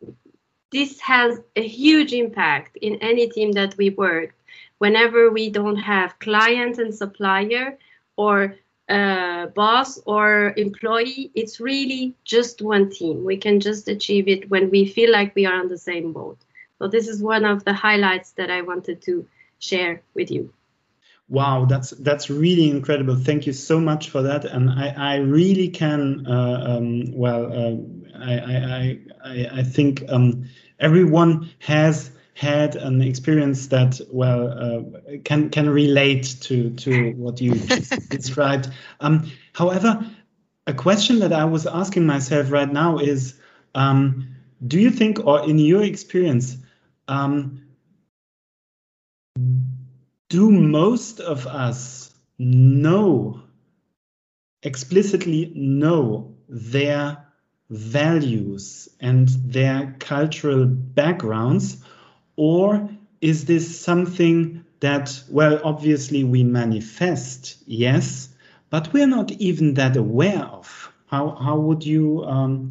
this 0.70 1.01
has 1.01 1.41
a 1.57 1.66
huge 1.66 2.12
impact 2.12 2.77
in 2.77 2.95
any 3.03 3.29
team 3.29 3.51
that 3.53 3.77
we 3.77 3.91
work. 3.91 4.37
Whenever 4.79 5.33
we 5.33 5.51
don't 5.51 5.83
have 5.95 6.16
client 6.20 6.79
and 6.79 6.95
supplier 6.95 7.77
or 8.14 8.55
uh, 8.89 9.47
boss 9.47 9.99
or 10.07 10.55
employee, 10.57 11.33
it's 11.35 11.59
really 11.59 12.14
just 12.22 12.62
one 12.62 12.89
team. 12.89 13.25
We 13.25 13.37
can 13.37 13.59
just 13.59 13.89
achieve 13.89 14.29
it 14.29 14.49
when 14.49 14.70
we 14.70 14.87
feel 14.87 15.11
like 15.11 15.35
we 15.35 15.45
are 15.45 15.59
on 15.59 15.68
the 15.68 15.85
same 15.91 16.12
boat. 16.12 16.39
So 16.79 16.87
this 16.87 17.09
is 17.09 17.20
one 17.20 17.45
of 17.45 17.64
the 17.64 17.75
highlights 17.75 18.31
that 18.39 18.49
I 18.49 18.62
wanted 18.62 19.03
to 19.03 19.27
share 19.59 20.03
with 20.14 20.31
you. 20.31 20.53
Wow, 21.29 21.64
that's 21.64 21.91
that's 21.91 22.29
really 22.29 22.70
incredible. 22.70 23.16
Thank 23.16 23.47
you 23.47 23.55
so 23.55 23.81
much 23.81 24.11
for 24.11 24.22
that, 24.22 24.45
and 24.45 24.70
I, 24.70 24.95
I 24.97 25.16
really 25.16 25.68
can 25.68 26.27
uh, 26.27 26.77
um, 26.77 27.12
well 27.12 27.47
uh, 27.47 27.77
I, 28.18 28.35
I 28.35 28.99
I 29.25 29.49
I 29.61 29.62
think 29.62 30.05
um, 30.09 30.45
everyone 30.79 31.51
has 31.61 32.11
had 32.35 32.77
an 32.77 33.01
experience 33.01 33.68
that 33.68 34.01
well 34.11 34.49
uh, 34.49 35.16
can 35.25 35.49
can 35.49 35.70
relate 35.70 36.37
to 36.43 36.70
to 36.70 37.12
what 37.12 37.41
you 37.41 37.55
just 37.55 38.11
described. 38.11 38.68
Um, 39.01 39.31
however, 39.55 40.05
a 40.66 40.75
question 40.75 41.20
that 41.20 41.33
I 41.33 41.45
was 41.45 41.66
asking 41.66 42.07
myself 42.07 42.51
right 42.51 42.70
now 42.70 42.99
is, 42.99 43.39
um, 43.75 44.29
do 44.66 44.81
you 44.81 44.91
think, 44.91 45.25
or 45.25 45.49
in 45.49 45.59
your 45.59 45.83
experience, 45.83 46.57
um, 47.09 47.64
do 50.29 50.51
most 50.51 51.20
of 51.20 51.47
us 51.47 52.14
know 52.39 53.41
explicitly 54.62 55.53
know 55.55 56.35
their 56.49 57.25
values 57.70 58.89
and 59.01 59.29
their 59.29 59.95
cultural 59.99 60.66
backgrounds 60.66 61.83
or 62.37 62.89
is 63.20 63.45
this 63.47 63.81
something 63.81 64.64
that, 64.81 65.22
well, 65.31 65.61
obviously 65.64 66.25
we 66.25 66.45
manifest, 66.45 67.57
yes, 67.66 68.29
but 68.70 68.93
we're 68.93 69.07
not 69.07 69.31
even 69.33 69.75
that 69.75 69.97
aware 69.97 70.43
of? 70.45 70.93
How, 71.07 71.31
how 71.31 71.59
would 71.59 71.85
you? 71.85 72.25
Um... 72.25 72.68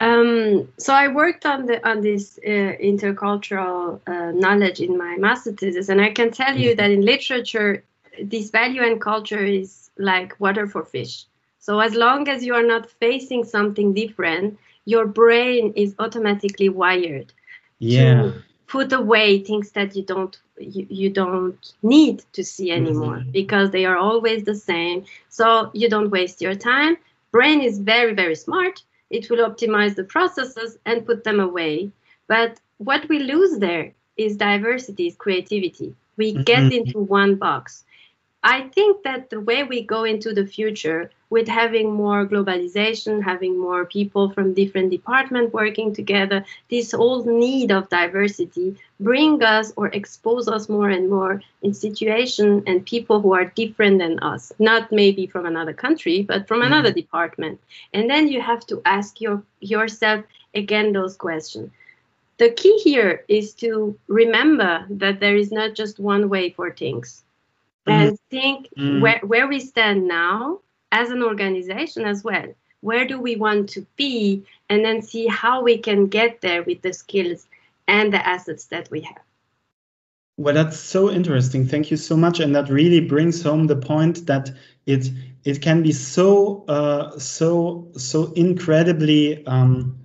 Um, 0.00 0.68
so 0.78 0.94
I 0.94 1.08
worked 1.08 1.44
on 1.44 1.66
the 1.66 1.86
on 1.86 2.00
this 2.00 2.38
uh, 2.38 2.72
intercultural 2.80 4.00
uh, 4.06 4.30
knowledge 4.32 4.80
in 4.80 4.96
my 4.96 5.16
master 5.16 5.52
thesis, 5.52 5.90
and 5.90 6.00
I 6.00 6.10
can 6.10 6.30
tell 6.30 6.56
you 6.56 6.70
mm-hmm. 6.70 6.76
that 6.78 6.90
in 6.90 7.02
literature, 7.02 7.84
this 8.22 8.50
value 8.50 8.82
and 8.82 9.00
culture 9.00 9.44
is 9.44 9.90
like 9.98 10.40
water 10.40 10.66
for 10.66 10.84
fish. 10.84 11.26
So 11.58 11.80
as 11.80 11.94
long 11.94 12.28
as 12.28 12.42
you 12.42 12.54
are 12.54 12.66
not 12.66 12.90
facing 12.90 13.44
something 13.44 13.92
different, 13.92 14.58
your 14.86 15.06
brain 15.06 15.74
is 15.76 15.94
automatically 15.98 16.70
wired 16.70 17.32
yeah. 17.78 18.22
to 18.22 18.42
put 18.66 18.92
away 18.92 19.42
things 19.42 19.72
that 19.72 19.94
you 19.96 20.02
don't 20.04 20.38
you, 20.58 20.86
you 20.88 21.10
don't 21.10 21.72
need 21.82 22.22
to 22.32 22.44
see 22.44 22.70
anymore 22.70 23.18
mm-hmm. 23.18 23.30
because 23.30 23.70
they 23.70 23.84
are 23.84 23.96
always 23.96 24.44
the 24.44 24.54
same 24.54 25.04
so 25.28 25.70
you 25.74 25.88
don't 25.88 26.10
waste 26.10 26.40
your 26.40 26.54
time 26.54 26.96
brain 27.32 27.60
is 27.60 27.78
very 27.78 28.14
very 28.14 28.36
smart 28.36 28.82
it 29.10 29.28
will 29.28 29.48
optimize 29.48 29.94
the 29.96 30.04
processes 30.04 30.78
and 30.86 31.06
put 31.06 31.24
them 31.24 31.40
away. 31.40 31.90
But 32.26 32.60
what 32.78 33.08
we 33.08 33.18
lose 33.18 33.58
there 33.58 33.92
is 34.16 34.36
diversity 34.36 35.08
is 35.08 35.16
creativity. 35.16 35.94
We 36.16 36.32
mm-hmm. 36.32 36.42
get 36.42 36.72
into 36.72 36.98
one 36.98 37.34
box. 37.36 37.84
I 38.42 38.68
think 38.68 39.02
that 39.02 39.28
the 39.28 39.40
way 39.40 39.64
we 39.64 39.82
go 39.82 40.04
into 40.04 40.32
the 40.32 40.46
future 40.46 41.10
with 41.28 41.46
having 41.46 41.92
more 41.92 42.26
globalization, 42.26 43.22
having 43.22 43.58
more 43.58 43.84
people 43.84 44.30
from 44.30 44.54
different 44.54 44.90
departments 44.90 45.52
working 45.52 45.94
together, 45.94 46.44
this 46.70 46.92
whole 46.92 47.24
need 47.24 47.70
of 47.70 47.90
diversity 47.90 48.76
bring 49.00 49.42
us 49.42 49.72
or 49.76 49.88
expose 49.88 50.46
us 50.46 50.68
more 50.68 50.90
and 50.90 51.08
more 51.08 51.42
in 51.62 51.74
situation 51.74 52.62
and 52.66 52.86
people 52.86 53.20
who 53.20 53.34
are 53.34 53.46
different 53.46 53.98
than 53.98 54.18
us, 54.20 54.52
not 54.58 54.92
maybe 54.92 55.26
from 55.26 55.46
another 55.46 55.72
country, 55.72 56.22
but 56.22 56.46
from 56.46 56.60
mm-hmm. 56.60 56.72
another 56.72 56.92
department. 56.92 57.60
And 57.92 58.08
then 58.08 58.28
you 58.28 58.40
have 58.40 58.66
to 58.66 58.80
ask 58.84 59.20
your, 59.20 59.42
yourself 59.60 60.24
again 60.54 60.92
those 60.92 61.16
questions. 61.16 61.70
The 62.38 62.50
key 62.50 62.78
here 62.78 63.24
is 63.28 63.52
to 63.54 63.98
remember 64.06 64.86
that 64.90 65.20
there 65.20 65.36
is 65.36 65.50
not 65.50 65.74
just 65.74 65.98
one 65.98 66.28
way 66.28 66.50
for 66.50 66.70
things 66.70 67.22
and 67.86 68.12
mm-hmm. 68.12 68.36
think 68.36 68.68
mm-hmm. 68.76 69.00
where, 69.00 69.20
where 69.24 69.48
we 69.48 69.60
stand 69.60 70.06
now 70.06 70.60
as 70.92 71.10
an 71.10 71.22
organization 71.22 72.04
as 72.04 72.24
well 72.24 72.46
where 72.80 73.06
do 73.06 73.20
we 73.20 73.36
want 73.36 73.68
to 73.68 73.86
be 73.96 74.42
and 74.68 74.84
then 74.84 75.02
see 75.02 75.26
how 75.26 75.62
we 75.62 75.76
can 75.76 76.06
get 76.06 76.40
there 76.40 76.62
with 76.62 76.80
the 76.82 76.92
skills 76.92 77.46
and 77.90 78.12
the 78.12 78.26
assets 78.26 78.66
that 78.66 78.88
we 78.90 79.00
have. 79.02 79.22
Well 80.38 80.54
that's 80.54 80.78
so 80.78 81.10
interesting. 81.10 81.66
Thank 81.66 81.90
you 81.90 81.96
so 81.96 82.16
much. 82.16 82.40
And 82.40 82.54
that 82.54 82.70
really 82.70 83.00
brings 83.00 83.42
home 83.42 83.66
the 83.66 83.76
point 83.76 84.26
that 84.26 84.50
it 84.86 85.10
it 85.44 85.60
can 85.60 85.82
be 85.82 85.92
so 85.92 86.64
uh, 86.68 87.18
so 87.18 87.88
so 87.96 88.32
incredibly 88.32 89.44
um, 89.46 90.00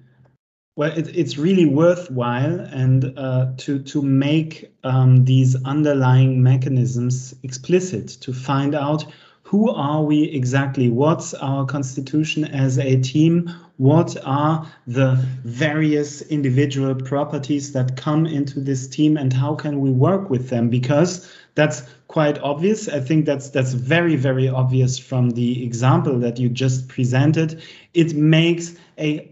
well, 0.78 0.92
it, 0.98 1.16
it's 1.16 1.38
really 1.38 1.66
worthwhile 1.66 2.60
and 2.60 3.18
uh, 3.18 3.54
to 3.58 3.80
to 3.80 4.02
make 4.02 4.74
um, 4.84 5.24
these 5.24 5.56
underlying 5.64 6.44
mechanisms 6.44 7.34
explicit 7.44 8.08
to 8.22 8.34
find 8.34 8.76
out 8.76 9.06
who 9.46 9.70
are 9.70 10.04
we 10.04 10.24
exactly, 10.24 10.90
what's 10.90 11.36
our 11.36 11.68
constitution 11.68 12.46
as 12.46 12.80
a 12.80 13.00
team, 13.00 13.48
what 13.78 14.18
are 14.26 14.66
the 14.88 15.24
various 15.44 16.24
individual 16.24 16.96
properties 16.96 17.72
that 17.74 17.96
come 17.96 18.26
into 18.26 18.60
this 18.60 18.88
team, 18.88 19.18
and 19.18 19.32
how 19.32 19.54
can 19.54 19.82
we 19.82 19.92
work 19.92 20.32
with 20.32 20.50
them? 20.50 20.68
Because 20.68 21.32
that's 21.54 21.84
quite 22.08 22.40
obvious. 22.40 22.90
I 22.90 23.00
think 23.00 23.28
that's 23.28 23.50
that's 23.52 23.74
very 23.74 24.16
very 24.16 24.50
obvious 24.50 24.98
from 24.98 25.30
the 25.32 25.64
example 25.64 26.18
that 26.20 26.40
you 26.40 26.50
just 26.50 26.88
presented. 26.88 27.62
It 27.94 28.16
makes 28.16 28.76
a 28.98 29.32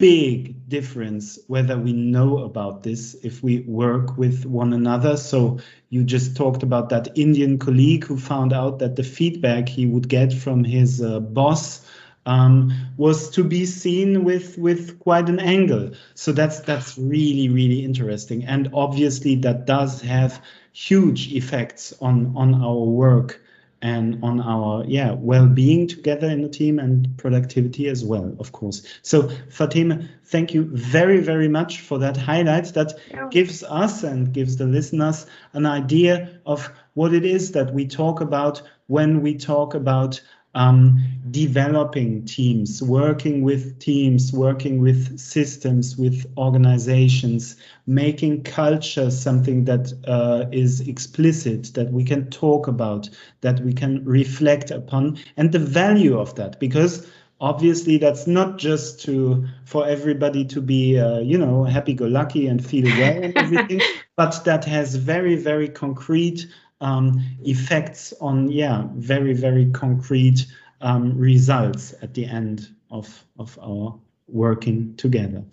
big 0.00 0.66
difference 0.66 1.38
whether 1.46 1.78
we 1.78 1.92
know 1.92 2.38
about 2.38 2.82
this 2.82 3.14
if 3.22 3.42
we 3.42 3.60
work 3.60 4.16
with 4.16 4.46
one 4.46 4.72
another. 4.72 5.14
So 5.18 5.60
you 5.90 6.04
just 6.04 6.34
talked 6.34 6.62
about 6.62 6.88
that 6.88 7.08
Indian 7.16 7.58
colleague 7.58 8.04
who 8.04 8.16
found 8.16 8.54
out 8.54 8.78
that 8.78 8.96
the 8.96 9.04
feedback 9.04 9.68
he 9.68 9.84
would 9.84 10.08
get 10.08 10.32
from 10.32 10.64
his 10.64 11.02
uh, 11.02 11.20
boss 11.20 11.86
um, 12.24 12.72
was 12.96 13.28
to 13.30 13.44
be 13.44 13.66
seen 13.66 14.24
with 14.24 14.56
with 14.56 14.98
quite 15.00 15.28
an 15.28 15.38
angle. 15.38 15.90
So 16.14 16.32
that's 16.32 16.60
that's 16.60 16.96
really 16.96 17.48
really 17.48 17.84
interesting, 17.84 18.44
and 18.44 18.70
obviously 18.72 19.34
that 19.36 19.66
does 19.66 20.00
have 20.00 20.42
huge 20.72 21.32
effects 21.32 21.92
on 22.00 22.32
on 22.36 22.54
our 22.54 22.84
work 22.84 23.42
and 23.82 24.22
on 24.22 24.40
our 24.40 24.84
yeah 24.86 25.12
well-being 25.12 25.86
together 25.86 26.28
in 26.28 26.42
the 26.42 26.48
team 26.48 26.78
and 26.78 27.16
productivity 27.16 27.88
as 27.88 28.04
well 28.04 28.34
of 28.38 28.52
course. 28.52 28.82
So 29.02 29.22
Fateme 29.48 30.08
thank 30.24 30.52
you 30.54 30.64
very 30.72 31.20
very 31.20 31.48
much 31.48 31.80
for 31.80 31.98
that 31.98 32.16
highlight 32.16 32.66
that 32.74 32.98
gives 33.30 33.62
us 33.62 34.02
and 34.02 34.32
gives 34.32 34.56
the 34.56 34.66
listeners 34.66 35.26
an 35.52 35.66
idea 35.66 36.40
of 36.46 36.70
what 36.94 37.14
it 37.14 37.24
is 37.24 37.52
that 37.52 37.72
we 37.72 37.86
talk 37.86 38.20
about 38.20 38.62
when 38.88 39.22
we 39.22 39.34
talk 39.36 39.74
about 39.74 40.20
um, 40.54 41.00
developing 41.30 42.24
teams, 42.24 42.82
working 42.82 43.42
with 43.42 43.78
teams, 43.78 44.32
working 44.32 44.80
with 44.80 45.18
systems, 45.18 45.96
with 45.96 46.26
organizations, 46.36 47.56
making 47.86 48.42
culture 48.42 49.10
something 49.10 49.64
that 49.64 49.92
uh, 50.06 50.46
is 50.50 50.80
explicit, 50.80 51.72
that 51.74 51.92
we 51.92 52.04
can 52.04 52.28
talk 52.30 52.66
about, 52.66 53.08
that 53.42 53.60
we 53.60 53.72
can 53.72 54.04
reflect 54.04 54.70
upon, 54.70 55.18
and 55.36 55.52
the 55.52 55.58
value 55.58 56.18
of 56.18 56.34
that. 56.34 56.58
Because 56.58 57.06
obviously 57.40 57.96
that's 57.96 58.26
not 58.26 58.58
just 58.58 59.00
to 59.00 59.46
for 59.64 59.86
everybody 59.86 60.44
to 60.44 60.60
be 60.60 60.98
uh, 60.98 61.20
you 61.20 61.38
know 61.38 61.64
happy-go-lucky 61.64 62.46
and 62.46 62.64
feel 62.64 62.84
well 62.84 63.22
and 63.22 63.36
everything 63.36 63.80
but 64.16 64.44
that 64.44 64.64
has 64.64 64.94
very 64.96 65.36
very 65.36 65.68
concrete 65.68 66.46
um, 66.80 67.22
effects 67.44 68.12
on 68.20 68.50
yeah 68.50 68.84
very 68.94 69.32
very 69.34 69.70
concrete 69.70 70.46
um, 70.80 71.16
results 71.16 71.94
at 72.02 72.14
the 72.14 72.24
end 72.24 72.68
of 72.90 73.24
of 73.38 73.58
our 73.62 73.98
working 74.28 74.94
together 74.96 75.44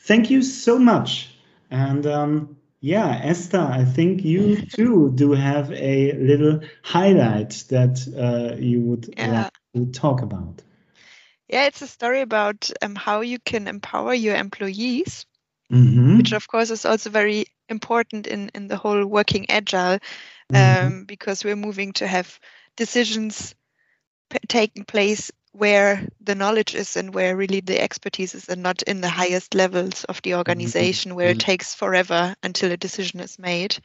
thank 0.00 0.30
you 0.30 0.42
so 0.42 0.78
much 0.78 1.34
and 1.70 2.06
um, 2.06 2.56
yeah, 2.82 3.20
Esther, 3.22 3.60
I 3.60 3.84
think 3.84 4.24
you 4.24 4.56
too 4.74 5.12
do 5.14 5.32
have 5.32 5.70
a 5.72 6.12
little 6.14 6.60
highlight 6.82 7.64
that 7.68 7.96
uh, 8.18 8.56
you 8.60 8.80
would 8.80 9.14
yeah. 9.16 9.44
like 9.44 9.52
to 9.74 9.92
talk 9.92 10.20
about. 10.20 10.62
Yeah, 11.48 11.66
it's 11.66 11.80
a 11.80 11.86
story 11.86 12.22
about 12.22 12.70
um, 12.82 12.96
how 12.96 13.20
you 13.20 13.38
can 13.38 13.68
empower 13.68 14.14
your 14.14 14.34
employees, 14.34 15.26
mm-hmm. 15.72 16.16
which 16.16 16.32
of 16.32 16.48
course 16.48 16.70
is 16.70 16.84
also 16.84 17.08
very 17.08 17.46
important 17.68 18.26
in, 18.26 18.50
in 18.52 18.66
the 18.66 18.76
whole 18.76 19.06
working 19.06 19.48
agile, 19.48 19.98
mm-hmm. 20.52 20.86
um, 20.86 20.92
mm-hmm. 20.92 21.04
because 21.04 21.44
we're 21.44 21.56
moving 21.56 21.92
to 21.94 22.06
have 22.06 22.38
decisions 22.76 23.54
p- 24.30 24.38
taking 24.48 24.84
place 24.84 25.30
where 25.52 26.08
the 26.20 26.34
knowledge 26.34 26.74
is 26.74 26.96
and 26.96 27.14
where 27.14 27.36
really 27.36 27.60
the 27.60 27.80
expertise 27.80 28.34
is 28.34 28.48
and 28.48 28.62
not 28.62 28.82
in 28.82 29.00
the 29.00 29.08
highest 29.08 29.54
levels 29.54 30.04
of 30.04 30.20
the 30.22 30.30
mm-hmm. 30.30 30.38
organization 30.38 31.10
mm-hmm. 31.10 31.16
where 31.16 31.30
it 31.30 31.38
takes 31.38 31.74
forever 31.74 32.34
until 32.42 32.72
a 32.72 32.76
decision 32.76 33.20
is 33.20 33.38
made 33.38 33.76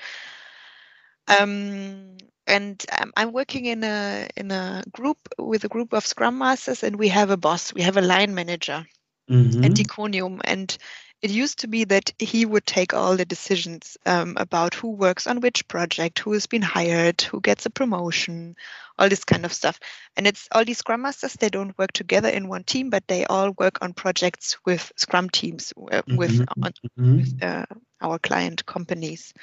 um, 1.28 2.16
and 2.46 2.86
um, 2.98 3.12
i'm 3.18 3.34
working 3.34 3.66
in 3.66 3.84
a 3.84 4.30
in 4.38 4.52
a 4.52 4.84
group 4.92 5.18
with 5.38 5.66
a 5.66 5.68
group 5.68 5.94
of 5.94 6.08
scrum 6.08 6.38
masters 6.38 6.84
and 6.84 6.96
we 6.96 7.10
have 7.10 7.30
a 7.30 7.38
boss 7.38 7.74
we 7.74 7.82
have 7.82 7.98
a 7.98 8.02
line 8.02 8.34
manager 8.34 8.86
mm-hmm. 9.30 9.64
at 9.64 9.72
Diconium 9.72 10.42
and 10.44 10.78
it 11.22 11.32
used 11.32 11.60
to 11.60 11.68
be 11.68 11.84
that 11.86 12.12
he 12.20 12.46
would 12.46 12.66
take 12.66 12.94
all 12.94 13.18
the 13.18 13.26
decisions 13.26 13.98
um, 14.06 14.36
about 14.38 14.76
who 14.76 14.92
works 14.92 15.26
on 15.26 15.42
which 15.42 15.68
project, 15.68 16.20
who 16.20 16.34
has 16.34 16.46
been 16.46 16.62
hired, 16.62 17.22
who 17.22 17.42
gets 17.42 17.66
a 17.66 17.72
promotion, 17.72 18.56
all 19.00 19.10
this 19.10 19.24
kind 19.24 19.44
of 19.44 19.54
stuff. 19.54 19.80
And 20.16 20.28
it's 20.28 20.48
all 20.52 20.64
these 20.64 20.78
Scrum 20.78 21.02
Masters, 21.02 21.34
they 21.34 21.50
don't 21.50 21.78
work 21.78 21.92
together 21.92 22.30
in 22.30 22.48
one 22.48 22.64
team, 22.64 22.92
but 22.92 23.08
they 23.08 23.26
all 23.26 23.52
work 23.52 23.80
on 23.82 23.94
projects 23.94 24.58
with 24.64 24.92
Scrum 24.96 25.30
teams, 25.30 25.74
uh, 25.92 26.04
with, 26.08 26.34
mm-hmm. 26.34 26.64
on, 26.64 26.72
mm-hmm. 27.00 27.18
with 27.18 27.44
uh, 27.44 27.66
our 28.00 28.20
client 28.20 28.66
companies. 28.68 29.34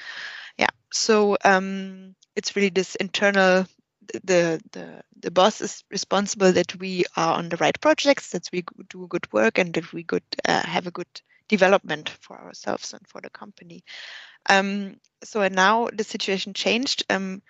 Yeah, 0.57 0.69
so 0.93 1.37
um, 1.43 2.15
it's 2.37 2.55
really 2.55 2.69
this 2.69 2.95
internal 2.95 3.65
the 4.23 4.61
the 4.71 5.03
the 5.19 5.31
boss 5.31 5.61
is 5.61 5.83
responsible 5.89 6.51
that 6.51 6.75
we 6.79 7.05
are 7.17 7.37
on 7.37 7.49
the 7.49 7.57
right 7.57 7.79
projects, 7.81 8.29
that 8.29 8.47
we 8.53 8.63
do 8.89 9.07
good 9.07 9.31
work, 9.33 9.57
and 9.57 9.73
that 9.73 9.91
we 9.91 10.03
could 10.03 10.23
uh, 10.47 10.61
have 10.61 10.85
a 10.87 10.91
good 10.91 11.07
development 11.47 12.09
for 12.21 12.39
ourselves 12.39 12.93
and 12.93 13.07
for 13.07 13.21
the 13.21 13.29
company. 13.29 13.83
Um, 14.49 14.97
so 15.23 15.47
now 15.47 15.89
the 15.91 16.03
situation 16.03 16.53
changed. 16.53 17.03
Um, 17.09 17.41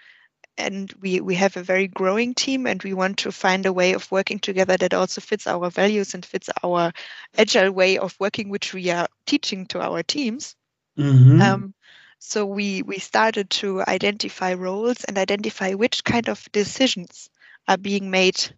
and 0.58 0.94
we, 1.02 1.20
we 1.20 1.36
have 1.36 1.58
a 1.58 1.64
very 1.64 1.88
growing 1.88 2.34
team 2.34 2.66
and 2.66 2.82
we 2.82 2.94
want 2.94 3.18
to 3.20 3.32
find 3.32 3.66
a 3.66 3.74
way 3.74 3.94
of 3.94 4.10
working 4.12 4.40
together 4.40 4.78
that 4.78 4.94
also 4.94 5.22
fits 5.22 5.48
our 5.48 5.70
values 5.70 6.14
and 6.14 6.26
fits 6.26 6.50
our 6.64 6.94
agile 7.38 7.72
way 7.72 7.98
of 7.98 8.16
working 8.20 8.50
which 8.50 8.74
we 8.74 8.90
are 8.90 9.08
teaching 9.26 9.66
to 9.66 9.82
our 9.82 10.02
teams 10.02 10.56
mm-hmm. 10.98 11.42
um, 11.42 11.74
so 12.20 12.46
we 12.46 12.82
we 12.84 13.00
started 13.00 13.50
to 13.50 13.82
identify 13.82 14.54
roles 14.54 15.04
and 15.04 15.18
identify 15.18 15.74
which 15.74 16.04
kind 16.04 16.30
of 16.30 16.50
decisions 16.52 17.30
are 17.68 17.78
being 17.78 18.10
made 18.10 18.56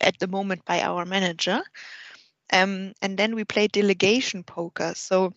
at 0.00 0.18
the 0.18 0.26
moment 0.26 0.64
by 0.64 0.80
our 0.82 1.04
manager 1.04 1.62
um, 2.52 2.92
and 3.02 3.18
then 3.18 3.34
we 3.34 3.44
play 3.44 3.68
delegation 3.68 4.42
poker. 4.44 4.92
So 4.96 5.32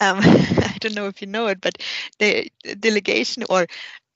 um, 0.00 0.18
I 0.20 0.76
don't 0.80 0.94
know 0.94 1.06
if 1.06 1.20
you 1.20 1.26
know 1.26 1.46
it, 1.48 1.60
but 1.60 1.78
the 2.18 2.50
delegation 2.78 3.44
or 3.48 3.66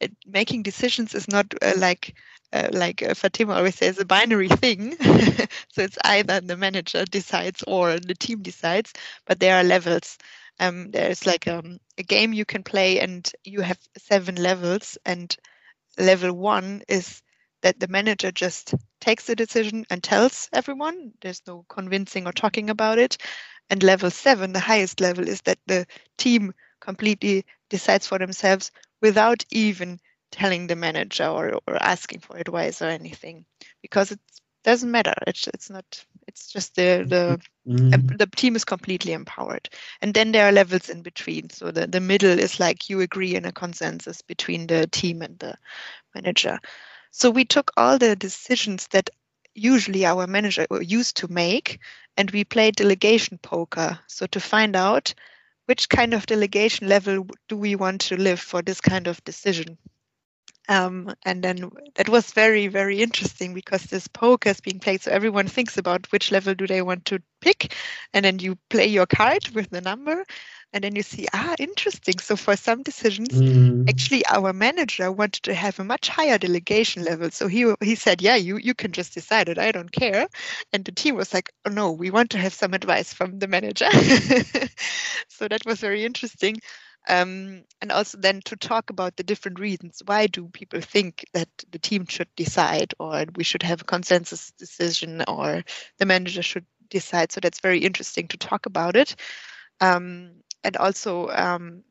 uh, 0.03 0.09
making 0.27 0.63
decisions 0.63 1.15
is 1.15 1.29
not 1.29 1.53
uh, 1.63 1.75
like 1.77 2.15
uh, 2.53 2.69
like 2.73 3.03
uh, 3.03 3.15
Fateme 3.15 3.55
always 3.55 3.77
says, 3.77 3.99
a 3.99 4.05
binary 4.05 4.49
thing. 4.49 4.97
so 5.73 5.83
it's 5.83 5.99
either 6.05 6.41
the 6.41 6.57
manager 6.57 7.05
decides 7.05 7.63
or 7.67 7.99
the 8.01 8.15
team 8.15 8.43
decides, 8.43 8.93
but 9.27 9.39
there 9.39 9.57
are 9.57 9.65
levels. 9.65 10.19
Um, 10.59 10.91
there's 10.91 11.27
like 11.27 11.47
um, 11.49 11.79
a 11.97 12.03
game 12.03 12.33
you 12.33 12.45
can 12.45 12.63
play, 12.65 12.99
and 13.01 13.31
you 13.45 13.61
have 13.61 13.79
seven 13.99 14.35
levels, 14.35 14.99
and 15.07 15.35
level 15.99 16.33
one 16.33 16.83
is 16.89 17.23
that 17.63 17.81
the 17.81 17.89
manager 17.89 18.33
just 18.33 18.75
takes 19.01 19.27
the 19.27 19.37
decision 19.37 19.85
and 19.91 20.03
tells 20.03 20.49
everyone. 20.53 21.13
There's 21.21 21.43
no 21.47 21.65
convincing 21.69 22.27
or 22.27 22.33
talking 22.33 22.71
about 22.71 22.99
it. 22.99 23.19
And 23.69 23.83
level 23.83 24.11
seven, 24.11 24.53
the 24.53 24.61
highest 24.61 25.01
level, 25.01 25.29
is 25.29 25.43
that 25.43 25.59
the 25.67 25.87
team 26.19 26.53
completely 26.81 27.45
decides 27.69 28.07
for 28.07 28.19
themselves 28.19 28.73
without 29.01 29.45
even 29.51 30.01
telling 30.31 30.67
the 30.67 30.77
manager 30.77 31.27
or, 31.27 31.61
or 31.67 31.83
asking 31.83 32.21
for 32.21 32.37
advice 32.37 32.83
or 32.83 32.87
anything 32.87 33.45
because 33.83 34.13
it 34.13 34.21
doesn't 34.63 34.91
matter 34.91 35.15
it's 35.27 35.49
it's 35.49 35.71
not 35.71 36.05
it's 36.29 36.53
just 36.53 36.77
the 36.77 37.05
the 37.09 37.41
mm-hmm. 37.67 38.17
the 38.17 38.27
team 38.37 38.55
is 38.55 38.65
completely 38.65 39.13
empowered 39.13 39.69
and 40.03 40.13
then 40.13 40.33
there 40.33 40.47
are 40.47 40.53
levels 40.53 40.89
in 40.89 41.03
between 41.03 41.49
so 41.49 41.71
the 41.71 41.87
the 41.87 42.01
middle 42.01 42.39
is 42.39 42.61
like 42.61 42.91
you 42.91 43.01
agree 43.01 43.35
in 43.35 43.47
a 43.47 43.53
consensus 43.53 44.21
between 44.23 44.67
the 44.67 44.87
team 44.89 45.23
and 45.23 45.39
the 45.39 45.55
manager 46.15 46.59
so 47.11 47.31
we 47.31 47.45
took 47.45 47.71
all 47.77 47.99
the 47.99 48.17
decisions 48.17 48.87
that 48.89 49.11
usually 49.55 50.07
our 50.07 50.27
manager 50.27 50.67
used 50.81 51.17
to 51.19 51.29
make 51.29 51.81
and 52.17 52.31
we 52.31 52.45
played 52.45 52.77
delegation 52.77 53.39
poker. 53.39 53.99
So 54.07 54.27
to 54.27 54.41
find 54.41 54.77
out 54.77 55.15
which 55.67 55.89
kind 55.89 56.15
of 56.15 56.27
delegation 56.27 56.89
level 56.89 57.27
do 57.49 57.57
we 57.57 57.77
want 57.77 58.01
to 58.03 58.17
live 58.17 58.41
for 58.41 58.63
this 58.63 58.81
kind 58.81 59.07
of 59.07 59.23
decision. 59.25 59.79
Um, 60.69 61.15
and 61.25 61.43
then 61.43 61.71
that 61.97 62.09
was 62.09 62.31
very, 62.33 62.69
very 62.69 63.01
interesting 63.03 63.55
because 63.55 63.85
this 63.85 64.07
poker 64.07 64.51
is 64.51 64.61
being 64.61 64.79
played. 64.79 65.03
So 65.03 65.11
everyone 65.11 65.49
thinks 65.49 65.79
about 65.79 66.11
which 66.13 66.31
level 66.31 66.55
do 66.55 66.67
they 66.67 66.83
want 66.83 67.07
to 67.07 67.21
pick. 67.41 67.75
And 68.15 68.25
then 68.25 68.39
you 68.39 68.57
play 68.69 68.87
your 68.87 69.07
card 69.07 69.49
with 69.49 69.71
the 69.71 69.81
number 69.81 70.25
and 70.73 70.85
then 70.85 70.95
you 70.95 71.03
see 71.03 71.27
ah 71.33 71.55
interesting 71.59 72.19
so 72.19 72.37
for 72.37 72.57
some 72.57 72.83
decisions 72.83 73.29
mm. 73.31 73.89
actually 73.89 74.25
our 74.27 74.53
manager 74.53 75.11
wanted 75.11 75.43
to 75.43 75.55
have 75.55 75.79
a 75.79 75.85
much 75.85 76.09
higher 76.09 76.39
delegation 76.39 77.05
level 77.05 77.31
so 77.31 77.49
he 77.49 77.73
he 77.81 77.95
said 77.95 78.23
yeah 78.23 78.37
you 78.37 78.57
you 78.57 78.75
can 78.75 78.93
just 78.93 79.15
decide 79.15 79.49
it 79.49 79.59
i 79.59 79.73
don't 79.73 79.93
care 79.93 80.27
and 80.73 80.85
the 80.85 80.93
team 80.93 81.17
was 81.17 81.35
like 81.35 81.51
oh 81.67 81.71
no 81.71 81.91
we 81.91 82.11
want 82.11 82.31
to 82.31 82.39
have 82.39 82.55
some 82.55 82.75
advice 82.75 83.13
from 83.13 83.39
the 83.39 83.49
manager 83.49 83.91
so 85.29 85.49
that 85.49 85.65
was 85.67 85.81
very 85.81 86.05
interesting 86.05 86.57
um, 87.09 87.65
and 87.81 87.91
also 87.91 88.19
then 88.19 88.41
to 88.45 88.57
talk 88.57 88.91
about 88.91 89.17
the 89.17 89.23
different 89.23 89.59
reasons 89.59 90.03
why 90.05 90.27
do 90.27 90.49
people 90.49 90.81
think 90.81 91.25
that 91.33 91.49
the 91.71 91.79
team 91.79 92.07
should 92.07 92.29
decide 92.37 92.95
or 92.99 93.25
we 93.37 93.45
should 93.45 93.63
have 93.63 93.81
a 93.81 93.85
consensus 93.85 94.53
decision 94.53 95.23
or 95.27 95.65
the 95.99 96.07
manager 96.07 96.43
should 96.43 96.67
decide? 96.89 97.33
So 97.33 97.41
that's 97.41 97.61
very 97.61 97.79
interesting 97.79 98.29
to 98.29 98.37
talk 98.37 98.67
about 98.67 98.97
it. 98.97 99.17
Um, 99.81 100.33
and 100.63 100.77
also 100.77 101.29
um, 101.29 101.83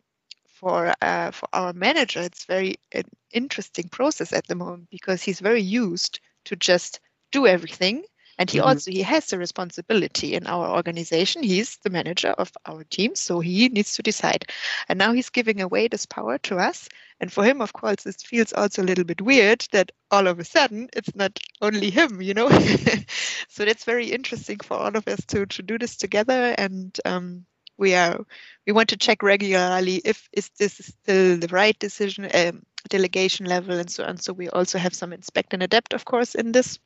for 0.59 0.93
uh, 1.01 1.31
for 1.31 1.47
our 1.53 1.73
manager, 1.73 2.21
it's 2.21 2.45
very 2.45 2.75
an 2.91 3.05
interesting 3.31 3.89
process 3.89 4.33
at 4.33 4.45
the 4.47 4.55
moment 4.55 4.89
because 4.91 5.23
he's 5.23 5.39
very 5.39 5.61
used 5.61 6.19
to 6.45 6.55
just 6.55 6.99
do 7.31 7.47
everything, 7.47 8.03
and 8.39 8.49
he 8.49 8.57
mm-hmm. 8.57 8.69
also 8.69 8.89
he 8.89 9.01
has 9.01 9.27
the 9.27 9.37
responsibility 9.37 10.33
in 10.33 10.47
our 10.47 10.69
organization. 10.69 11.43
He's 11.43 11.75
the 11.83 11.89
manager 11.89 12.29
of 12.29 12.51
our 12.65 12.85
team, 12.85 13.13
so 13.13 13.41
he 13.41 13.67
needs 13.67 13.95
to 13.97 14.01
decide. 14.01 14.45
And 14.87 14.97
now 14.97 15.11
he's 15.11 15.29
giving 15.29 15.61
away 15.61 15.89
this 15.89 16.05
power 16.05 16.37
to 16.39 16.57
us. 16.57 16.87
And 17.19 17.31
for 17.31 17.43
him, 17.43 17.61
of 17.61 17.73
course, 17.73 18.05
it 18.05 18.23
feels 18.25 18.53
also 18.53 18.81
a 18.81 18.85
little 18.87 19.03
bit 19.03 19.21
weird 19.21 19.67
that 19.73 19.91
all 20.09 20.25
of 20.25 20.39
a 20.39 20.45
sudden 20.45 20.87
it's 20.93 21.13
not 21.13 21.37
only 21.61 21.89
him, 21.89 22.21
you 22.21 22.33
know. 22.33 22.49
so 23.49 23.65
that's 23.65 23.83
very 23.83 24.07
interesting 24.07 24.59
for 24.59 24.77
all 24.77 24.95
of 24.95 25.05
us 25.07 25.23
to 25.27 25.45
to 25.45 25.61
do 25.61 25.77
this 25.77 25.97
together 25.97 26.55
and. 26.57 26.97
Um, 27.05 27.45
we 27.77 27.95
are 27.95 28.19
we 28.67 28.73
want 28.73 28.89
to 28.89 28.97
check 28.97 29.23
regularly 29.23 30.01
if 30.03 30.27
is 30.33 30.49
this 30.59 30.73
still 30.73 31.37
the 31.37 31.47
right 31.47 31.79
decision 31.79 32.29
um, 32.33 32.61
delegation 32.89 33.45
level 33.45 33.79
and 33.79 33.89
so 33.89 34.03
on 34.03 34.17
so 34.17 34.33
we 34.33 34.49
also 34.49 34.77
have 34.77 34.93
some 34.93 35.13
inspect 35.13 35.53
and 35.53 35.63
adapt 35.63 35.93
of 35.93 36.03
course 36.03 36.35
in 36.35 36.51
this 36.51 36.77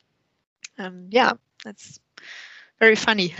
um, 0.77 1.07
yeah 1.09 1.33
that's 1.63 1.99
very 2.83 2.95
funny. 2.97 3.33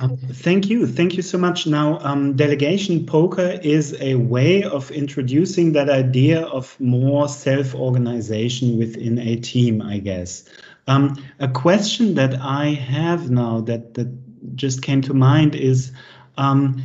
Um, 0.00 0.16
thank 0.32 0.68
you. 0.68 0.86
Thank 0.86 1.16
you 1.16 1.22
so 1.22 1.38
much. 1.38 1.66
Now 1.66 1.98
um, 2.00 2.36
delegation 2.36 3.04
poker 3.04 3.58
is 3.62 3.96
a 4.00 4.14
way 4.14 4.62
of 4.62 4.92
introducing 4.92 5.72
that 5.72 5.90
idea 5.90 6.42
of 6.42 6.78
more 6.78 7.28
self-organization 7.28 8.78
within 8.78 9.18
a 9.18 9.36
team 9.36 9.82
i 9.82 9.98
guess. 9.98 10.44
Um, 10.86 11.16
a 11.40 11.48
question 11.48 12.14
that 12.14 12.40
i 12.40 12.66
have 12.66 13.28
now 13.28 13.60
that 13.62 13.94
that 13.94 14.08
just 14.54 14.82
came 14.82 15.02
to 15.02 15.14
mind 15.14 15.56
is 15.56 15.90
um, 16.38 16.80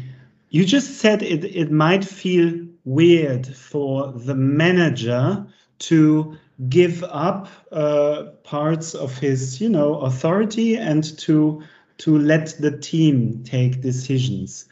you 0.49 0.65
just 0.65 0.99
said 0.99 1.21
it, 1.21 1.43
it 1.45 1.71
might 1.71 2.03
feel 2.03 2.65
weird 2.83 3.45
for 3.45 4.11
the 4.11 4.33
manager 4.33 5.45
to 5.79 6.37
give 6.69 7.03
up 7.03 7.47
uh, 7.71 8.23
parts 8.43 8.93
of 8.93 9.17
his, 9.17 9.59
you 9.61 9.69
know, 9.69 9.99
authority 9.99 10.75
and 10.77 11.17
to 11.19 11.63
to 11.99 12.17
let 12.17 12.55
the 12.59 12.77
team 12.77 13.43
take 13.43 13.81
decisions. 13.81 14.65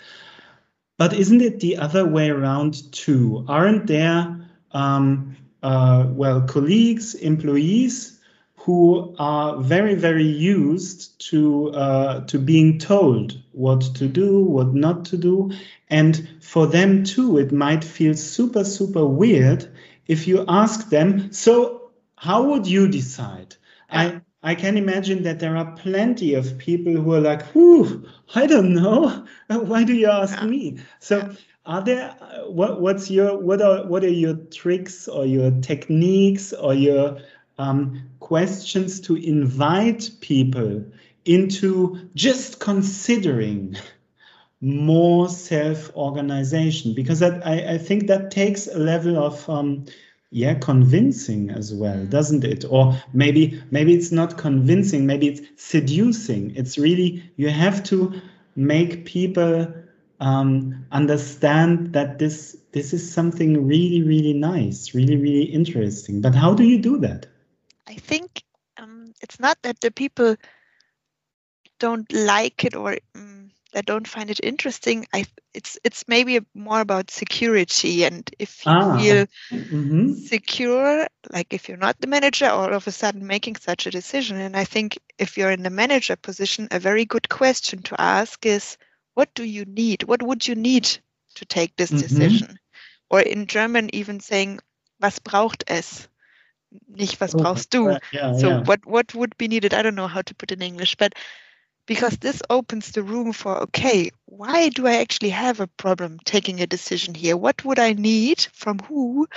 But 0.97 1.13
isn't 1.13 1.41
it 1.41 1.59
the 1.59 1.77
other 1.77 2.05
way 2.05 2.29
around 2.29 2.91
too? 2.91 3.45
Aren't 3.47 3.87
there, 3.87 4.49
um, 4.71 5.37
uh, 5.63 6.07
well, 6.09 6.41
colleagues, 6.41 7.13
employees 7.15 8.19
who 8.55 9.15
are 9.17 9.57
very, 9.57 9.95
very 9.95 10.25
used 10.25 11.19
to 11.29 11.69
uh, 11.69 12.25
to 12.25 12.37
being 12.37 12.77
told 12.77 13.41
what 13.53 13.81
to 13.95 14.07
do, 14.07 14.43
what 14.43 14.73
not 14.73 15.05
to 15.05 15.17
do, 15.17 15.51
and 15.89 16.27
for 16.41 16.67
them 16.67 17.03
too, 17.03 17.37
it 17.37 17.51
might 17.51 17.83
feel 17.83 18.13
super, 18.13 18.63
super 18.63 19.05
weird 19.05 19.69
if 20.07 20.27
you 20.27 20.43
ask 20.47 20.89
them. 20.89 21.31
So, 21.31 21.78
how 22.19 22.43
would 22.43 22.67
you 22.67 22.89
decide? 22.89 23.55
I 23.89 24.19
I 24.43 24.53
can 24.55 24.77
imagine 24.77 25.23
that 25.23 25.39
there 25.39 25.55
are 25.55 25.71
plenty 25.77 26.33
of 26.33 26.57
people 26.57 26.91
who 26.93 27.13
are 27.13 27.21
like, 27.21 27.43
"Whew, 27.53 28.05
I 28.35 28.45
don't 28.45 28.73
know. 28.73 29.25
Why 29.47 29.85
do 29.85 29.93
you 29.93 30.07
ask 30.07 30.43
me?" 30.43 30.79
So, 30.99 31.33
are 31.65 31.81
there 31.81 32.09
what 32.47 32.81
what's 32.81 33.09
your 33.09 33.37
what 33.37 33.61
are 33.61 33.87
what 33.87 34.03
are 34.03 34.17
your 34.25 34.35
tricks 34.51 35.07
or 35.07 35.25
your 35.25 35.51
techniques 35.61 36.51
or 36.51 36.73
your 36.73 37.19
um, 37.57 38.03
questions 38.19 38.99
to 39.01 39.15
invite 39.15 40.09
people 40.19 40.83
into 41.23 42.09
just 42.15 42.59
considering 42.59 43.77
more 44.61 45.29
self-organization 45.29 46.93
because 46.93 47.19
that, 47.19 47.45
I, 47.47 47.75
I 47.75 47.77
think 47.77 48.07
that 48.07 48.29
takes 48.29 48.67
a 48.67 48.77
level 48.77 49.17
of 49.17 49.49
um, 49.49 49.85
yeah 50.31 50.53
convincing 50.53 51.49
as 51.49 51.73
well 51.73 52.05
doesn't 52.05 52.43
it? 52.43 52.65
Or 52.69 52.95
maybe 53.13 53.61
maybe 53.71 53.93
it's 53.93 54.11
not 54.11 54.37
convincing 54.37 55.05
maybe 55.05 55.27
it's 55.27 55.41
seducing. 55.55 56.55
It's 56.55 56.77
really 56.77 57.23
you 57.37 57.49
have 57.49 57.83
to 57.85 58.21
make 58.55 59.05
people 59.05 59.73
um, 60.19 60.85
understand 60.91 61.93
that 61.93 62.19
this 62.19 62.57
this 62.71 62.93
is 62.93 63.11
something 63.11 63.65
really 63.65 64.03
really 64.03 64.33
nice 64.33 64.93
really 64.93 65.15
really 65.15 65.43
interesting. 65.45 66.21
But 66.21 66.35
how 66.35 66.53
do 66.53 66.63
you 66.63 66.79
do 66.79 66.97
that? 66.99 67.25
I 67.87 67.95
think 67.95 68.43
um, 68.77 69.13
it's 69.21 69.39
not 69.39 69.57
that 69.63 69.81
the 69.81 69.91
people 69.91 70.35
don't 71.79 72.11
like 72.11 72.65
it 72.65 72.75
or 72.75 72.97
um, 73.15 73.38
that 73.73 73.85
don't 73.85 74.07
find 74.07 74.29
it 74.29 74.39
interesting. 74.41 75.05
I 75.13 75.25
it's 75.53 75.77
it's 75.83 76.07
maybe 76.07 76.39
more 76.53 76.81
about 76.81 77.11
security 77.11 78.03
and 78.03 78.29
if 78.39 78.65
you 78.65 78.71
ah. 78.71 78.97
feel 78.97 79.25
mm-hmm. 79.51 80.13
secure, 80.13 81.07
like 81.31 81.53
if 81.53 81.67
you're 81.67 81.77
not 81.77 81.99
the 81.99 82.07
manager, 82.07 82.47
all 82.47 82.73
of 82.73 82.87
a 82.87 82.91
sudden 82.91 83.25
making 83.25 83.57
such 83.57 83.85
a 83.85 83.91
decision. 83.91 84.37
And 84.37 84.55
I 84.55 84.65
think 84.65 84.97
if 85.17 85.37
you're 85.37 85.51
in 85.51 85.63
the 85.63 85.69
manager 85.69 86.15
position, 86.15 86.67
a 86.71 86.79
very 86.79 87.05
good 87.05 87.29
question 87.29 87.81
to 87.83 87.99
ask 87.99 88.45
is, 88.45 88.77
what 89.13 89.33
do 89.33 89.43
you 89.43 89.65
need? 89.65 90.03
What 90.03 90.23
would 90.23 90.47
you 90.47 90.55
need 90.55 90.85
to 91.35 91.45
take 91.45 91.75
this 91.75 91.91
mm-hmm. 91.91 92.01
decision? 92.01 92.59
Or 93.09 93.21
in 93.21 93.47
German, 93.47 93.89
even 93.93 94.19
saying, 94.19 94.59
was 95.01 95.19
braucht 95.19 95.63
es? 95.67 96.07
nicht 96.87 97.19
was 97.21 97.35
oh, 97.35 97.39
brauchst 97.39 97.73
du. 97.73 97.97
Yeah, 98.11 98.33
so 98.37 98.49
yeah. 98.49 98.63
what 98.65 98.85
what 98.85 99.15
would 99.15 99.37
be 99.37 99.47
needed? 99.47 99.73
I 99.73 99.81
don't 99.81 99.95
know 99.95 100.07
how 100.07 100.21
to 100.21 100.35
put 100.35 100.51
in 100.51 100.61
English, 100.61 100.95
but 100.95 101.13
because 101.89 102.17
this 102.17 102.39
opens 102.51 102.91
the 102.91 103.01
room 103.01 103.33
for 103.33 103.63
okay, 103.63 104.11
why 104.27 104.69
do 104.69 104.85
I 104.85 104.97
actually 104.97 105.31
have 105.31 105.59
a 105.59 105.65
problem 105.65 106.19
taking 106.23 106.61
a 106.61 106.67
decision 106.67 107.15
here? 107.15 107.35
What 107.35 107.65
would 107.65 107.79
I 107.79 107.93
need 107.93 108.41
from 108.53 108.77
who 108.77 109.27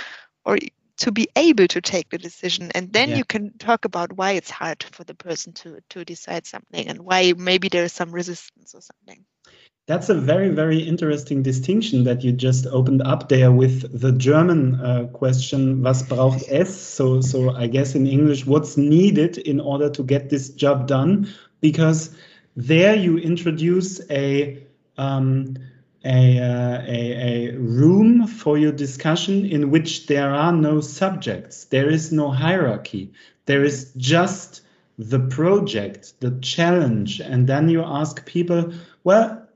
or 0.45 0.59
to 0.97 1.11
be 1.11 1.27
able 1.35 1.67
to 1.67 1.81
take 1.81 2.11
the 2.11 2.19
decision 2.19 2.71
and 2.75 2.93
then 2.93 3.09
yeah. 3.09 3.15
you 3.17 3.25
can 3.25 3.57
talk 3.57 3.85
about 3.85 4.13
why 4.13 4.33
it's 4.33 4.51
hard 4.51 4.83
for 4.83 5.03
the 5.03 5.15
person 5.15 5.53
to 5.53 5.79
to 5.89 6.05
decide 6.05 6.45
something 6.45 6.87
and 6.87 7.01
why 7.01 7.33
maybe 7.35 7.69
there 7.69 7.85
is 7.85 7.91
some 7.91 8.11
resistance 8.11 8.75
or 8.75 8.81
something 8.81 9.25
that's 9.85 10.07
a 10.07 10.13
very, 10.13 10.47
very 10.47 10.79
interesting 10.79 11.43
distinction 11.43 12.05
that 12.05 12.23
you 12.23 12.31
just 12.31 12.67
opened 12.67 13.01
up 13.01 13.27
there 13.27 13.51
with 13.51 13.99
the 13.99 14.13
German 14.13 14.79
uh, 14.79 15.07
question, 15.11 15.83
was 15.83 16.03
braucht 16.03 16.47
es? 16.47 16.73
So, 16.73 17.19
so 17.19 17.49
I 17.49 17.67
guess 17.67 17.93
in 17.93 18.07
English, 18.07 18.45
what's 18.45 18.77
needed 18.77 19.37
in 19.37 19.59
order 19.59 19.89
to 19.89 20.01
get 20.01 20.29
this 20.29 20.51
job 20.51 20.87
done? 20.87 21.27
Because 21.59 22.15
there 22.55 22.95
you 22.95 23.17
introduce 23.17 23.99
a, 24.09 24.63
um, 24.97 25.55
a, 26.05 26.39
uh, 26.39 26.81
a, 26.85 27.51
a 27.51 27.57
room 27.57 28.27
for 28.27 28.57
your 28.57 28.71
discussion 28.71 29.45
in 29.45 29.71
which 29.71 30.07
there 30.07 30.33
are 30.33 30.51
no 30.51 30.81
subjects, 30.81 31.65
there 31.65 31.89
is 31.89 32.11
no 32.11 32.29
hierarchy, 32.29 33.11
there 33.45 33.63
is 33.63 33.91
just 33.97 34.61
the 34.97 35.19
project, 35.19 36.13
the 36.19 36.31
challenge. 36.41 37.19
And 37.19 37.47
then 37.47 37.69
you 37.69 37.83
ask 37.83 38.25
people, 38.25 38.73
well, 39.03 39.47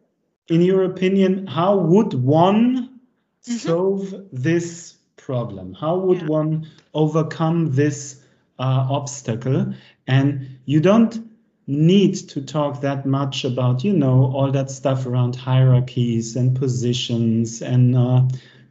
in 0.49 0.61
your 0.61 0.83
opinion, 0.83 1.47
how 1.47 1.77
would 1.77 2.13
one 2.13 2.99
mm-hmm. 3.45 3.53
solve 3.53 4.13
this 4.31 4.95
problem? 5.17 5.73
How 5.73 5.97
would 5.97 6.21
yeah. 6.21 6.27
one 6.27 6.67
overcome 6.93 7.73
this 7.73 8.21
uh, 8.57 8.87
obstacle? 8.89 9.73
And 10.07 10.59
you 10.65 10.79
don't 10.79 11.26
need 11.67 12.15
to 12.15 12.41
talk 12.41 12.81
that 12.81 13.05
much 13.05 13.43
about, 13.43 13.83
you 13.83 13.93
know, 13.93 14.31
all 14.33 14.51
that 14.51 14.71
stuff 14.71 15.05
around 15.05 15.35
hierarchies 15.35 16.35
and 16.37 16.55
positions 16.55 17.61
and 17.61 17.95
uh, 17.95 18.21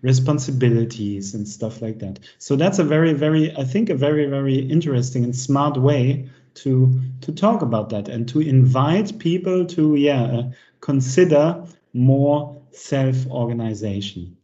responsibilities 0.03 1.35
and 1.35 1.47
stuff 1.47 1.83
like 1.83 1.99
that. 1.99 2.19
So 2.39 2.57
that's 2.57 2.79
a 2.79 2.85
very, 2.85 3.13
very, 3.13 3.55
I 3.57 3.65
think, 3.65 3.91
a 3.91 3.95
very, 3.95 4.27
very 4.27 4.59
interesting 4.59 5.25
and 5.25 5.37
smart 5.37 5.77
way 5.77 6.31
to 6.55 6.99
to 7.21 7.33
talk 7.33 7.61
about 7.61 7.91
that 7.91 8.09
and 8.09 8.27
to 8.29 8.41
invite 8.41 9.19
people 9.19 9.67
to, 9.67 9.97
yeah, 9.97 10.23
uh, 10.23 10.43
consider 10.81 11.63
more 11.93 12.57
self-organization. 12.71 14.37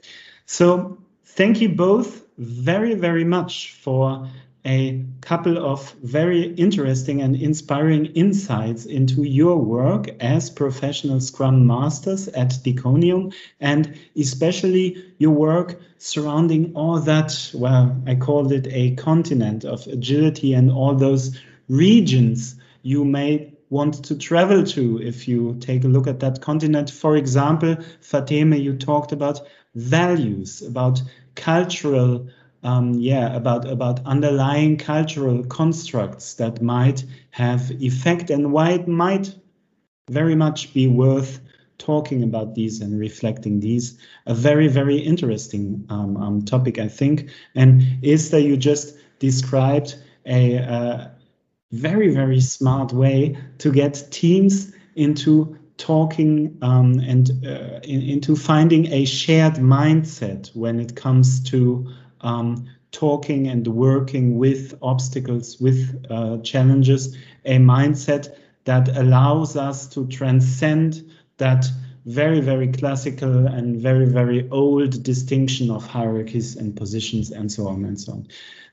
So 0.45 0.99
thank 1.25 1.61
you 1.61 1.71
both 1.71 2.27
very, 2.37 2.95
very 2.95 3.25
much 3.25 3.73
for 3.73 4.29
a 4.65 5.05
couple 5.21 5.59
of 5.59 5.93
very 6.03 6.55
interesting 6.55 7.21
and 7.21 7.35
inspiring 7.35 8.07
insights 8.07 8.85
into 8.85 9.25
your 9.25 9.57
work 9.57 10.09
as 10.21 10.51
professional 10.51 11.21
Scrum 11.21 11.67
Masters 11.67 12.29
at 12.29 12.51
Diconium, 12.63 13.35
and 13.61 13.99
especially 14.17 15.05
your 15.19 15.33
work 15.33 15.81
surrounding 15.99 16.73
all 16.75 17.01
that, 17.01 17.51
well, 17.55 17.97
I 18.07 18.15
called 18.15 18.53
it 18.53 18.67
a 18.71 18.95
continent 18.95 19.65
of 19.65 19.87
agility 19.89 20.55
and 20.55 20.71
all 20.71 20.95
those 20.95 21.39
regions 21.69 22.55
you 22.83 23.05
may 23.05 23.53
want 23.71 24.05
to 24.05 24.17
travel 24.17 24.63
to 24.63 25.01
if 25.01 25.27
you 25.27 25.57
take 25.61 25.83
a 25.85 25.89
look 25.89 26.07
at 26.07 26.21
that 26.21 26.41
continent. 26.41 26.91
For 26.91 27.17
example, 27.17 27.77
Fateme, 28.01 28.63
you 28.63 28.77
talked 28.77 29.13
about 29.13 29.41
values, 29.75 30.61
about 30.61 31.03
cultural, 31.35 32.29
um, 32.63 32.95
yeah, 32.95 33.35
about, 33.35 33.69
about 33.69 34.05
underlying 34.07 34.77
cultural 34.77 35.45
constructs 35.45 36.35
that 36.35 36.63
might 36.63 37.05
have 37.31 37.71
effect 37.83 38.31
and 38.31 38.53
why 38.53 38.71
it 38.71 38.89
might 38.89 39.35
very 40.09 40.35
much 40.35 40.73
be 40.75 40.87
worth 40.87 41.41
talking 41.79 42.23
about 42.23 42.55
these 42.55 42.81
and 42.81 42.99
reflecting 42.99 43.61
these. 43.61 43.99
A 44.27 44.35
very, 44.35 44.69
very 44.69 44.99
interesting 44.99 45.85
um, 45.89 46.17
um, 46.17 46.45
topic, 46.45 46.79
I 46.79 46.89
think. 46.89 47.31
And 47.55 47.83
Esther, 48.05 48.39
you 48.39 48.57
just 48.57 48.97
described 49.19 49.97
a, 50.25 50.59
uh, 50.59 51.09
very, 51.73 52.15
very 52.15 52.41
smart 52.41 52.93
way 52.93 53.37
to 53.59 53.73
get 53.73 54.07
teams 54.11 54.73
into 54.95 55.59
talking 55.79 56.59
um, 56.63 57.01
and 57.01 57.31
uh, 57.45 57.81
in, 57.83 58.03
into 58.03 58.37
finding 58.37 58.87
a 58.93 59.05
shared 59.05 59.55
mindset 59.55 60.55
when 60.55 60.79
it 60.79 60.95
comes 60.95 61.43
to 61.51 61.91
um, 62.23 62.67
talking 62.93 63.49
and 63.49 63.67
working 63.67 64.39
with 64.39 64.79
obstacles, 64.83 65.59
with 65.61 66.05
uh, 66.11 66.39
challenges, 66.39 67.17
a 67.45 67.57
mindset 67.57 68.37
that 68.65 68.89
allows 68.97 69.57
us 69.57 69.87
to 69.89 70.07
transcend 70.09 71.11
that 71.39 71.67
very, 72.05 72.41
very 72.41 72.69
classical 72.69 73.47
and 73.47 73.81
very, 73.81 74.07
very 74.07 74.49
old 74.51 75.03
distinction 75.03 75.71
of 75.71 75.87
hierarchies 75.87 76.57
and 76.57 76.77
positions 76.77 77.31
and 77.31 77.51
so 77.51 77.69
on 77.69 77.85
and 77.85 78.01
so 78.01 78.13
on. 78.13 78.27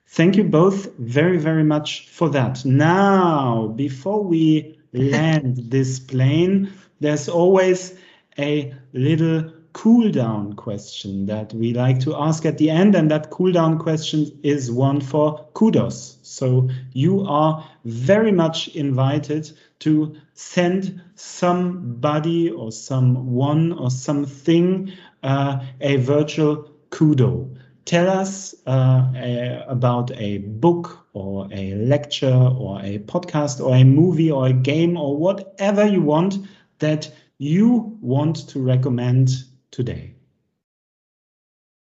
Thank 0.08 0.36
you 0.36 0.44
both 0.44 0.96
very, 0.98 1.38
very 1.38 1.64
much 1.64 2.08
for 2.10 2.30
that. 2.30 2.66
Now, 2.66 3.68
before 3.68 4.24
we 4.24 4.80
land 4.94 5.58
this 5.70 6.00
plane, 6.00 6.72
there's 7.00 7.30
always 7.30 7.96
a 8.38 8.74
little 8.94 9.52
cool 9.74 10.12
down 10.12 10.54
question 10.54 11.26
that 11.28 11.54
we 11.54 11.74
like 11.74 12.00
to 12.02 12.16
ask 12.16 12.46
at 12.46 12.58
the 12.58 12.70
end. 12.70 12.96
And 12.96 13.10
that 13.12 13.30
cool 13.30 13.52
down 13.52 13.80
question 13.80 14.40
is 14.44 14.72
one 14.72 15.02
for 15.02 15.48
kudos. 15.54 16.18
So 16.22 16.70
you 16.94 17.26
are 17.26 17.68
very 17.86 18.32
much 18.32 18.70
invited 18.70 19.52
to 19.80 20.16
send 20.34 21.02
somebody 21.16 22.50
or 22.50 22.72
someone 22.72 23.74
or 23.74 23.90
something 23.90 24.92
uh, 25.24 25.60
a 25.82 25.98
virtual 25.98 26.72
kudo 26.90 27.50
tell 27.90 28.08
us 28.08 28.54
uh, 28.68 29.12
a, 29.16 29.66
about 29.68 30.12
a 30.16 30.38
book 30.38 31.08
or 31.14 31.48
a 31.52 31.74
lecture 31.74 32.32
or 32.32 32.80
a 32.84 33.00
podcast 33.00 33.66
or 33.66 33.76
a 33.76 33.84
movie 33.84 34.30
or 34.30 34.46
a 34.46 34.54
game 34.54 34.96
or 34.96 35.18
whatever 35.18 35.88
you 35.88 36.00
want 36.00 36.38
that 36.78 37.12
you 37.40 37.98
want 38.00 38.48
to 38.48 38.60
recommend 38.60 39.30
today. 39.72 40.16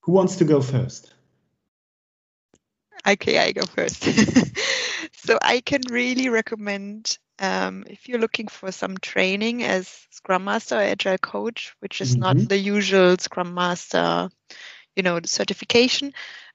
Who 0.01 0.13
wants 0.13 0.37
to 0.37 0.45
go 0.45 0.61
first? 0.61 1.13
Okay, 3.07 3.37
I 3.39 3.51
go 3.51 3.65
first. 3.65 4.03
so 5.13 5.37
I 5.41 5.61
can 5.61 5.81
really 5.89 6.29
recommend 6.29 7.17
um, 7.39 7.85
if 7.87 8.07
you're 8.07 8.19
looking 8.19 8.47
for 8.47 8.71
some 8.71 8.97
training 8.97 9.63
as 9.63 10.07
Scrum 10.11 10.43
Master 10.43 10.75
or 10.75 10.81
Agile 10.81 11.17
Coach, 11.17 11.73
which 11.79 11.99
is 11.99 12.11
mm-hmm. 12.11 12.21
not 12.21 12.37
the 12.37 12.57
usual 12.57 13.17
Scrum 13.17 13.53
Master, 13.53 14.29
you 14.95 15.03
know, 15.03 15.19
certification. 15.25 16.13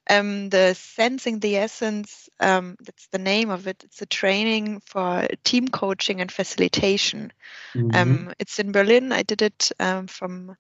Um, 0.09 0.51
the 0.51 0.75
Sensing 0.75 1.41
the 1.41 1.57
Essence, 1.57 2.29
um, 2.39 2.77
that's 2.81 3.09
the 3.09 3.19
name 3.19 3.51
of 3.51 3.67
it. 3.67 3.83
It's 3.83 4.03
a 4.03 4.07
training 4.07 4.81
for 4.87 5.27
team 5.43 5.67
coaching 5.67 6.21
and 6.21 6.31
facilitation. 6.31 7.33
Mm-hmm. 7.75 7.97
Um, 7.97 8.33
it's 8.39 8.61
in 8.61 8.71
Berlin. 8.71 9.11
I 9.11 9.25
did 9.25 9.43
it 9.43 9.73
um, 9.81 10.07
from, 10.07 10.57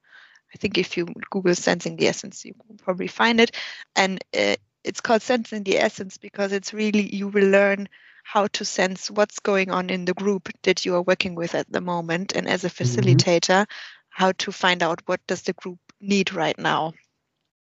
I 0.54 0.58
think 0.58 0.78
if 0.78 0.96
you 0.96 1.06
Google 1.30 1.54
Sensing 1.54 1.96
the 1.96 2.08
Essence, 2.08 2.44
you 2.44 2.54
will 2.68 2.76
probably 2.76 3.08
find 3.08 3.40
it. 3.40 3.52
And 3.94 4.22
uh, 4.36 4.56
it's 4.84 5.00
called 5.00 5.22
Sensing 5.22 5.64
the 5.64 5.78
Essence 5.78 6.18
because 6.18 6.52
it's 6.52 6.72
really, 6.72 7.14
you 7.14 7.28
will 7.28 7.48
learn 7.48 7.88
how 8.26 8.48
to 8.48 8.64
sense 8.64 9.08
what's 9.08 9.38
going 9.38 9.70
on 9.70 9.88
in 9.88 10.04
the 10.04 10.14
group 10.14 10.48
that 10.64 10.84
you 10.84 10.96
are 10.96 11.02
working 11.02 11.36
with 11.36 11.54
at 11.54 11.70
the 11.70 11.80
moment 11.80 12.32
and 12.34 12.48
as 12.48 12.64
a 12.64 12.68
mm-hmm. 12.68 12.82
facilitator 12.82 13.62
mm-hmm. 13.62 14.10
how 14.22 14.32
to 14.32 14.50
find 14.50 14.82
out 14.82 15.00
what 15.06 15.20
does 15.28 15.42
the 15.42 15.52
group 15.52 15.78
need 16.00 16.32
right 16.32 16.58
now 16.58 16.92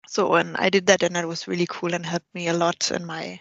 so 0.05 0.33
and 0.33 0.57
i 0.57 0.69
did 0.69 0.87
that 0.87 1.01
and 1.01 1.15
that 1.15 1.25
was 1.25 1.47
really 1.47 1.65
cool 1.69 1.93
and 1.93 2.05
helped 2.05 2.35
me 2.35 2.49
a 2.49 2.53
lot 2.53 2.91
in 2.91 3.05
my 3.05 3.39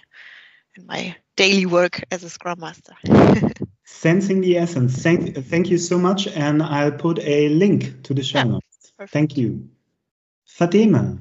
in 0.76 0.86
my 0.86 1.14
daily 1.36 1.66
work 1.66 2.00
as 2.12 2.22
a 2.22 2.30
scrum 2.30 2.60
master 2.60 2.94
sensing 3.84 4.40
the 4.40 4.56
essence 4.56 5.02
thank, 5.02 5.36
thank 5.46 5.68
you 5.70 5.78
so 5.78 5.98
much 5.98 6.28
and 6.28 6.62
i'll 6.62 6.92
put 6.92 7.18
a 7.18 7.48
link 7.48 8.00
to 8.04 8.14
the 8.14 8.22
show 8.22 8.60
yeah, 8.98 9.04
notes 9.04 9.12
thank 9.12 9.36
you 9.36 9.68
Fateme 10.46 11.20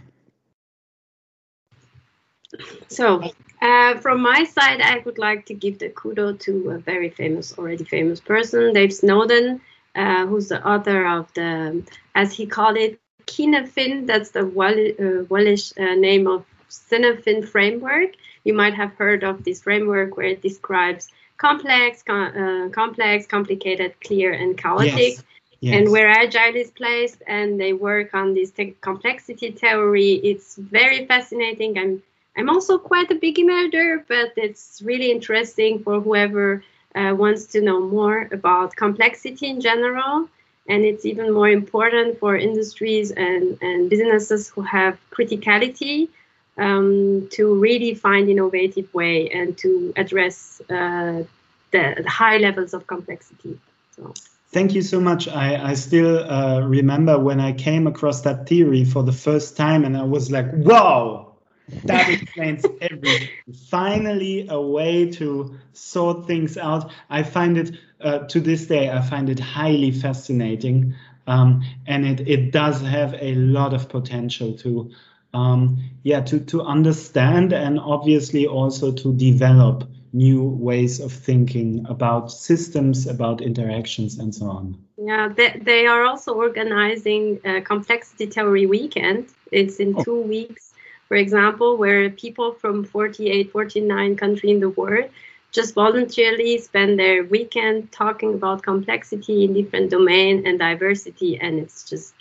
so 2.87 3.21
uh, 3.61 3.97
from 3.97 4.21
my 4.21 4.43
side, 4.43 4.81
I 4.81 4.99
would 4.99 5.17
like 5.17 5.45
to 5.47 5.53
give 5.53 5.79
the 5.79 5.89
kudo 5.89 6.39
to 6.41 6.71
a 6.71 6.77
very 6.77 7.09
famous, 7.09 7.57
already 7.57 7.83
famous 7.83 8.19
person, 8.19 8.73
Dave 8.73 8.93
Snowden, 8.93 9.61
uh, 9.95 10.25
who's 10.27 10.49
the 10.49 10.65
author 10.65 11.07
of 11.07 11.33
the, 11.33 11.83
as 12.13 12.33
he 12.33 12.45
called 12.45 12.77
it, 12.77 12.99
Cynefin. 13.25 14.05
That's 14.05 14.31
the 14.31 14.41
uh, 14.41 15.23
Welsh 15.25 15.73
uh, 15.77 15.95
name 15.95 16.27
of 16.27 16.45
Cynefin 16.69 17.47
framework. 17.47 18.11
You 18.43 18.53
might 18.53 18.75
have 18.75 18.93
heard 18.93 19.23
of 19.23 19.43
this 19.43 19.61
framework 19.63 20.15
where 20.15 20.27
it 20.27 20.41
describes 20.41 21.09
complex, 21.37 22.03
com- 22.03 22.37
uh, 22.37 22.69
complex, 22.69 23.25
complicated, 23.25 23.99
clear, 24.01 24.31
and 24.33 24.57
chaotic. 24.57 24.93
Yes. 24.93 25.23
Yes. 25.59 25.75
and 25.75 25.91
where 25.91 26.07
agile 26.07 26.55
is 26.55 26.69
placed 26.71 27.23
and 27.25 27.59
they 27.59 27.73
work 27.73 28.13
on 28.13 28.35
this 28.35 28.51
complexity 28.81 29.51
theory 29.51 30.13
it's 30.13 30.55
very 30.55 31.05
fascinating 31.07 31.77
i'm 31.79 32.03
I'm 32.37 32.49
also 32.51 32.77
quite 32.77 33.09
a 33.09 33.15
beginner 33.15 33.69
there, 33.71 34.05
but 34.07 34.33
it's 34.37 34.81
really 34.85 35.09
interesting 35.11 35.83
for 35.83 35.99
whoever 35.99 36.63
uh, 36.93 37.15
wants 37.17 37.47
to 37.47 37.61
know 37.61 37.81
more 37.81 38.29
about 38.31 38.75
complexity 38.75 39.47
in 39.47 39.59
general. 39.59 40.29
And 40.69 40.85
it's 40.85 41.05
even 41.05 41.33
more 41.33 41.49
important 41.49 42.19
for 42.19 42.35
industries 42.37 43.09
and, 43.11 43.57
and 43.61 43.89
businesses 43.89 44.49
who 44.49 44.61
have 44.61 44.99
criticality 45.09 46.09
um, 46.57 47.27
to 47.31 47.55
really 47.55 47.95
find 47.95 48.29
innovative 48.29 48.93
way 48.93 49.29
and 49.29 49.57
to 49.59 49.93
address 49.95 50.61
uh, 50.69 51.23
the, 51.71 51.95
the, 52.03 52.09
high 52.09 52.37
levels 52.37 52.73
of 52.73 52.85
complexity. 52.85 53.59
So. 53.95 54.13
Thank 54.57 54.73
you 54.73 54.81
so 54.81 54.99
much. 54.99 55.27
I, 55.27 55.69
I 55.69 55.73
still 55.75 56.17
uh, 56.17 56.61
remember 56.61 57.19
when 57.19 57.39
I 57.39 57.51
came 57.51 57.85
across 57.85 58.21
that 58.21 58.49
theory 58.49 58.85
for 58.85 59.03
the 59.03 59.11
first 59.11 59.55
time, 59.55 59.85
and 59.85 59.95
I 59.95 60.01
was 60.01 60.31
like, 60.31 60.47
wow, 60.51 61.35
that 61.83 62.09
explains 62.23 62.65
everything. 62.81 63.29
Finally, 63.69 64.47
a 64.49 64.59
way 64.59 65.11
to 65.11 65.59
sort 65.73 66.25
things 66.25 66.57
out. 66.57 66.91
I 67.07 67.21
find 67.21 67.55
it 67.55 67.77
uh, 68.01 68.25
to 68.29 68.39
this 68.39 68.65
day. 68.65 68.89
I 68.89 68.99
find 69.01 69.29
it 69.29 69.39
highly 69.39 69.91
fascinating, 69.91 70.95
um, 71.27 71.63
and 71.85 72.03
it 72.03 72.27
it 72.27 72.51
does 72.51 72.81
have 72.81 73.13
a 73.21 73.35
lot 73.35 73.75
of 73.75 73.89
potential 73.89 74.53
to, 74.53 74.89
um, 75.35 75.77
yeah, 76.01 76.21
to 76.21 76.39
to 76.39 76.63
understand 76.63 77.53
and 77.53 77.79
obviously 77.79 78.47
also 78.47 78.91
to 78.91 79.13
develop 79.13 79.87
new 80.17 80.43
ways 80.43 80.99
of 80.99 81.11
thinking 81.11 81.85
about 81.87 82.31
systems, 82.31 83.07
about 83.07 83.41
interactions, 83.41 84.17
and 84.17 84.33
so 84.33 84.45
on. 84.49 84.77
Yeah, 84.97 85.29
they, 85.29 85.59
they 85.61 85.85
are 85.85 86.03
also 86.03 86.33
organizing 86.33 87.39
a 87.45 87.61
complexity 87.61 88.25
theory 88.25 88.65
weekend. 88.65 89.29
It's 89.51 89.77
in 89.79 89.95
oh. 89.97 90.03
two 90.03 90.21
weeks 90.21 90.67
for 91.07 91.15
example, 91.15 91.77
where 91.77 92.09
people 92.09 92.53
from 92.53 92.83
48, 92.83 93.51
49 93.51 94.15
countries 94.17 94.51
in 94.51 94.59
the 94.59 94.69
world 94.69 95.09
just 95.51 95.73
voluntarily 95.73 96.57
spend 96.57 96.99
their 96.99 97.23
weekend 97.23 97.91
talking 97.91 98.33
about 98.33 98.61
complexity 98.61 99.45
in 99.45 99.53
different 99.53 99.89
domain 99.89 100.45
and 100.45 100.59
diversity, 100.59 101.39
and 101.39 101.57
it's 101.59 101.89
just 101.89 102.13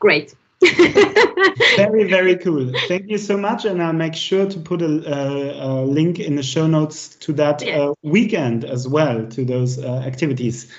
great. 0.00 0.34
very 1.76 2.08
very 2.08 2.36
cool 2.36 2.70
thank 2.88 3.08
you 3.08 3.18
so 3.18 3.36
much 3.36 3.64
and 3.64 3.82
i'll 3.82 3.92
make 3.92 4.14
sure 4.14 4.46
to 4.48 4.58
put 4.58 4.80
a, 4.80 4.86
a, 4.86 5.82
a 5.82 5.84
link 5.84 6.18
in 6.20 6.36
the 6.36 6.42
show 6.42 6.66
notes 6.66 7.08
to 7.16 7.32
that 7.32 7.62
yeah. 7.62 7.78
uh, 7.78 7.94
weekend 8.02 8.64
as 8.64 8.86
well 8.86 9.26
to 9.26 9.44
those 9.44 9.78
uh, 9.78 10.02
activities 10.06 10.70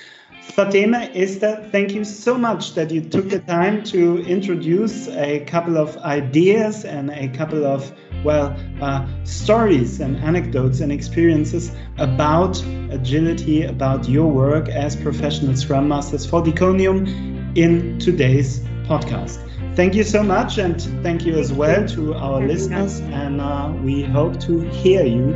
Fateme, 0.52 1.10
Esther, 1.16 1.66
thank 1.72 1.92
you 1.94 2.04
so 2.04 2.38
much 2.38 2.74
that 2.74 2.90
you 2.90 3.00
took 3.00 3.28
the 3.28 3.40
time 3.40 3.82
to 3.84 4.18
introduce 4.24 5.08
a 5.08 5.40
couple 5.46 5.76
of 5.76 5.96
ideas 5.98 6.84
and 6.84 7.10
a 7.10 7.28
couple 7.28 7.66
of, 7.66 7.92
well, 8.24 8.54
uh, 8.80 9.04
stories 9.24 9.98
and 9.98 10.16
anecdotes 10.18 10.78
and 10.78 10.92
experiences 10.92 11.72
about 11.98 12.62
agility, 12.90 13.64
about 13.64 14.08
your 14.08 14.30
work 14.30 14.68
as 14.68 14.94
professional 14.94 15.56
Scrum 15.56 15.88
Masters 15.88 16.24
for 16.24 16.40
Diconium 16.40 17.56
in 17.56 17.98
today's 17.98 18.60
podcast. 18.84 19.40
Thank 19.76 19.94
you 19.94 20.04
so 20.04 20.22
much, 20.22 20.58
and 20.58 20.80
thank 21.02 21.26
you 21.26 21.36
as 21.36 21.52
well 21.52 21.86
to 21.88 22.14
our 22.14 22.40
listeners. 22.40 23.00
And 23.00 23.40
uh, 23.40 23.72
we 23.82 24.02
hope 24.02 24.38
to 24.42 24.60
hear 24.70 25.04
you 25.04 25.34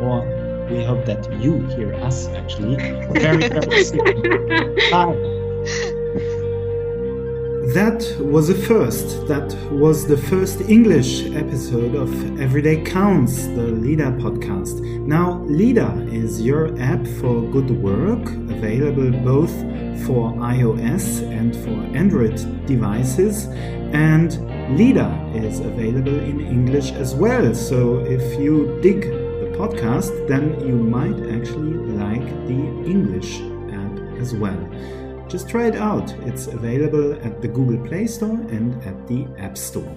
or 0.00 0.20
we 0.70 0.84
hope 0.84 1.06
that 1.06 1.32
you 1.40 1.58
hear 1.68 1.94
us 1.94 2.28
actually 2.28 2.76
very, 3.12 3.48
very 3.48 3.84
soon. 3.84 4.74
Bye. 4.90 5.16
That 7.74 8.16
was 8.18 8.48
a 8.48 8.54
first. 8.54 9.26
That 9.28 9.54
was 9.70 10.06
the 10.06 10.16
first 10.16 10.62
English 10.62 11.26
episode 11.32 11.94
of 11.94 12.40
Every 12.40 12.62
Day 12.62 12.82
Counts, 12.82 13.46
the 13.46 13.66
LIDA 13.66 14.12
podcast. 14.22 14.80
Now, 15.06 15.42
LIDA 15.44 16.08
is 16.10 16.40
your 16.40 16.78
app 16.80 17.06
for 17.20 17.42
good 17.50 17.70
work, 17.70 18.26
available 18.50 19.10
both 19.22 19.52
for 20.06 20.32
iOS 20.32 21.22
and 21.30 21.54
for 21.56 21.96
Android 21.96 22.36
devices. 22.66 23.48
And 23.92 24.32
LIDA 24.76 25.32
is 25.34 25.60
available 25.60 26.18
in 26.20 26.40
English 26.40 26.92
as 26.92 27.14
well. 27.14 27.54
So 27.54 28.00
if 28.00 28.38
you 28.38 28.78
dig 28.82 29.02
the 29.02 29.50
podcast, 29.56 30.28
then 30.28 30.60
you 30.66 30.76
might 30.76 31.18
actually 31.30 31.74
like 31.96 32.28
the 32.46 32.60
English 32.84 33.40
app 33.72 34.20
as 34.20 34.34
well. 34.34 34.58
Just 35.28 35.48
try 35.48 35.66
it 35.66 35.76
out. 35.76 36.10
It's 36.26 36.46
available 36.46 37.12
at 37.22 37.42
the 37.42 37.48
Google 37.48 37.86
Play 37.86 38.06
Store 38.06 38.40
and 38.50 38.82
at 38.84 39.06
the 39.06 39.26
App 39.38 39.58
Store. 39.58 39.94